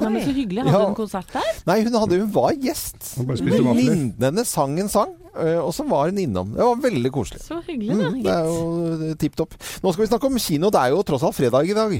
men 0.00 0.16
så 0.24 0.32
hyggelig. 0.32 0.64
Hadde 0.64 0.72
Ja. 0.72 0.86
en 0.88 0.96
konsert 0.96 1.28
der? 1.34 1.48
Nei, 1.68 1.82
hun, 1.84 1.94
hadde, 2.00 2.18
hun 2.22 2.30
var 2.32 2.54
gjest. 2.56 3.10
vafler. 3.20 4.44
Sang 4.48 4.78
en 4.80 4.88
sang, 4.88 5.12
eh, 5.36 5.58
og 5.60 5.70
så 5.76 5.84
var 5.88 6.08
hun 6.08 6.18
innom. 6.22 6.54
Det 6.56 6.64
var 6.64 6.80
veldig 6.88 7.12
koselig. 7.12 7.42
Så 7.44 7.60
hyggelig, 7.66 7.98
da. 7.98 8.08
Mm, 8.08 8.22
det 8.24 8.32
er 8.32 8.48
jo 8.48 9.14
tipp 9.20 9.36
topp. 9.36 9.54
Nå 9.84 9.92
skal 9.92 10.06
vi 10.06 10.10
snakke 10.14 10.30
om 10.32 10.38
kino. 10.40 10.70
Det 10.72 10.80
er 10.80 10.94
jo 10.96 11.02
tross 11.06 11.26
alt 11.28 11.36
fredag 11.36 11.68
i 11.68 11.76
dag. 11.76 11.98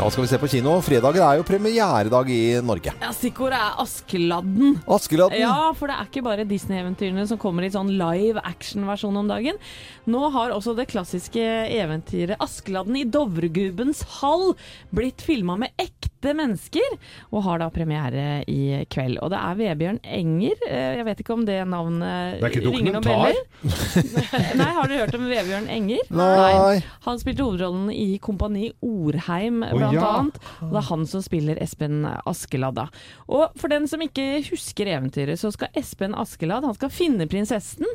Hva 0.00 0.08
skal 0.08 0.24
vi 0.24 0.28
se 0.30 0.38
på 0.40 0.48
kino? 0.48 0.78
Fredager 0.80 1.20
er 1.20 1.38
jo 1.40 1.44
premieredag 1.44 2.30
i 2.32 2.42
Norge. 2.64 2.94
Ja, 3.02 3.10
Stikkordet 3.12 3.58
er 3.58 3.80
Askeladden. 3.82 4.78
Askeladden? 4.88 5.42
Ja, 5.42 5.70
for 5.76 5.90
det 5.90 5.96
er 5.98 6.08
ikke 6.08 6.22
bare 6.24 6.46
Disney-eventyrene 6.48 7.26
som 7.28 7.40
kommer 7.40 7.66
i 7.66 7.72
sånn 7.74 7.90
live 8.00 8.40
action-versjon 8.48 9.18
om 9.20 9.28
dagen. 9.28 9.60
Nå 10.08 10.22
har 10.32 10.54
også 10.54 10.72
det 10.78 10.88
klassiske 10.88 11.44
eventyret 11.76 12.40
Askeladden 12.40 12.96
i 12.96 13.04
Dovregubbens 13.04 14.00
hall 14.20 14.54
blitt 14.96 15.20
filma 15.24 15.58
med 15.60 15.76
ekte 15.76 16.19
mennesker, 16.24 16.96
og 17.32 17.42
har 17.46 17.58
da 17.62 17.68
premiere 17.72 18.44
i 18.50 18.84
kveld. 18.92 19.18
Og 19.24 19.30
det 19.32 19.38
er 19.40 19.54
Vebjørn 19.58 20.00
Enger. 20.04 20.56
Eh, 20.68 20.96
Jeg 21.00 21.04
vet 21.08 21.20
ikke 21.24 21.32
om 21.34 21.44
det 21.48 21.56
navnet 21.68 22.40
Det 22.40 22.44
er 22.44 22.50
ikke 22.50 22.72
ringer 22.74 22.92
noen 22.92 23.02
dokumentar? 23.02 23.34
beller. 23.64 24.56
Nei, 24.60 24.68
har 24.76 24.88
du 24.90 24.94
hørt 24.98 25.14
om 25.16 25.26
Vebjørn 25.30 25.68
Enger? 25.72 26.04
Nei. 26.10 26.82
Han 27.06 27.18
spilte 27.22 27.44
hovedrollen 27.46 27.90
i 27.94 28.18
Kompani 28.22 28.70
Orheim, 28.84 29.60
blant 29.64 29.78
blant 29.80 29.96
ja. 29.96 30.10
annet. 30.20 30.38
Og 30.62 30.74
det 30.74 30.82
er 30.82 30.88
han 30.90 31.06
som 31.10 31.22
spiller 31.24 31.60
Espen 31.62 32.04
Askeladd. 32.28 32.76
da. 32.76 32.86
Og 33.28 33.56
for 33.60 33.68
den 33.72 33.88
som 33.90 34.00
ikke 34.04 34.42
husker 34.50 34.86
eventyret, 34.92 35.40
så 35.40 35.50
skal 35.54 35.68
Espen 35.78 36.14
Askeladd 36.14 36.64
han 36.68 36.74
skal 36.76 36.92
finne 36.94 37.26
prinsessen. 37.30 37.86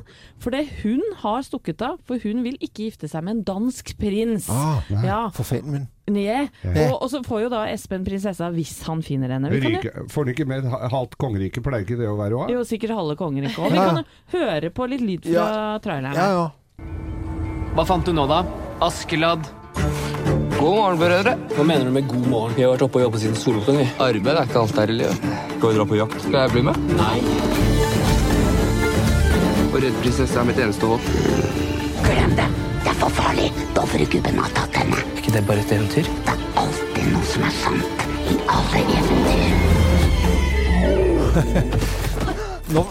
For 0.41 0.51
det 0.55 0.65
hun 0.83 1.01
har 1.21 1.41
stukket 1.45 1.81
av, 1.85 1.99
for 2.07 2.17
hun 2.23 2.43
vil 2.45 2.57
ikke 2.59 2.89
gifte 2.89 3.07
seg 3.11 3.23
med 3.25 3.37
en 3.39 3.43
dansk 3.47 3.95
prins. 4.01 4.49
Ah, 4.51 4.81
nei. 4.89 5.05
ja. 5.07 5.21
For 5.35 5.43
feil, 5.47 5.63
men 5.65 5.87
Nye. 6.13 6.47
Ja. 6.61 6.73
Og, 6.91 6.99
og 7.01 7.09
så 7.09 7.23
får 7.25 7.45
jo 7.47 7.49
da 7.49 7.63
Espen 7.71 8.03
prinsessa 8.05 8.51
hvis 8.53 8.75
han 8.85 9.01
finner 9.05 9.31
henne. 9.33 9.49
Vi 9.49 9.61
kan 9.63 9.73
jo, 9.73 9.79
Ryke, 9.81 10.05
får 10.13 10.27
han 10.27 10.33
ikke 10.35 10.45
med 10.51 10.67
et 10.67 10.91
halvt 10.93 11.17
kongerike, 11.21 11.63
pleier 11.65 11.87
ikke 11.87 11.97
det 11.97 12.09
å 12.11 12.17
være 12.19 12.37
òg? 12.43 12.53
jo 12.53 12.61
sikkert 12.67 12.93
halve 12.93 13.15
kongeriket 13.17 13.57
òg. 13.57 13.73
Vi 13.73 13.79
kan 13.81 14.01
jo 14.03 14.05
høre 14.37 14.69
på 14.75 14.85
litt 14.91 15.01
lyd 15.01 15.25
fra 15.31 15.47
traileren. 15.81 16.19
Ja, 16.19 16.27
ja. 16.37 16.45
Hva 17.75 17.83
fant 17.89 18.05
du 18.07 18.13
nå, 18.15 18.27
da? 18.29 18.43
Askeladd. 18.85 19.49
God 20.55 20.71
morgen, 20.77 20.99
brødre. 21.01 21.33
Hva 21.57 21.65
mener 21.67 21.89
du 21.89 21.91
med 21.97 22.07
god 22.07 22.29
morgen? 22.31 22.53
Vi 22.55 22.63
har 22.63 22.71
vært 22.75 22.85
oppe 22.85 23.01
og 23.01 23.07
jobba 23.07 23.19
siden 23.25 23.35
soloppgang. 23.41 23.81
Arbeid 24.05 24.31
er 24.37 24.45
ikke 24.47 24.61
alt 24.61 24.79
her 24.79 24.93
i 24.93 24.99
livet. 25.01 25.27
Skal 25.57 25.67
vi 25.67 25.73
dra 25.79 25.87
på 25.89 25.99
jakt? 25.99 26.21
Skal 26.23 26.39
jeg 26.45 26.53
bli 26.55 26.63
med? 26.69 26.79
Nei. 27.01 27.17
Og 29.73 29.81
redde 29.81 29.97
prinsesse 30.05 30.39
er 30.39 30.47
mitt 30.47 30.61
eneste 30.63 30.87
håp. 30.93 31.11
Glem 32.05 32.37
det. 32.39 32.47
Det 32.85 32.93
er 32.93 32.97
for 33.01 33.19
farlig. 33.19 33.51
Dovregubben 33.75 34.39
har 34.39 34.55
tatt 34.55 34.79
henne. 34.83 35.14
Ikke 35.25 35.37
det 35.39 35.47
bare 35.47 35.57
et 35.57 35.71
eventyr? 35.73 36.05
Det 36.05 36.29
er 36.29 36.41
alltid 36.61 37.05
noe 37.09 37.25
som 37.25 37.41
er 37.47 37.53
sant 37.57 38.01
i 38.29 38.35
alle 38.45 38.79
eventyr. 38.93 39.53
Nå, 42.75 42.83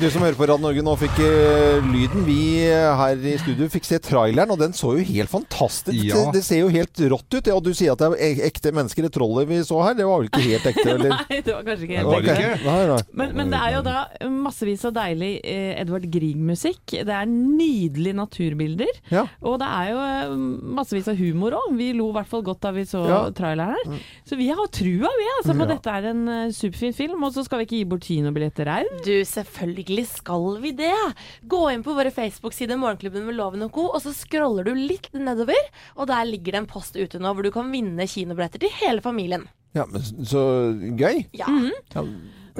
du 0.00 0.06
som 0.08 0.22
hører 0.24 0.36
på 0.38 0.46
Radio 0.48 0.62
Norge, 0.64 0.82
nå 0.84 0.92
fikk 0.96 1.18
uh, 1.20 1.84
lyden. 1.92 2.22
Vi 2.24 2.62
uh, 2.72 2.94
her 2.96 3.20
i 3.28 3.34
studio 3.40 3.66
fikk 3.68 3.84
se 3.84 3.98
traileren, 4.00 4.48
og 4.54 4.56
den 4.60 4.72
så 4.76 4.94
jo 4.96 5.02
helt 5.04 5.28
fantastisk 5.28 5.92
Ja. 6.08 6.16
Det, 6.30 6.38
det 6.38 6.42
ser 6.46 6.62
jo 6.62 6.70
helt 6.72 7.02
rått 7.12 7.34
ut. 7.36 7.50
Og 7.52 7.60
du 7.66 7.70
sier 7.76 7.92
at 7.92 8.00
det 8.00 8.08
er 8.16 8.40
ekte 8.46 8.72
mennesker. 8.72 9.04
Det 9.04 9.10
trollet 9.12 9.48
vi 9.50 9.58
så 9.66 9.80
her, 9.84 9.96
det 9.98 10.06
var 10.08 10.22
vel 10.22 10.30
ikke 10.30 10.42
helt 10.46 10.68
ekte? 10.70 10.86
Eller? 10.94 11.12
Nei, 11.12 11.40
det 11.44 11.52
var 11.52 11.66
kanskje 11.66 11.86
ikke 11.88 11.98
helt 11.98 12.12
det 12.14 12.20
ekte. 12.22 12.36
ikke? 12.46 12.70
Nei, 12.70 12.78
nei. 12.92 12.98
Men, 13.20 13.34
men 13.36 13.52
det 13.52 13.60
er 13.60 13.74
jo 13.76 13.82
da 13.90 13.96
massevis 14.38 14.86
av 14.88 14.94
deilig 14.96 15.30
eh, 15.52 15.74
Edvard 15.82 16.08
Grieg-musikk. 16.16 16.96
Det 17.10 17.16
er 17.18 17.28
nydelige 17.28 18.18
naturbilder. 18.22 18.94
Ja. 19.12 19.26
Og 19.44 19.58
det 19.60 19.68
er 19.68 19.92
jo 19.92 20.00
eh, 20.06 20.34
massevis 20.80 21.12
av 21.12 21.20
humor 21.20 21.58
òg. 21.60 21.76
Vi 21.76 21.90
lo 21.98 22.08
i 22.08 22.16
hvert 22.16 22.30
fall 22.32 22.46
godt 22.46 22.64
da 22.64 22.72
vi 22.78 22.86
så 22.88 23.04
Ja. 23.10 23.20
traileren 23.36 23.76
her. 23.76 24.00
Så 24.28 24.40
vi 24.40 24.48
har 24.48 24.72
trua, 24.72 25.12
vi, 25.20 25.28
altså, 25.36 25.52
på 25.60 25.68
Ja. 25.68 25.70
dette 25.74 25.98
er 26.00 26.10
en 26.14 26.24
uh, 26.30 26.56
superfin 26.56 26.96
film. 26.96 27.28
Og 27.28 27.36
så 27.36 27.44
skal 27.44 27.60
vi 27.60 27.68
ikke 27.68 27.78
gi 27.82 27.86
bort 27.92 28.08
kinobilletter 28.08 28.72
her. 28.72 28.88
Du, 29.04 29.12
selvfølgelig 29.28 29.89
skal 30.08 30.60
vi 30.62 30.70
det. 30.78 30.94
Gå 31.50 31.62
inn 31.72 31.82
på 31.86 31.94
våre 31.96 32.12
Facebook-sider 32.14 32.78
Morgenklubben 32.80 33.26
med 33.26 33.36
Loven 33.38 33.66
og 33.66 33.72
Co., 33.74 33.88
og 33.90 34.02
så 34.04 34.14
scroller 34.16 34.66
du 34.68 34.74
litt 34.78 35.10
nedover, 35.16 35.58
og 35.96 36.10
der 36.10 36.28
ligger 36.28 36.54
det 36.54 36.62
en 36.62 36.70
post 36.70 36.98
ute 36.98 37.20
nå 37.20 37.34
hvor 37.34 37.46
du 37.46 37.52
kan 37.54 37.70
vinne 37.72 38.06
kinobilletter 38.10 38.62
til 38.62 38.76
hele 38.80 39.02
familien. 39.04 39.48
Ja, 39.76 39.84
men 39.90 40.02
så 40.26 40.42
gøy. 40.98 41.24
Ja. 41.36 41.46
Ja. 41.94 42.04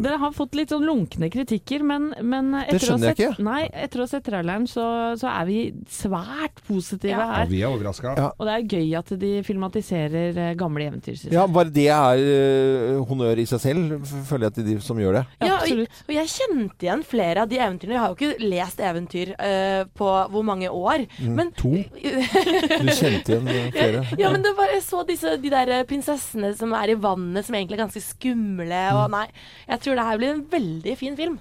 Dere 0.00 0.18
har 0.22 0.32
fått 0.36 0.54
litt 0.58 0.72
sånn 0.72 0.84
lunkne 0.86 1.28
kritikker, 1.32 1.82
men, 1.86 2.10
men 2.22 2.52
etter, 2.62 2.94
å 2.94 2.98
sett. 3.02 3.38
Nei, 3.44 3.62
etter 3.72 4.00
å 4.02 4.06
ha 4.06 4.10
sett 4.10 4.24
traileren, 4.26 4.66
så, 4.70 4.84
så 5.20 5.28
er 5.30 5.48
vi 5.48 5.58
svært 5.90 6.62
positive 6.66 7.12
Ja, 7.12 7.26
her. 7.40 7.50
vi 7.50 7.60
er 7.62 7.68
overraska. 7.72 8.14
Og 8.38 8.46
det 8.48 8.54
er 8.56 8.66
gøy 8.76 8.94
at 9.00 9.12
de 9.20 9.32
filmatiserer 9.46 10.38
eh, 10.48 10.54
gamle 10.60 10.86
eventyr. 10.90 11.18
Ja, 11.32 11.46
bare 11.50 11.72
det 11.74 11.88
er 11.92 12.22
uh, 12.24 13.02
honnør 13.08 13.40
i 13.42 13.46
seg 13.50 13.62
selv, 13.62 13.96
føler 14.28 14.48
jeg 14.48 14.56
til 14.60 14.68
de 14.70 14.76
som 14.84 14.98
gjør 15.00 15.20
det. 15.20 15.24
Ja, 15.44 15.58
og, 15.60 15.84
og 16.08 16.14
jeg 16.16 16.32
kjente 16.34 16.86
igjen 16.88 17.04
flere 17.06 17.44
av 17.44 17.50
de 17.50 17.60
eventyrene. 17.60 17.96
Jeg 17.96 18.02
har 18.04 18.14
jo 18.14 18.18
ikke 18.18 18.50
lest 18.50 18.80
eventyr 18.84 19.34
uh, 19.36 19.82
på 19.96 20.10
hvor 20.32 20.46
mange 20.46 20.70
år. 20.70 21.06
Mm, 21.20 21.34
Men 21.38 21.52
to? 21.58 21.72
Du 21.74 22.90
kjente 22.96 23.36
igjen 23.36 23.48
flere? 23.74 24.04
Ja, 24.20 24.30
men 24.32 24.42
det 24.44 24.52
var, 24.58 24.70
jeg 24.74 24.82
så 24.86 25.02
disse, 25.08 25.36
de 25.40 25.50
der 25.52 25.70
eh, 25.80 25.84
prinsessene 25.88 26.52
som 26.58 26.72
er 26.76 26.92
i 26.94 26.98
vannet, 27.00 27.46
som 27.46 27.56
egentlig 27.58 27.78
er 27.78 27.84
ganske 27.86 28.02
skumle. 28.04 28.82
Og 28.96 29.06
Mm. 29.10 29.14
nei, 29.16 29.26
jeg 29.70 29.80
tror 29.82 29.89
det 29.98 30.04
her 30.06 30.18
blir 30.20 30.30
en 30.34 30.42
veldig 30.52 30.94
fin 30.98 31.16
film. 31.18 31.38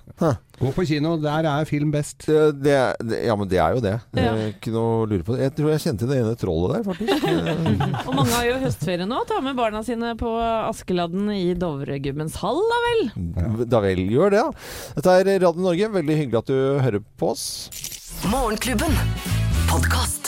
Gå 0.60 0.72
på 0.76 0.84
kino, 0.90 1.14
der 1.24 1.46
er 1.48 1.66
film 1.70 1.92
best. 1.94 2.26
Det, 2.28 2.40
det, 2.66 2.76
det, 3.08 3.20
ja, 3.30 3.36
men 3.40 3.48
det 3.52 3.60
er 3.64 3.76
jo 3.78 3.84
det. 3.86 3.94
Det 4.12 4.24
Ja. 4.26 4.34
er 4.36 4.50
Ikke 4.52 4.74
noe 4.76 4.98
å 4.98 5.06
lure 5.08 5.24
på. 5.24 5.38
Jeg 5.40 5.54
tror 5.56 5.70
jeg 5.72 5.84
kjente 5.86 6.10
det 6.10 6.18
ene 6.20 6.36
trollet 6.40 6.74
der, 6.76 6.84
faktisk. 6.90 7.28
Og 8.10 8.14
mange 8.18 8.34
har 8.36 8.46
jo 8.50 8.58
høstferie 8.66 9.08
nå. 9.08 9.22
Ta 9.30 9.40
med 9.46 9.56
barna 9.60 9.84
sine 9.88 10.16
på 10.20 10.34
Askeladden 10.42 11.32
i 11.36 11.54
Dovregubbens 11.60 12.36
hall, 12.44 12.60
da 12.74 12.80
vel. 12.90 13.04
Da 13.72 13.80
vel, 13.86 14.04
gjør 14.12 14.36
det. 14.36 14.44
da. 14.44 14.70
Dette 15.00 15.18
er 15.22 15.34
Radio 15.48 15.64
Norge. 15.70 15.92
Veldig 16.00 16.20
hyggelig 16.24 16.42
at 16.44 16.52
du 16.52 16.60
hører 16.84 17.04
på 17.20 17.32
oss. 17.36 17.48
Morgenklubben. 18.28 18.92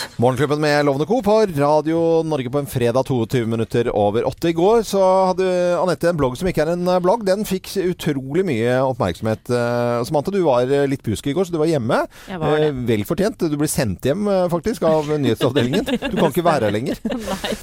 Podkast. 0.01 0.19
Morgenklubben 0.19 0.61
med 0.61 0.85
Lovende 0.85 1.05
Co. 1.05 1.21
på 1.21 1.45
Radio 1.57 2.23
Norge 2.23 2.49
på 2.49 2.59
en 2.59 2.65
fredag 2.65 3.03
22 3.07 3.45
minutter 3.45 3.89
over 3.95 4.25
åtte. 4.27 4.49
I 4.49 4.53
går 4.53 4.83
så 4.85 5.01
hadde 5.31 5.47
Anette 5.81 6.09
en 6.09 6.17
blogg 6.17 6.37
som 6.37 6.47
ikke 6.49 6.63
er 6.65 6.71
en 6.73 6.87
eh, 6.89 6.99
blogg. 7.03 7.23
Den 7.27 7.43
fikk 7.45 7.69
utrolig 7.83 8.43
mye 8.47 8.77
oppmerksomhet. 8.85 9.49
Eh, 9.51 10.03
Samantha, 10.07 10.31
du 10.33 10.39
var 10.45 10.65
eh, 10.69 10.85
litt 10.89 11.03
pjusk 11.05 11.27
i 11.31 11.33
går, 11.37 11.45
så 11.49 11.53
du 11.55 11.59
var 11.61 11.69
hjemme. 11.69 11.99
Jeg 12.29 12.41
var 12.41 12.57
det. 12.61 12.71
Vel 12.89 13.03
fortjent. 13.07 13.45
Du 13.51 13.57
ble 13.59 13.69
sendt 13.71 14.05
hjem 14.09 14.29
faktisk 14.53 14.85
av 14.89 15.09
nyhetsavdelingen. 15.21 15.85
Du 16.11 16.17
kan 16.17 16.31
ikke 16.31 16.43
være 16.45 16.67
her 16.67 16.73
lenger. 16.75 16.97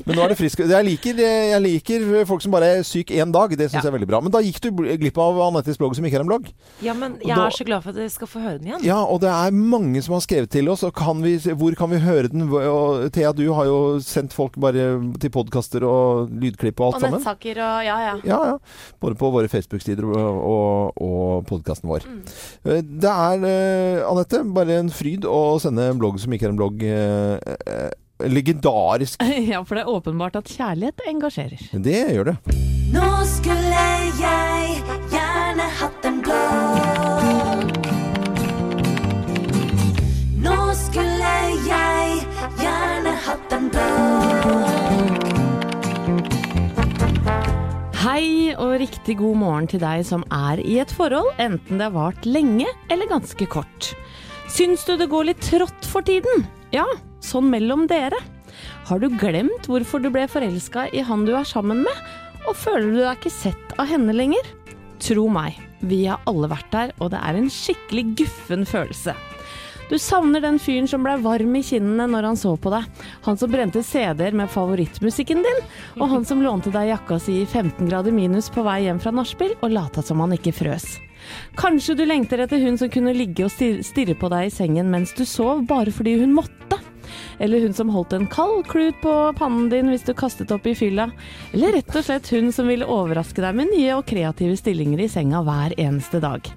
Men 0.06 0.16
nå 0.16 0.22
er 0.24 0.32
det 0.32 0.38
frisk. 0.38 0.62
Jeg 0.68 0.86
liker, 0.86 1.18
jeg 1.20 1.60
liker 1.64 2.06
folk 2.28 2.44
som 2.44 2.54
bare 2.54 2.70
er 2.78 2.86
syk 2.86 3.10
én 3.14 3.32
dag. 3.34 3.52
Det 3.58 3.66
syns 3.70 3.82
jeg 3.82 3.90
er 3.90 3.96
veldig 3.98 4.08
bra. 4.10 4.20
Men 4.24 4.32
da 4.34 4.40
gikk 4.44 4.60
du 4.64 4.70
glipp 4.78 5.18
av 5.22 5.40
Anettes 5.48 5.78
blogg 5.80 5.96
som 5.98 6.06
ikke 6.08 6.20
er 6.20 6.24
en 6.26 6.30
blogg. 6.30 6.48
Ja, 6.84 6.94
men 6.96 7.18
jeg 7.24 7.34
da- 7.34 7.48
er 7.48 7.56
så 7.58 7.66
glad 7.68 7.82
for 7.84 7.92
at 7.92 7.98
dere 8.00 8.12
skal 8.14 8.30
få 8.30 8.42
høre 8.44 8.58
den 8.62 8.70
igjen. 8.72 8.86
Ja, 8.88 9.00
og 9.04 9.20
det 9.24 9.32
er 9.32 9.54
mange 9.58 10.02
som 10.06 10.16
har 10.16 10.24
skrevet 10.24 10.50
til 10.54 10.70
oss. 10.72 10.84
Og 10.86 10.94
kan 10.96 11.20
vi, 11.24 11.36
hvor 11.58 11.76
kan 11.78 11.90
vi 11.92 12.00
høre 12.04 12.27
den? 12.32 12.46
Og 12.50 13.06
Thea, 13.14 13.32
du 13.36 13.44
har 13.56 13.68
jo 13.68 13.78
sendt 14.04 14.34
folk 14.36 14.56
bare 14.60 14.86
til 15.22 15.30
podkaster 15.34 15.84
og 15.88 16.30
lydklipp 16.42 16.80
og 16.80 16.86
alt 16.92 17.02
sammen. 17.02 17.18
Og 17.18 17.20
nettsaker 17.22 17.60
og 17.64 17.84
ja, 17.86 17.96
ja. 18.06 18.14
Ja, 18.28 18.40
ja. 18.52 18.56
Både 19.02 19.18
på 19.20 19.30
våre 19.34 19.50
Facebook-sider 19.52 20.04
og, 20.08 20.40
og, 20.54 21.00
og 21.04 21.46
podkasten 21.50 21.88
vår. 21.90 22.06
Mm. 22.08 22.20
Eh, 22.72 22.82
Det 23.06 23.14
er, 23.14 23.46
eh, 23.52 24.02
Anette, 24.08 24.42
bare 24.54 24.80
en 24.82 24.90
fryd 24.94 25.24
å 25.28 25.40
sende 25.62 25.88
en 25.92 25.98
blogg 26.00 26.18
som 26.22 26.32
ikke 26.36 26.48
er 26.50 26.54
en 26.54 26.60
blogg. 26.60 26.82
eh, 26.82 27.56
eh, 27.66 27.88
Legendarisk. 28.28 29.20
Ja, 29.52 29.60
for 29.62 29.78
det 29.78 29.84
er 29.84 29.92
åpenbart 29.92 30.34
at 30.40 30.48
kjærlighet 30.50 31.04
engasjerer. 31.06 31.60
Det 31.84 32.00
gjør 32.16 32.32
det. 32.32 32.36
Nå 32.94 33.06
skulle 33.30 33.84
jeg 33.84 34.12
gjerne 34.18 35.17
Hei 48.18 48.50
og 48.58 48.72
riktig 48.80 49.14
god 49.20 49.36
morgen 49.38 49.66
til 49.70 49.78
deg 49.78 50.00
som 50.02 50.24
er 50.34 50.58
i 50.58 50.72
et 50.82 50.90
forhold, 50.90 51.28
enten 51.38 51.78
det 51.78 51.84
har 51.86 51.92
vart 51.94 52.24
lenge 52.26 52.66
eller 52.90 53.06
ganske 53.06 53.46
kort. 53.46 53.92
Syns 54.50 54.82
du 54.88 54.96
det 54.98 55.06
går 55.12 55.28
litt 55.28 55.44
trått 55.46 55.86
for 55.86 56.02
tiden? 56.02 56.42
Ja, 56.74 56.82
sånn 57.22 57.46
mellom 57.52 57.86
dere. 57.86 58.18
Har 58.90 58.98
du 58.98 59.06
glemt 59.20 59.70
hvorfor 59.70 60.02
du 60.02 60.10
ble 60.10 60.26
forelska 60.26 60.88
i 60.90 61.06
han 61.06 61.22
du 61.28 61.36
er 61.38 61.46
sammen 61.46 61.84
med, 61.86 62.02
og 62.50 62.58
føler 62.58 62.90
du 62.90 62.98
deg 63.04 63.20
ikke 63.20 63.34
sett 63.36 63.78
av 63.78 63.86
henne 63.92 64.18
lenger? 64.18 64.50
Tro 64.98 65.30
meg, 65.30 65.62
vi 65.78 66.08
har 66.10 66.18
alle 66.26 66.50
vært 66.50 66.74
der, 66.74 66.96
og 66.98 67.14
det 67.14 67.22
er 67.22 67.38
en 67.38 67.52
skikkelig 67.54 68.08
guffen 68.18 68.66
følelse. 68.66 69.14
Du 69.88 69.98
savner 69.98 70.40
den 70.44 70.58
fyren 70.60 70.88
som 70.88 71.02
blei 71.04 71.16
varm 71.24 71.54
i 71.56 71.62
kinnene 71.64 72.04
når 72.12 72.26
han 72.28 72.36
så 72.36 72.52
på 72.60 72.72
deg. 72.74 72.84
Han 73.24 73.38
som 73.40 73.52
brente 73.52 73.80
CD-er 73.82 74.36
med 74.36 74.50
favorittmusikken 74.52 75.40
din, 75.46 75.62
og 75.96 76.10
han 76.12 76.26
som 76.28 76.42
lånte 76.44 76.72
deg 76.74 76.90
jakka 76.90 77.16
si 77.24 77.40
i 77.40 77.46
15 77.46 77.88
grader 77.88 78.12
minus 78.12 78.50
på 78.52 78.64
vei 78.66 78.82
hjem 78.84 79.00
fra 79.00 79.14
nachspiel 79.16 79.56
og 79.62 79.72
lata 79.72 80.04
som 80.04 80.20
han 80.20 80.36
ikke 80.36 80.52
frøs. 80.60 80.98
Kanskje 81.56 81.96
du 81.96 82.04
lengter 82.04 82.44
etter 82.44 82.60
hun 82.60 82.76
som 82.78 82.92
kunne 82.92 83.16
ligge 83.16 83.48
og 83.48 83.52
stirre 83.52 84.16
på 84.18 84.30
deg 84.32 84.48
i 84.48 84.52
sengen 84.54 84.92
mens 84.92 85.16
du 85.16 85.24
sov, 85.24 85.64
bare 85.68 85.92
fordi 85.94 86.18
hun 86.20 86.36
måtte. 86.36 86.78
Eller 87.40 87.64
hun 87.64 87.72
som 87.74 87.88
holdt 87.94 88.12
en 88.12 88.28
kald 88.28 88.66
klut 88.68 88.96
på 89.00 89.12
pannen 89.38 89.70
din 89.72 89.88
hvis 89.88 90.04
du 90.04 90.12
kastet 90.12 90.52
opp 90.52 90.66
i 90.68 90.76
fylla. 90.76 91.08
Eller 91.56 91.78
rett 91.78 91.96
og 91.96 92.04
slett 92.04 92.28
hun 92.34 92.52
som 92.52 92.68
ville 92.68 92.86
overraske 92.86 93.40
deg 93.40 93.56
med 93.56 93.72
nye 93.72 93.96
og 93.96 94.04
kreative 94.08 94.58
stillinger 94.58 95.06
i 95.06 95.12
senga 95.12 95.40
hver 95.46 95.78
eneste 95.80 96.20
dag. 96.20 96.50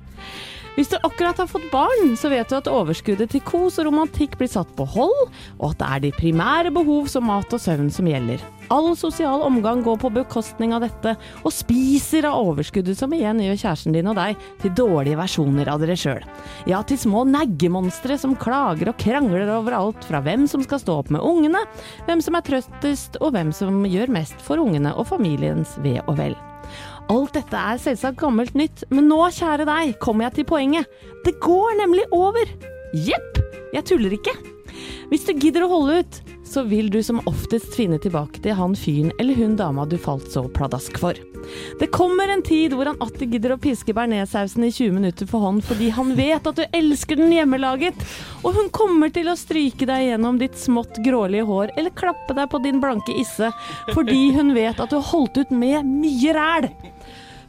Hvis 0.78 0.88
du 0.88 0.96
akkurat 1.04 1.38
har 1.38 1.50
fått 1.52 1.68
barn, 1.72 2.14
så 2.16 2.30
vet 2.32 2.48
du 2.48 2.56
at 2.56 2.70
overskuddet 2.72 3.34
til 3.34 3.44
kos 3.44 3.76
og 3.82 3.90
romantikk 3.90 4.38
blir 4.40 4.48
satt 4.48 4.70
på 4.78 4.86
hold, 4.88 5.28
og 5.60 5.66
at 5.74 5.82
det 5.82 5.88
er 5.90 6.04
de 6.06 6.12
primære 6.16 6.72
behov 6.72 7.10
som 7.12 7.26
mat 7.28 7.52
og 7.52 7.60
søvn 7.60 7.90
som 7.92 8.08
gjelder. 8.08 8.40
All 8.72 8.94
sosial 8.96 9.44
omgang 9.44 9.82
går 9.84 9.98
på 10.00 10.14
bekostning 10.16 10.72
av 10.72 10.86
dette, 10.86 11.18
og 11.44 11.52
spiser 11.52 12.30
av 12.30 12.40
overskuddet 12.40 12.96
som 12.96 13.12
igjen 13.12 13.42
gjør 13.44 13.60
kjæresten 13.66 13.98
din 13.98 14.08
og 14.08 14.16
deg 14.16 14.40
til 14.62 14.72
dårlige 14.80 15.20
versjoner 15.20 15.72
av 15.74 15.84
dere 15.84 15.98
sjøl. 16.00 16.24
Ja, 16.72 16.80
til 16.88 17.02
små 17.02 17.26
neggemonstre 17.28 18.16
som 18.22 18.38
klager 18.40 18.94
og 18.94 19.02
krangler 19.02 19.52
over 19.58 19.76
alt 19.76 20.08
fra 20.08 20.24
hvem 20.24 20.48
som 20.48 20.64
skal 20.64 20.80
stå 20.80 21.02
opp 21.02 21.12
med 21.12 21.26
ungene, 21.26 21.66
hvem 22.08 22.24
som 22.24 22.40
er 22.40 22.48
trøttest, 22.48 23.20
og 23.20 23.36
hvem 23.36 23.52
som 23.56 23.84
gjør 23.84 24.16
mest 24.16 24.40
for 24.46 24.64
ungene 24.64 24.96
og 24.96 25.10
familiens 25.12 25.76
ve 25.84 25.98
og 26.06 26.16
vel. 26.22 26.40
Alt 27.10 27.34
dette 27.36 27.58
er 27.58 27.80
selvsagt 27.82 28.20
gammelt 28.22 28.54
nytt, 28.56 28.84
men 28.94 29.10
nå, 29.10 29.20
kjære 29.34 29.66
deg, 29.68 29.96
kommer 30.04 30.28
jeg 30.28 30.40
til 30.40 30.48
poenget. 30.52 30.88
Det 31.26 31.38
går 31.44 31.78
nemlig 31.82 32.06
over. 32.16 32.46
Jepp, 32.94 33.40
jeg 33.74 33.86
tuller 33.88 34.14
ikke. 34.16 34.36
Hvis 35.12 35.26
du 35.28 35.34
gidder 35.34 35.66
å 35.66 35.72
holde 35.72 36.02
ut, 36.02 36.22
så 36.52 36.64
vil 36.68 36.90
du 36.92 37.00
som 37.04 37.22
oftest 37.30 37.76
finne 37.78 38.00
tilbake 38.02 38.42
til 38.44 38.56
han 38.58 38.74
fyren 38.76 39.12
eller 39.22 39.38
hun 39.38 39.56
dama 39.60 39.86
du 39.88 39.98
falt 40.02 40.32
så 40.34 40.44
pladask 40.52 40.98
for. 41.00 41.16
Det 41.80 41.88
kommer 41.96 42.30
en 42.30 42.44
tid 42.46 42.76
hvor 42.76 42.90
han 42.92 43.00
atter 43.02 43.30
gidder 43.32 43.56
å 43.56 43.60
piske 43.62 43.96
bearnéssausen 43.96 44.66
i 44.68 44.72
20 44.72 44.98
minutter 44.98 45.30
for 45.30 45.46
hånd 45.46 45.64
fordi 45.66 45.90
han 45.96 46.12
vet 46.18 46.48
at 46.48 46.60
du 46.60 46.78
elsker 46.78 47.20
den 47.22 47.32
hjemmelaget, 47.34 48.04
og 48.44 48.58
hun 48.58 48.70
kommer 48.74 49.14
til 49.14 49.32
å 49.32 49.38
stryke 49.40 49.88
deg 49.90 50.10
gjennom 50.10 50.42
ditt 50.42 50.60
smått 50.60 51.00
grålige 51.06 51.48
hår 51.48 51.74
eller 51.78 51.96
klappe 51.98 52.36
deg 52.38 52.52
på 52.52 52.62
din 52.66 52.84
blanke 52.84 53.16
isse 53.24 53.52
fordi 53.94 54.32
hun 54.36 54.54
vet 54.58 54.82
at 54.82 54.92
du 54.92 55.00
holdt 55.00 55.40
ut 55.40 55.56
med 55.56 55.88
mye 55.88 56.36
ræl. 56.36 56.72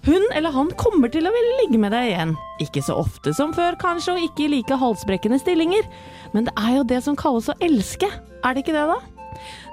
Hun 0.03 0.25
eller 0.35 0.51
han 0.51 0.71
kommer 0.75 1.13
til 1.15 1.29
å 1.29 1.31
ville 1.31 1.59
ligge 1.61 1.79
med 1.79 1.95
deg 1.95 2.09
igjen. 2.11 2.35
Ikke 2.63 2.83
så 2.83 2.97
ofte 2.99 3.31
som 3.37 3.53
før, 3.55 3.77
kanskje, 3.79 4.17
og 4.17 4.25
ikke 4.27 4.49
i 4.49 4.53
like 4.57 4.79
halsbrekkende 4.81 5.39
stillinger. 5.39 5.87
Men 6.35 6.49
det 6.49 6.55
er 6.59 6.79
jo 6.81 6.87
det 6.91 6.99
som 7.05 7.19
kalles 7.19 7.51
å 7.53 7.59
elske. 7.63 8.09
Er 8.43 8.57
det 8.57 8.65
ikke 8.65 8.75
det, 8.75 8.89
da? 8.91 8.99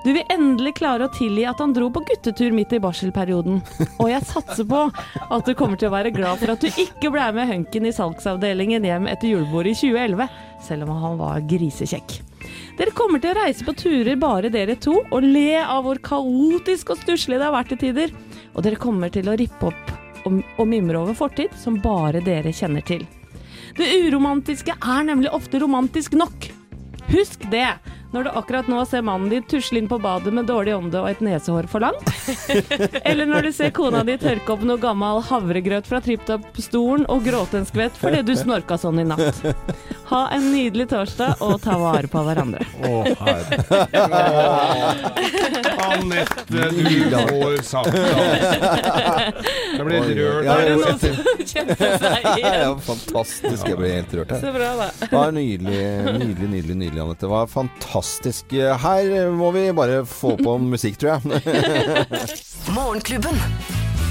Du 0.06 0.12
vil 0.14 0.30
endelig 0.32 0.76
klare 0.78 1.08
å 1.08 1.12
tilgi 1.12 1.44
at 1.50 1.60
han 1.60 1.74
dro 1.76 1.90
på 1.92 2.04
guttetur 2.08 2.54
midt 2.56 2.76
i 2.78 2.82
barselperioden. 2.84 3.60
Og 3.98 4.12
jeg 4.12 4.28
satser 4.30 4.68
på 4.70 4.86
at 4.94 5.50
du 5.50 5.56
kommer 5.58 5.82
til 5.82 5.90
å 5.90 5.96
være 5.98 6.14
glad 6.16 6.40
for 6.40 6.54
at 6.54 6.64
du 6.64 6.70
ikke 6.70 7.12
ble 7.12 7.26
med 7.36 7.50
hunken 7.50 7.90
i 7.90 7.94
salgsavdelingen 7.96 8.86
hjem 8.86 9.10
etter 9.12 9.34
julebordet 9.34 9.74
i 9.74 9.80
2011, 9.82 10.42
selv 10.70 10.88
om 10.88 11.04
han 11.04 11.20
var 11.20 11.46
grisekjekk. 11.50 12.20
Dere 12.80 12.96
kommer 12.96 13.20
til 13.20 13.34
å 13.34 13.42
reise 13.42 13.66
på 13.68 13.76
turer 13.76 14.16
bare 14.22 14.54
dere 14.54 14.78
to, 14.80 15.02
og 15.10 15.26
le 15.26 15.58
av 15.60 15.84
hvor 15.84 16.00
kaotisk 16.06 16.94
og 16.94 17.02
stusslig 17.02 17.42
det 17.42 17.50
har 17.50 17.58
vært 17.58 17.74
til 17.74 17.88
tider. 17.90 18.14
Og 18.54 18.64
dere 18.64 18.80
kommer 18.80 19.12
til 19.12 19.28
å 19.28 19.36
rippe 19.40 19.74
opp 19.74 19.99
og, 20.26 20.42
og 20.58 20.68
mimre 20.70 21.02
over 21.02 21.18
fortid 21.18 21.56
som 21.60 21.80
bare 21.84 22.24
dere 22.26 22.54
kjenner 22.56 22.86
til. 22.86 23.06
Det 23.78 23.88
uromantiske 24.08 24.76
er 24.76 25.06
nemlig 25.08 25.32
ofte 25.36 25.62
romantisk 25.62 26.18
nok. 26.18 26.50
Husk 27.10 27.46
det 27.52 27.70
når 28.14 28.26
du 28.26 28.30
akkurat 28.40 28.68
nå 28.70 28.82
ser 28.90 29.04
mannen 29.06 29.30
din 29.30 29.44
tusle 29.46 29.82
inn 29.82 29.90
på 29.90 30.00
badet 30.02 30.34
med 30.34 30.48
dårlig 30.50 30.74
ånde 30.76 30.98
og 31.02 31.10
et 31.12 31.22
nesehår 31.26 31.68
for 31.70 31.84
langt. 31.84 32.10
Eller 33.10 33.30
når 33.30 33.50
du 33.50 33.52
ser 33.54 33.74
kona 33.76 34.02
di 34.06 34.18
tørke 34.22 34.56
opp 34.56 34.66
noe 34.66 34.82
gammel 34.82 35.22
havregrøt 35.30 35.90
fra 35.90 36.02
tripp-topp-stolen 36.06 37.06
og 37.10 37.26
gråte 37.28 37.62
en 37.62 37.70
skvett 37.70 37.98
fordi 38.02 38.24
du 38.26 38.34
snorka 38.38 38.80
sånn 38.82 39.04
i 39.04 39.08
natt. 39.10 39.44
Ha 40.10 40.20
en 40.34 40.46
nydelig 40.52 40.88
torsdag 40.90 41.42
og 41.46 41.60
ta 41.62 41.76
vare 41.78 42.10
på 42.10 42.22
hverandre. 42.26 42.66
Å, 42.82 43.04
herre. 43.20 43.60
Anette, 45.86 46.46
du 46.50 46.58
får 47.14 47.60
sagt 47.68 47.94
det. 47.94 48.06
Jeg 49.76 49.86
ble 49.86 50.00
rørt. 50.20 50.48
ja, 50.48 50.56
ja, 50.66 50.76
av 50.90 51.04
det. 51.04 51.14
ja, 52.42 52.72
fantastisk. 52.88 53.68
Jeg 53.70 53.78
ble 53.78 53.92
helt 53.94 54.16
rørt 54.18 54.34
her. 54.34 54.42
Så 54.44 54.54
bra, 54.56 54.72
da. 54.82 54.90
Det 55.04 55.12
var 55.14 55.36
nydelig, 55.38 55.82
nydelig, 56.18 56.50
nydelig, 56.56 56.80
nydelig, 56.86 57.04
Anette. 57.06 57.26
Det 57.28 57.34
var 57.36 57.52
fantastisk. 57.54 58.58
Her 58.86 59.30
må 59.36 59.52
vi 59.56 59.68
bare 59.78 60.02
få 60.10 60.34
på 60.42 60.58
musikk, 60.64 60.98
tror 61.04 61.20
jeg. 61.20 61.22
Morgenklubben. 62.76 63.38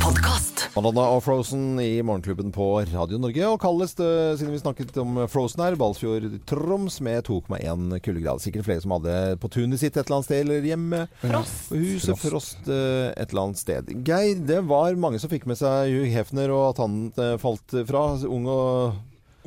Podkast. 0.03 0.62
Madonna 0.76 1.05
og 1.14 1.22
Frozen 1.24 1.78
i 1.82 1.99
Morgenklubben 2.07 2.53
på 2.55 2.66
Radio 2.92 3.18
Norge. 3.20 3.42
Og 3.49 3.59
kaldest, 3.62 4.01
eh, 4.01 4.36
siden 4.38 4.55
vi 4.55 4.61
snakket 4.61 4.96
om 5.03 5.18
Frozen 5.30 5.62
her, 5.64 5.76
Balsfjord 5.78 6.26
Troms 6.46 7.01
med 7.05 7.24
2,1 7.26 7.99
kuldegrad. 8.05 8.40
Sikkert 8.42 8.66
flere 8.68 8.80
som 8.84 8.94
hadde 8.96 9.36
på 9.42 9.51
tunet 9.51 9.80
sitt 9.80 9.96
et 9.96 10.05
eller 10.07 10.18
annet 10.20 10.28
sted, 10.28 10.40
eller 10.44 10.68
hjemme. 10.68 11.03
Frost. 11.22 11.72
Huset 11.74 12.18
Frost 12.22 12.70
eh, 12.70 13.11
et 13.16 13.30
eller 13.30 13.49
annet 13.49 13.59
sted. 13.62 13.92
Geir, 14.07 14.38
det 14.46 14.62
var 14.68 14.94
mange 14.94 15.20
som 15.20 15.30
fikk 15.32 15.46
med 15.51 15.59
seg 15.61 15.90
Hugh 15.92 16.11
Hefner, 16.14 16.55
og 16.55 16.70
at 16.74 16.82
han 16.84 16.99
eh, 17.18 17.36
falt 17.42 17.78
fra. 17.88 18.07
Ung 18.28 18.46
og 18.46 18.99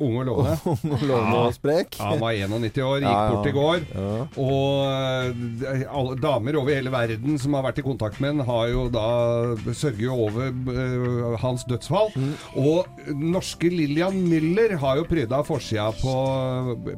Ung 0.02 0.16
og 0.20 0.26
lovende. 0.28 0.56
Ung 0.72 0.96
og 0.96 1.04
lovende 1.08 1.40
og 1.46 1.54
sprek. 1.56 1.96
Ja, 1.98 2.10
han 2.12 2.20
var 2.22 2.36
91 2.36 2.82
år, 2.86 3.04
gikk 3.06 3.32
bort 3.32 3.48
i 3.50 3.54
går. 3.56 3.86
Og 4.42 4.66
eh, 5.70 5.84
alle 5.92 6.16
damer 6.22 6.58
over 6.60 6.74
hele 6.74 6.92
verden 6.92 7.38
som 7.42 7.54
har 7.58 7.66
vært 7.68 7.80
i 7.82 7.86
kontakt 7.86 8.20
med 8.22 8.34
ham, 8.34 8.44
har 8.48 8.68
jo 8.72 8.86
da 8.92 9.06
sørger 9.72 10.02
jo 10.08 10.16
over 10.26 10.50
uh, 10.50 11.36
hans 11.42 11.64
dødsfall. 11.68 12.10
Mm. 12.16 12.32
Og 12.62 13.12
norske 13.32 13.70
Lillian 13.72 14.16
Müller 14.28 14.74
har 14.82 14.98
jo 15.00 15.06
pryda 15.08 15.42
forsida 15.46 15.88
på 16.00 16.14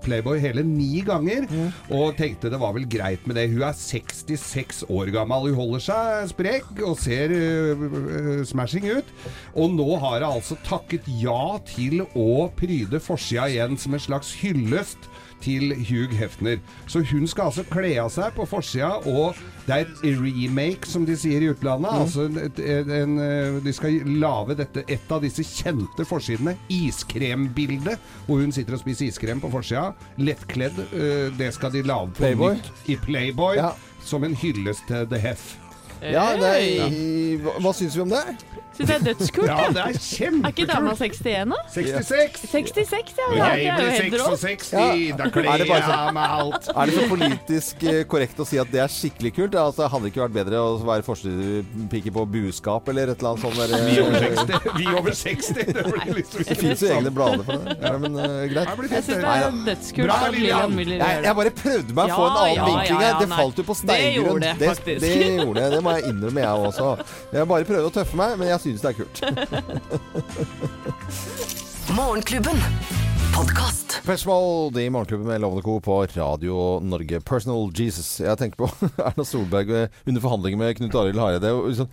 Playboy 0.05 0.41
hele 0.43 0.65
ni 0.67 1.03
ganger, 1.07 1.45
Mm. 1.55 1.69
og 1.95 2.15
tenkte 2.17 2.49
det 2.51 2.59
var 2.61 2.73
vel 2.75 2.87
greit 2.91 3.27
med 3.29 3.37
det. 3.37 3.45
Hun 3.53 3.63
er 3.67 3.75
66 3.77 4.85
år 4.89 5.11
gammel. 5.15 5.51
Hun 5.51 5.59
holder 5.59 5.83
seg 5.85 6.29
sprek 6.33 6.71
og 6.87 6.97
ser 7.01 7.33
eh, 7.35 8.43
smashing 8.49 8.87
ut. 8.97 9.11
Og 9.55 9.75
nå 9.75 9.87
har 10.03 10.21
hun 10.25 10.29
altså 10.39 10.57
takket 10.67 11.07
ja 11.21 11.59
til 11.69 12.03
å 12.17 12.47
pryde 12.57 12.94
forsida 13.03 13.49
igjen 13.51 13.77
som 13.79 13.95
en 13.95 14.01
slags 14.01 14.35
hyllest 14.43 15.09
til 15.45 15.75
Hugh 15.89 16.15
Hefner. 16.17 16.59
Så 16.89 17.03
hun 17.11 17.27
skal 17.29 17.51
altså 17.51 17.65
kle 17.69 17.91
av 18.01 18.09
seg 18.15 18.33
på 18.37 18.47
forsida, 18.49 18.95
og 19.11 19.35
det 19.67 19.75
er 19.75 19.83
et 19.85 20.05
remake, 20.21 20.87
som 20.89 21.05
de 21.05 21.17
sier 21.21 21.43
i 21.45 21.51
utlandet. 21.53 21.91
Altså 21.93 22.25
en, 22.31 22.93
en, 22.97 23.19
eh, 23.21 23.59
de 23.65 23.73
skal 23.77 23.99
lage 24.21 24.57
dette, 24.63 24.85
et 24.89 25.13
av 25.13 25.21
disse 25.25 25.45
kjente 25.45 26.07
forsidene, 26.09 26.57
iskrembildet, 26.73 27.99
hvor 28.27 28.41
hun 28.41 28.53
sitter 28.57 28.77
og 28.79 28.81
spiser 28.85 29.11
iskrem 29.11 29.41
på 29.43 29.51
forsida. 29.53 29.91
Lettkledd. 30.19 30.79
eh, 30.93 31.31
Det 31.39 31.53
skal 31.55 31.73
de 31.73 31.83
lage 31.83 32.09
på 32.15 32.23
Playboy? 32.25 32.55
nytt 32.55 32.89
i 32.89 32.97
Playboy, 32.97 33.57
som 34.05 34.25
en 34.25 34.35
hyllest 34.37 34.87
til 34.89 35.07
The 35.11 35.19
Hef. 35.19 35.57
Ja, 36.13 36.27
det 36.37 36.53
er, 36.59 37.41
hva, 37.45 37.57
hva 37.65 37.73
syns 37.77 37.97
vi 37.97 38.05
om 38.05 38.13
det? 38.13 38.25
Syns 38.75 38.91
jeg 38.91 38.99
er 38.99 39.05
dødskult. 39.07 39.47
Ja, 39.47 39.67
det 39.71 39.83
er 39.85 39.97
kjempekult. 40.03 40.45
Er 40.45 40.51
ikke 40.51 40.65
dama 40.67 40.95
61, 40.99 41.53
da? 41.53 41.59
66. 41.71 42.41
66, 42.51 43.13
ja. 43.21 43.27
Ja 43.39 43.51
jeg 43.55 43.61
det 43.61 43.69
er 43.71 43.77
blir 43.79 43.93
helt 43.95 44.17
rått. 44.19 44.41
66, 44.43 45.13
da 45.21 45.29
kler 45.31 45.51
Er 45.53 45.63
det 45.63 45.69
jeg 45.69 45.85
av 45.95 46.09
meg 46.17 46.33
alt. 46.39 46.67
Er 46.75 46.91
det 46.91 46.97
så 46.97 47.05
politisk 47.13 47.85
eh, 47.87 48.01
korrekt 48.11 48.43
å 48.43 48.47
si 48.49 48.59
at 48.59 48.73
det 48.75 48.83
er 48.83 48.91
skikkelig 48.91 49.33
kult? 49.37 49.55
Altså, 49.61 49.87
hadde 49.93 50.09
det 50.09 50.13
ikke 50.13 50.25
vært 50.25 50.37
bedre 50.41 50.63
å 50.65 50.73
være 50.89 51.07
forstepike 51.07 52.15
på 52.19 52.25
buskap 52.35 52.91
eller 52.91 53.13
et 53.15 53.23
eller 53.23 53.37
annet 53.37 53.45
sånt? 53.45 53.61
Der, 53.63 53.77
eh, 53.79 53.85
Vi 53.87 54.01
over 54.03 54.27
60. 54.27 54.75
Vi 54.81 54.89
over 54.91 55.19
60. 55.23 55.71
Det 55.71 56.17
liksom 56.19 56.49
Det 56.51 56.59
fins 56.59 56.83
jo 56.83 56.91
egne 56.97 57.15
blader 57.15 57.47
for 57.47 57.63
det. 57.63 57.79
Ja, 57.79 57.95
men 58.03 58.19
uh, 58.19 58.27
greit. 58.51 58.75
Jeg 58.91 59.07
syns 59.07 59.23
det 59.23 59.37
er 59.37 59.59
dødskult 59.71 60.11
Bra, 60.11 60.19
Lilian 60.35 60.77
Lillian. 60.81 61.07
Jeg, 61.07 61.23
jeg 61.29 61.39
bare 61.39 61.55
prøvde 61.63 61.99
meg 62.01 62.11
å 62.11 62.19
få 62.19 62.27
en 62.27 62.35
Ja, 62.35 62.43
annen 62.43 62.59
ja, 62.59 62.67
vinkling 62.73 63.07
her. 63.07 63.17
Det 63.23 63.31
falt 63.37 63.63
jo 63.63 63.69
på 63.71 63.79
Det 63.87 64.01
gjorde 64.19 64.37
det, 64.43 64.73
faktisk. 64.75 65.01
det 65.07 65.15
gjorde 65.39 65.57
det. 65.61 65.71
Det 65.77 65.83
må 65.87 65.94
jeg 65.99 66.11
innrømme, 66.13 66.45
jeg 66.45 66.69
også. 66.71 66.91
Jeg 67.35 67.49
bare 67.51 67.69
prøver 67.69 67.89
å 67.89 67.95
tøffe 67.95 68.19
meg, 68.21 68.37
men 68.41 68.53
jeg 68.53 68.63
syns 68.67 68.85
det 68.85 68.93
er 68.93 68.99
kult. 69.01 69.17
Morgenklubben. 71.99 72.61
Podkast. 73.35 73.97
Spørsmål 74.05 74.77
i 74.79 74.89
Morgenklubben 74.95 75.27
med 75.27 75.41
Lovende 75.43 75.63
Co. 75.67 75.81
på 75.83 75.97
Radio 76.17 76.79
Norge. 76.83 77.19
Personal 77.27 77.71
Jesus. 77.75 78.21
Jeg 78.23 78.39
tenker 78.39 78.61
på 78.63 78.69
Erna 79.09 79.25
Solberg 79.27 79.73
eh, 79.75 80.01
under 80.07 80.23
forhandlinger 80.23 80.61
med 80.61 80.77
Knut 80.79 80.95
Arild 81.01 81.19
Hareide. 81.19 81.51
Liksom, 81.67 81.89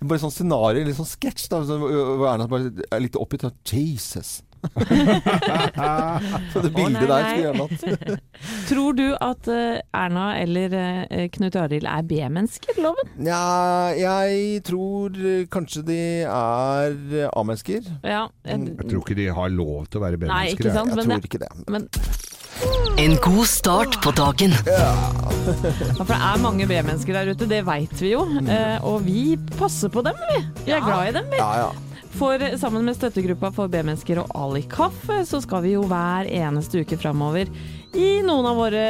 bare 0.00 0.22
sånn 0.22 0.32
scenario, 0.32 0.86
litt 0.88 0.96
sånn 0.96 1.10
sketsj, 1.10 1.50
sånn, 1.52 1.84
hvor 1.84 2.26
Erna 2.32 2.48
bare 2.48 2.72
er 2.88 3.04
litt 3.04 3.18
oppgitt. 3.20 3.44
sånn, 3.44 3.58
Jesus. 3.68 4.38
Så 6.52 6.62
det 6.64 6.70
bildet 6.74 7.02
nei, 7.02 7.08
der 7.10 7.28
skulle 7.28 7.46
jeg 7.46 7.56
hatt. 7.60 8.22
Tror 8.70 8.96
du 8.98 9.06
at 9.14 9.50
eh, 9.52 9.80
Erna 9.96 10.26
eller 10.40 10.76
eh, 10.80 11.26
Knut 11.34 11.56
Arild 11.60 11.88
er 11.90 12.06
B-mennesker, 12.06 12.80
Loven? 12.82 13.12
Nja, 13.22 13.40
jeg 13.98 14.62
tror 14.66 15.16
eh, 15.16 15.46
kanskje 15.52 15.84
de 15.88 16.00
er 16.26 17.28
A-mennesker. 17.32 17.86
Ja. 18.02 18.26
jeg... 18.46 18.70
Jeg 18.76 18.90
tror 18.90 19.02
ikke 19.02 19.18
de 19.18 19.28
har 19.40 19.52
lov 19.52 19.86
til 19.90 20.00
å 20.00 20.06
være 20.06 20.20
B-mennesker. 20.20 20.70
Jeg 20.70 20.86
men 20.96 21.04
tror 21.06 21.30
ikke 21.30 21.42
det. 21.42 21.52
Men, 21.72 21.88
En 22.96 23.16
god 23.20 23.44
start 23.50 23.98
på 24.04 24.12
dagen. 24.16 24.54
ja, 24.66 24.92
for 25.98 26.08
det 26.08 26.16
er 26.16 26.38
mange 26.42 26.66
B-mennesker 26.68 27.18
der 27.18 27.32
ute, 27.34 27.48
det 27.50 27.60
veit 27.66 27.92
vi 28.00 28.14
jo. 28.14 28.24
Eh, 28.46 28.78
og 28.86 29.04
vi 29.06 29.36
passer 29.58 29.92
på 29.92 30.02
dem, 30.06 30.16
vi. 30.32 30.40
Vi 30.64 30.76
er 30.76 30.84
glad 30.84 31.10
i 31.10 31.18
dem, 31.18 31.28
vi. 31.32 31.42
Ja, 31.42 31.66
ja. 31.66 31.85
For 32.16 32.40
sammen 32.56 32.84
med 32.84 32.96
støttegruppa 32.96 33.50
for 33.52 33.68
B-mennesker 33.68 34.22
og 34.22 34.30
Ali 34.32 34.62
Kaffe, 34.72 35.18
så 35.28 35.36
skal 35.44 35.60
vi 35.66 35.74
jo 35.74 35.82
hver 35.84 36.24
eneste 36.32 36.80
uke 36.80 36.96
framover 36.96 37.50
gi 37.92 38.22
noen 38.24 38.48
av 38.48 38.56
våre 38.56 38.84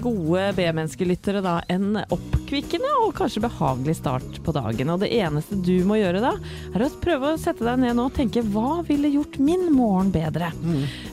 gode 0.00 0.46
B-menneskelyttere 0.56 1.42
da 1.44 1.58
en 1.72 1.98
oppkvikkende 2.00 2.94
og 3.02 3.12
kanskje 3.18 3.42
behagelig 3.44 3.98
start 4.00 4.40
på 4.46 4.54
dagen. 4.56 4.94
Og 4.94 5.04
det 5.04 5.12
eneste 5.12 5.60
du 5.60 5.76
må 5.84 6.00
gjøre 6.00 6.24
da, 6.24 6.32
er 6.72 6.86
å 6.86 6.90
prøve 7.04 7.34
å 7.34 7.40
sette 7.40 7.66
deg 7.68 7.84
ned 7.84 7.98
nå 7.98 8.08
og 8.08 8.16
tenke 8.16 8.44
hva 8.54 8.80
ville 8.88 9.12
gjort 9.12 9.36
min 9.44 9.68
morgen 9.74 10.14
bedre? 10.14 10.48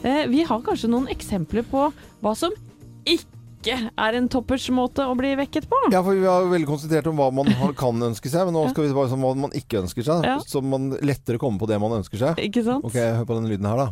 Eh, 0.07 0.23
vi 0.31 0.47
har 0.47 0.63
kanskje 0.63 0.91
noen 0.93 1.11
eksempler 1.11 1.67
på 1.67 1.89
hva 2.23 2.35
som 2.37 2.55
ikke 3.03 3.40
er 3.69 4.17
en 4.17 4.27
toppers 4.31 4.69
måte 4.73 5.05
å 5.05 5.15
bli 5.17 5.35
vekket 5.37 5.67
på. 5.69 5.77
Ja, 5.93 6.01
for 6.05 6.17
vi 6.17 6.25
har 6.25 6.47
veldig 6.49 6.69
konsentrert 6.69 7.07
om 7.11 7.19
hva 7.21 7.29
man 7.35 7.47
kan 7.77 8.01
ønske 8.09 8.31
seg, 8.31 8.45
men 8.47 8.55
nå 8.57 8.63
skal 8.71 8.87
vi 8.87 8.95
bare 8.97 9.11
sånn 9.11 9.21
hva 9.21 9.33
man 9.37 9.53
ikke 9.57 9.83
ønsker 9.83 10.03
seg. 10.07 10.25
Ja. 10.25 10.37
Så 10.45 10.61
man 10.65 10.91
lettere 11.01 11.37
kommer 11.41 11.61
på 11.61 11.69
det 11.69 11.77
man 11.81 11.99
ønsker 11.99 12.17
seg. 12.21 12.41
Ikke 12.41 12.63
sant? 12.65 12.85
Ok, 12.87 12.97
hør 12.97 13.27
på 13.29 13.37
den 13.37 13.49
lyden 13.51 13.69
her, 13.69 13.77
da. 13.85 13.89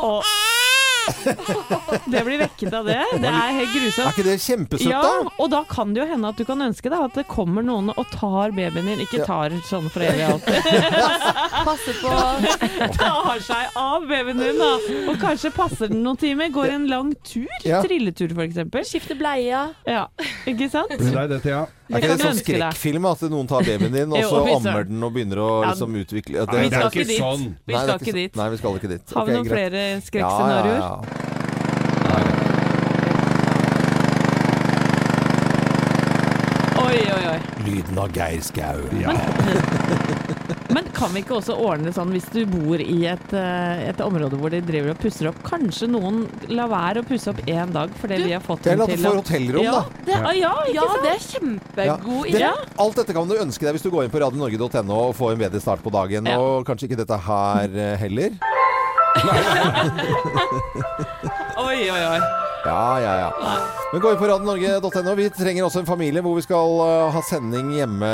Og 0.00 0.24
det 2.12 2.22
blir 2.26 2.38
vekket 2.44 2.74
av 2.76 2.88
det. 2.88 2.98
Det 3.22 3.30
er 3.30 3.54
helt 3.56 3.72
grusomt. 3.74 4.06
Er 4.06 4.14
ikke 4.14 4.26
det 4.26 4.36
kjempesøtt, 4.44 4.90
ja, 4.90 5.00
da? 5.02 5.32
og 5.36 5.50
da 5.52 5.62
kan 5.70 5.94
det 5.94 6.02
jo 6.02 6.06
hende 6.10 6.30
at 6.32 6.40
du 6.40 6.44
kan 6.48 6.64
ønske 6.66 6.92
deg 6.92 7.06
at 7.08 7.18
det 7.18 7.26
kommer 7.30 7.66
noen 7.66 7.92
og 7.94 8.04
tar 8.14 8.54
babyen 8.56 8.90
din. 8.92 9.02
Ikke 9.04 9.24
tar 9.26 9.54
sånn 9.68 9.90
for 9.92 10.04
evig 10.06 10.26
alltid. 10.28 10.70
Passe 11.66 11.96
på 12.00 12.14
tar 13.00 13.42
seg 13.46 13.80
av 13.80 14.06
babyen 14.10 14.40
din, 14.42 14.60
da. 14.60 14.70
Og 15.10 15.20
kanskje 15.22 15.52
passer 15.54 15.92
den 15.92 16.04
noen 16.06 16.20
timer. 16.20 16.52
Går 16.54 16.76
en 16.76 16.88
lang 16.90 17.12
tur. 17.26 17.50
Ja. 17.66 17.82
Trilletur, 17.84 18.32
f.eks. 18.36 18.88
Skifter 18.90 19.18
bleia. 19.18 19.68
Ja, 19.88 20.06
ikke 20.48 20.70
sant? 20.72 20.96
Det 21.00 21.42
Thea. 21.44 21.60
ja. 21.60 21.66
Er 21.90 21.98
ikke 21.98 22.10
det 22.14 22.22
sånn 22.22 22.38
skrekkfilm 22.38 23.06
at 23.10 23.22
noen 23.32 23.48
tar 23.50 23.64
babyen 23.66 23.92
din, 23.94 24.12
og 24.14 24.22
så 24.30 24.42
ammer 24.56 24.84
den 24.86 25.02
og 25.02 25.12
begynner 25.16 25.40
å 25.42 25.48
liksom 25.66 25.96
utvikle 26.00 26.38
ja, 26.38 26.44
Nei, 26.46 26.68
det 26.70 26.78
er 26.78 26.86
ikke 26.90 27.06
dit. 27.08 27.18
sånn. 27.18 27.48
Vi 27.66 27.74
det 27.74 27.80
skal 27.82 27.96
ikke 27.96 28.06
ikke 28.10 28.18
dit. 28.20 28.38
Nei, 28.38 28.48
vi 28.54 28.60
skal 28.62 28.78
ikke 28.80 28.92
dit. 28.94 29.16
Har 29.16 29.26
vi 29.26 29.32
noen 29.38 29.50
flere 29.50 29.82
Ja, 29.90 30.00
skrekkscenarioer? 30.06 30.78
ja, 30.78 30.92
ja. 32.20 32.36
Oi, 36.80 36.98
oi, 37.14 37.24
oi. 37.30 37.38
Lyden 37.66 37.98
av 38.02 38.14
Geir 38.16 38.40
Skau. 38.42 38.80
Men 38.90 39.16
kan 40.94 41.10
vi 41.14 41.18
ikke 41.24 41.34
også 41.38 41.54
ordne 41.58 41.84
det 41.88 41.94
sånn 41.96 42.10
hvis 42.14 42.28
du 42.32 42.40
bor 42.50 42.78
i 42.82 42.98
et, 43.10 43.32
eh, 43.36 43.88
et 43.90 44.00
område 44.04 44.36
hvor 44.40 44.50
de 44.52 44.60
driver 44.64 44.90
og 44.94 44.98
pusser 45.02 45.26
opp, 45.30 45.38
kanskje 45.46 45.86
noen 45.90 46.16
lar 46.52 46.68
være 46.70 46.98
å 47.02 47.04
pusse 47.08 47.28
opp 47.32 47.40
én 47.46 47.68
dag 47.74 47.88
fordi 48.00 48.14
Du, 48.20 48.24
vi 48.28 48.32
har 48.36 48.42
fått 48.44 48.60
til 48.66 48.72
Eller 48.74 48.84
at 48.84 48.90
du 48.94 48.98
får 49.04 49.16
hotellrom, 49.22 49.64
ja, 49.64 49.72
da. 49.72 49.82
Det, 50.06 50.14
ja, 50.40 50.54
Ja, 50.74 50.82
det 51.02 51.10
er 51.14 51.20
kjempegod 51.26 52.24
idé. 52.30 52.50
alt 52.84 52.96
dette 53.00 53.12
kan 53.16 53.26
du 53.30 53.34
ønske 53.38 53.62
deg 53.66 53.72
hvis 53.76 53.86
du 53.86 53.90
går 53.90 54.02
inn 54.06 54.14
på 54.14 54.22
radionorge.no 54.22 54.96
og 55.08 55.14
får 55.18 55.30
en 55.34 55.42
bedre 55.46 55.60
start 55.62 55.80
på 55.82 55.90
dagen. 55.94 56.22
Ja. 56.30 56.36
Og 56.38 56.66
kanskje 56.68 56.84
ikke 56.90 57.00
dette 57.02 57.18
her 57.26 57.66
eh, 57.74 57.96
heller. 58.00 58.30
Oi, 61.60 61.78
oi, 61.90 62.02
oi. 62.14 62.20
Ja, 62.64 63.00
ja, 63.00 63.12
ja. 63.24 63.30
Men 63.92 64.02
gå 64.02 64.10
inn 64.12 64.18
på 64.20 64.28
radionorge.no. 64.28 65.14
Vi 65.18 65.26
trenger 65.34 65.64
også 65.66 65.80
en 65.82 65.88
familie 65.88 66.22
hvor 66.24 66.36
vi 66.36 66.44
skal 66.44 66.74
eh, 66.84 67.06
ha 67.14 67.22
sending 67.26 67.72
hjemme, 67.74 68.10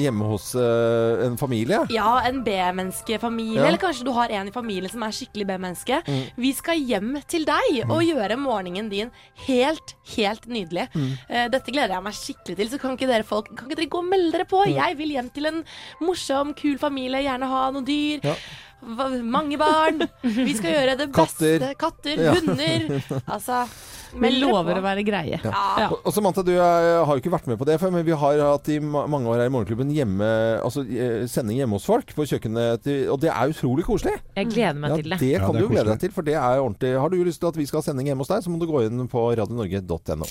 hjemme 0.00 0.28
hos 0.30 0.52
uh, 0.56 1.24
en 1.26 1.36
familie. 1.40 1.80
Ja, 1.92 2.20
en 2.28 2.42
B-menneskefamilie, 2.46 3.58
Ja. 3.60 3.66
eller 3.68 3.80
kanskje 3.82 4.06
du 4.06 4.12
har 4.16 4.32
en 4.32 4.48
i 4.48 4.54
familien 4.54 4.90
som 4.92 5.02
er 5.04 5.14
skikkelig 5.16 5.46
B-menneske. 5.50 6.00
Mm. 6.06 6.22
Vi 6.46 6.52
skal 6.56 6.80
hjem 6.80 7.12
til 7.30 7.46
deg 7.48 7.82
og 7.88 8.04
gjøre 8.06 8.38
morgenen 8.40 8.88
din 8.92 9.12
helt, 9.48 9.96
helt 10.14 10.46
nydelig. 10.50 10.88
Mm. 10.94 11.10
Uh, 11.28 11.46
dette 11.52 11.74
gleder 11.74 11.96
jeg 11.98 12.06
meg 12.08 12.18
skikkelig 12.20 12.58
til, 12.62 12.72
så 12.72 12.80
kan 12.82 12.96
ikke 12.98 13.10
dere 13.10 13.26
folk 13.28 13.50
Kan 13.54 13.68
ikke 13.68 13.82
dere 13.82 13.92
gå 13.92 14.00
og 14.00 14.08
melde 14.08 14.32
dere 14.34 14.46
på? 14.48 14.62
Mm. 14.64 14.76
Jeg 14.78 14.98
vil 15.02 15.16
hjem 15.18 15.32
til 15.34 15.50
en 15.50 15.64
morsom, 16.04 16.54
kul 16.58 16.78
familie, 16.80 17.24
gjerne 17.26 17.50
ha 17.50 17.66
noen 17.74 17.86
dyr. 17.88 18.24
Ja. 18.24 18.38
Mange 19.24 19.56
barn. 19.58 20.02
Vi 20.22 20.54
skal 20.58 20.74
gjøre 20.76 20.96
det 21.00 21.10
beste. 21.14 21.74
Katter, 21.80 22.20
Ja. 22.20 22.34
hunder. 22.36 23.02
Altså, 23.34 23.64
Vi 24.14 24.28
lover 24.38 24.74
på. 24.76 24.78
å 24.78 24.82
være 24.84 25.02
greie. 25.06 25.40
Ja. 25.42 25.52
Ja. 25.78 25.88
Og, 25.90 26.12
Samantha, 26.14 26.42
du 26.46 26.52
er, 26.54 27.04
har 27.04 27.16
jo 27.16 27.22
ikke 27.22 27.32
vært 27.32 27.48
med 27.50 27.58
på 27.58 27.66
det 27.66 27.80
før, 27.82 27.90
men 27.96 28.04
vi 28.06 28.12
har 28.14 28.38
hatt 28.44 28.68
i 28.70 28.76
mange 28.78 29.26
år 29.26 29.40
her 29.42 29.48
i 29.50 29.54
Morgenklubben 29.54 29.90
hjemme, 29.90 30.28
altså, 30.62 30.84
eh, 30.86 31.24
sending 31.26 31.58
hjemme 31.58 31.74
hos 31.80 31.88
folk 31.88 32.12
på 32.14 32.26
kjøkkenet. 32.30 32.86
Og 33.10 33.18
det 33.24 33.32
er 33.32 33.50
utrolig 33.50 33.84
koselig. 33.88 34.14
Jeg 34.36 34.52
gleder 34.52 34.78
meg 34.78 34.90
Ja, 34.90 34.96
til 35.00 35.10
det. 35.10 35.18
det 35.24 35.32
Ja, 35.32 35.40
kan 35.46 35.54
det 35.58 35.62
du 35.64 35.68
glede 35.74 35.90
deg 35.90 36.00
til, 36.06 36.12
for 36.14 36.22
det 36.22 36.34
er 36.38 36.62
ordentlig. 36.62 36.94
Har 37.00 37.08
du 37.10 37.18
lyst 37.24 37.40
til 37.42 37.48
at 37.50 37.56
vi 37.58 37.66
skal 37.66 37.80
ha 37.82 37.88
sending 37.90 38.06
hjemme 38.12 38.22
hos 38.22 38.28
deg, 38.30 38.44
så 38.46 38.50
må 38.54 38.60
du 38.62 38.66
gå 38.70 38.84
inn 38.86 39.08
på 39.08 39.26
radionorge.no. 39.34 40.30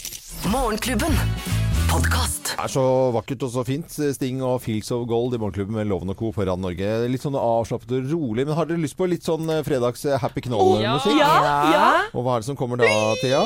Morgenklubben. 0.54 1.63
Podkast. 1.94 2.56
Det 2.58 2.64
er 2.64 2.72
så 2.74 2.84
vakkert 3.14 3.44
og 3.46 3.52
så 3.54 3.62
fint. 3.68 3.92
Sting 4.16 4.40
og 4.42 4.56
Fields 4.64 4.88
of 4.96 5.04
Gold 5.10 5.36
i 5.36 5.40
Morgenklubben 5.42 5.76
med 5.78 5.86
Loven 5.86 6.10
og 6.10 6.18
Co. 6.18 6.32
på 6.34 6.42
Radio 6.42 6.56
Norge. 6.64 6.88
Litt 7.12 7.22
sånn 7.22 7.36
avslappet 7.38 7.92
og 7.94 8.08
rolig. 8.10 8.48
Men 8.48 8.58
har 8.58 8.66
dere 8.70 8.82
lyst 8.82 8.98
på 8.98 9.06
litt 9.12 9.22
sånn 9.28 9.46
eh, 9.54 9.60
fredags 9.68 10.02
eh, 10.10 10.18
happy 10.18 10.42
knoll-musikk? 10.48 11.20
Ja, 11.20 11.36
ja. 11.70 11.84
Og 12.18 12.26
hva 12.26 12.40
er 12.40 12.42
det 12.42 12.48
som 12.50 12.58
kommer 12.58 12.82
da, 12.82 12.90
Thea? 13.22 13.44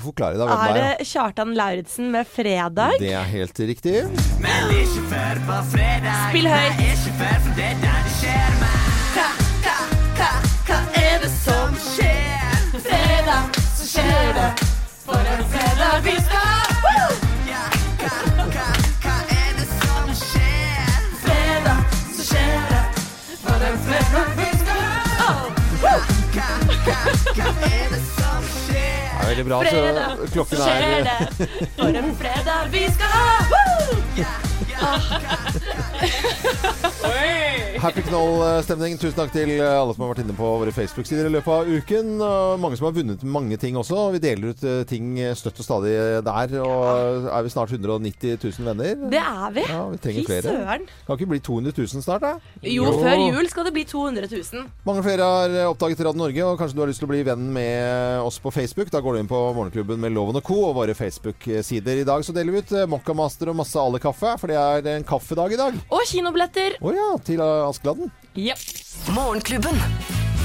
Forklare 0.00 0.40
deg 0.40 0.48
hvem 0.48 0.62
Er 0.64 0.72
det 0.72 0.80
det 0.80 0.86
er. 0.94 1.10
Kjartan 1.10 1.52
Lauritzen 1.58 2.08
med 2.14 2.24
'Fredag'? 2.30 2.96
Det 3.02 3.12
er 3.12 3.28
helt 3.34 3.60
riktig. 3.60 3.96
Spill 6.30 6.48
høyt. 6.48 6.80
Hva, 9.14 9.28
hva, 9.60 9.76
hva, 10.16 10.30
hva 10.70 10.78
er 11.04 11.20
det 11.20 11.32
som 11.36 11.76
skjer? 11.92 12.64
Fredag, 12.80 13.60
så 13.76 13.90
skjer 13.92 14.32
det. 14.40 14.48
For 15.04 15.20
en 15.36 15.44
fredag 15.52 16.00
vi 16.08 16.16
skal 16.24 16.73
En 23.64 23.78
fredag 23.78 24.26
vi 24.36 24.48
skal 24.58 24.80
Hva, 25.80 25.94
er 26.44 26.64
Det 28.64 28.80
er 29.20 29.28
veldig 29.28 29.44
bra. 29.48 29.58
Fredag, 29.64 30.16
Så 30.18 30.32
klokken 30.32 30.58
er 30.58 30.62
skjer 30.64 30.82
er 30.84 31.02
det. 31.08 31.18
For 31.78 31.88
en 32.02 32.10
fredag 32.20 32.62
vi 32.74 32.82
skal 32.92 33.10
ha. 33.14 33.24
Happy 37.84 38.00
knoll-stemning. 38.08 38.94
Tusen 39.00 39.16
takk 39.18 39.32
til 39.34 39.50
alle 39.60 39.92
som 39.92 40.04
har 40.04 40.12
vært 40.14 40.22
inne 40.24 40.34
på 40.36 40.48
våre 40.62 40.72
Facebook-sider 40.72 41.28
i 41.28 41.32
løpet 41.34 41.52
av 41.52 41.68
uken. 41.68 42.12
Mange 42.62 42.78
som 42.78 42.86
har 42.88 42.94
vunnet 42.96 43.24
mange 43.28 43.58
ting 43.60 43.76
også. 43.76 44.06
Vi 44.14 44.20
deler 44.24 44.54
ut 44.54 44.62
eh, 44.64 44.80
ting 44.88 45.10
støtt 45.36 45.60
og 45.60 45.66
stadig 45.66 45.92
der. 46.24 46.54
Og 46.64 47.28
er 47.28 47.44
vi 47.44 47.52
snart 47.52 47.74
190 47.74 48.38
000 48.40 48.68
venner? 48.70 48.94
Det 49.12 49.20
er 49.20 49.52
vi. 49.56 49.66
Ja, 49.68 49.82
vi 49.92 50.00
trenger 50.00 50.24
Fy 50.24 50.30
flere. 50.30 50.54
søren. 50.54 50.86
Kan 51.06 51.18
ikke 51.20 51.30
bli 51.34 51.40
200 51.44 51.74
000 51.76 52.04
snart, 52.06 52.24
da? 52.24 52.32
Jo, 52.72 52.88
før 52.96 53.14
jul 53.20 53.50
skal 53.52 53.68
det 53.68 53.74
bli 53.76 53.84
200 53.90 54.30
000. 54.32 54.64
Mange 54.88 55.04
flere 55.04 55.28
har 55.28 55.58
oppdaget 55.74 56.00
Radio 56.06 56.22
Norge, 56.24 56.42
og 56.48 56.58
kanskje 56.62 56.78
du 56.78 56.82
har 56.86 56.90
lyst 56.92 57.02
til 57.04 57.08
å 57.10 57.12
bli 57.12 57.22
venn 57.26 57.44
med 57.52 58.24
oss 58.24 58.40
på 58.42 58.52
Facebook. 58.54 58.88
Da 58.94 59.02
går 59.04 59.18
du 59.18 59.22
inn 59.24 59.30
på 59.30 59.42
Morgenklubben 59.58 60.00
med 60.00 60.16
Loven 60.16 60.40
og 60.40 60.46
Co. 60.48 60.60
og 60.70 60.78
våre 60.80 60.96
Facebook-sider. 60.96 62.00
I 62.00 62.08
dag 62.08 62.24
så 62.24 62.32
deler 62.36 62.56
vi 62.56 62.64
ut 62.64 62.72
eh, 62.80 62.88
Mokkamaster 62.90 63.52
og 63.52 63.60
masse 63.60 63.76
alle 63.80 64.00
kaffe 64.02 64.34
for 64.40 64.48
det 64.50 64.56
er 64.56 64.63
en 64.94 65.06
kaffedag 65.08 65.54
i 65.54 65.60
dag. 65.60 65.78
Og 65.92 66.06
kinobilletter. 66.10 66.78
Å 66.80 66.94
ja, 66.96 67.10
til 67.26 67.42
Askeladden. 67.44 68.12
Yep. 68.34 68.64
Morgenklubben. 69.14 69.78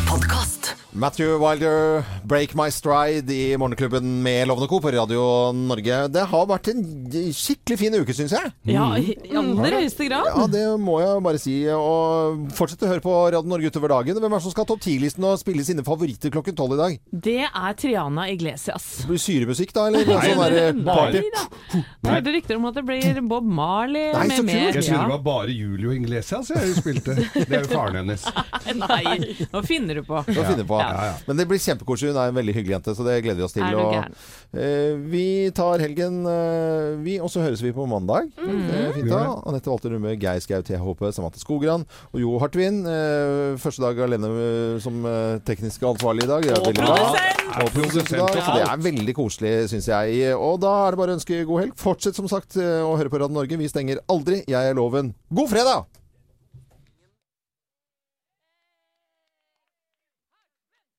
Podkast. 0.09 0.73
Matthew 0.91 1.37
Wilder, 1.37 2.03
'Break 2.25 2.55
My 2.55 2.69
Stride' 2.69 3.29
i 3.29 3.57
Morgenklubben 3.57 4.23
med 4.23 4.47
Lovende 4.47 4.67
Co. 4.67 4.79
på 4.79 4.91
Radio 4.91 5.51
Norge. 5.53 6.07
Det 6.09 6.23
har 6.31 6.47
vært 6.49 6.71
en 6.71 6.81
skikkelig 7.29 7.77
fin 7.77 7.93
uke, 7.93 8.13
syns 8.17 8.33
jeg. 8.33 8.49
Ja, 8.65 8.87
i 8.97 9.13
aller 9.37 9.75
høyeste 9.77 10.07
grad. 10.09 10.25
Ja, 10.33 10.47
det 10.49 10.63
må 10.81 10.97
jeg 11.03 11.21
bare 11.21 11.41
si. 11.41 11.53
Og 11.69 12.49
fortsett 12.57 12.87
å 12.87 12.89
høre 12.89 13.03
på 13.05 13.13
Radio 13.13 13.43
Norge 13.45 13.69
utover 13.69 13.93
dagen. 13.93 14.17
Hvem 14.17 14.33
er 14.33 14.41
det 14.41 14.47
som 14.47 14.55
skal 14.55 14.65
ha 14.65 14.71
topp 14.71 14.81
ti-listen 14.87 15.27
og 15.29 15.37
spille 15.37 15.65
sine 15.67 15.85
favoritter 15.85 16.33
klokken 16.33 16.57
tolv 16.57 16.73
i 16.73 16.81
dag? 16.81 16.97
Det 17.29 17.37
er 17.45 17.77
Triana 17.77 18.25
Iglesias. 18.33 18.89
Det 19.03 19.11
blir 19.11 19.21
syremusikk 19.21 19.75
da, 19.77 19.85
eller? 19.91 20.09
sånn 20.09 20.41
der 20.41 20.81
party? 20.89 21.21
Nei 21.21 21.83
da. 22.09 22.15
Er 22.17 22.33
rykter 22.33 22.57
om 22.57 22.65
at 22.71 22.81
det 22.81 22.85
blir 22.89 23.21
Bob 23.29 23.45
Marley 23.45 24.09
Nei, 24.15 24.25
med 24.33 24.49
mer. 24.49 24.65
Jeg 24.73 24.87
trodde 24.89 25.05
det 25.05 25.13
var 25.13 25.23
bare 25.29 25.53
Julio 25.53 25.93
Iglesias 25.93 26.49
jeg 26.49 26.73
spilte. 26.81 27.19
Det 27.37 27.45
er 27.45 27.67
jo 27.67 27.71
faren 27.75 28.01
hennes. 28.01 28.25
Nei, 28.83 29.37
nå 29.53 29.63
finner 29.69 30.01
du 30.01 30.05
på. 30.09 30.25
Nå 30.25 30.33
finner 30.41 30.63
du 30.63 30.67
på. 30.69 30.78
Ja. 30.79 31.13
Men 31.27 31.37
det 31.39 31.45
blir 31.49 31.59
kjempekoselig. 31.61 32.13
Hun 32.13 32.19
er 32.23 32.31
en 32.31 32.37
veldig 32.39 32.53
hyggelig 32.55 32.75
jente, 32.77 32.93
så 32.97 33.05
det 33.05 33.17
gleder 33.25 33.39
vi 33.41 33.45
oss 33.45 33.55
til. 33.55 33.63
Og, 33.69 33.93
gæren? 33.93 34.15
eh, 34.53 34.95
vi 35.11 35.25
tar 35.55 35.79
helgen, 35.83 36.21
uh, 36.25 36.95
vi, 37.05 37.17
og 37.19 37.29
så 37.33 37.43
høres 37.43 37.61
vi 37.63 37.71
på 37.75 37.85
mandag. 37.89 38.29
Mm. 38.39 38.61
Det 38.69 38.79
er 38.79 38.93
fint 38.97 39.11
da. 39.11 39.21
Anette 39.49 39.69
Walter 39.71 39.93
Numme, 39.93 40.15
Geir 40.21 40.39
Skau, 40.43 40.61
THP, 40.65 41.03
Samantha 41.15 41.41
Skogran 41.41 41.85
og 42.13 42.17
Jo 42.23 42.37
Hartvin. 42.41 42.81
Uh, 42.87 43.57
første 43.61 43.83
dag 43.83 43.99
alene 44.07 44.29
eh, 44.29 44.79
som 44.83 45.03
teknisk 45.45 45.83
ansvarlig 45.89 46.25
i 46.25 46.31
dag. 46.31 46.47
Det 46.47 46.55
er 46.55 46.61
Og 46.61 46.71
veldig 46.71 46.85
bra. 46.87 46.95
produsent! 46.95 47.35
Og 47.59 47.71
produsent 47.73 48.11
i 48.13 48.19
dag. 48.21 48.35
Så 48.45 48.55
det 48.55 48.65
er 48.69 48.83
veldig 48.89 49.15
koselig, 49.17 49.53
syns 49.71 49.87
jeg. 49.89 50.33
Og 50.37 50.59
da 50.63 50.73
er 50.87 50.95
det 50.95 51.01
bare 51.01 51.15
å 51.15 51.19
ønske 51.19 51.43
god 51.49 51.63
helg. 51.65 51.73
Fortsett 51.79 52.15
som 52.19 52.27
sagt 52.31 52.55
å 52.61 52.93
høre 52.95 53.09
på 53.11 53.19
Radio 53.21 53.35
Norge. 53.35 53.57
Vi 53.59 53.67
stenger 53.71 53.99
aldri. 54.09 54.43
Jeg 54.47 54.69
er 54.69 54.77
Loven. 54.77 55.13
God 55.33 55.49
fredag! 55.51 55.87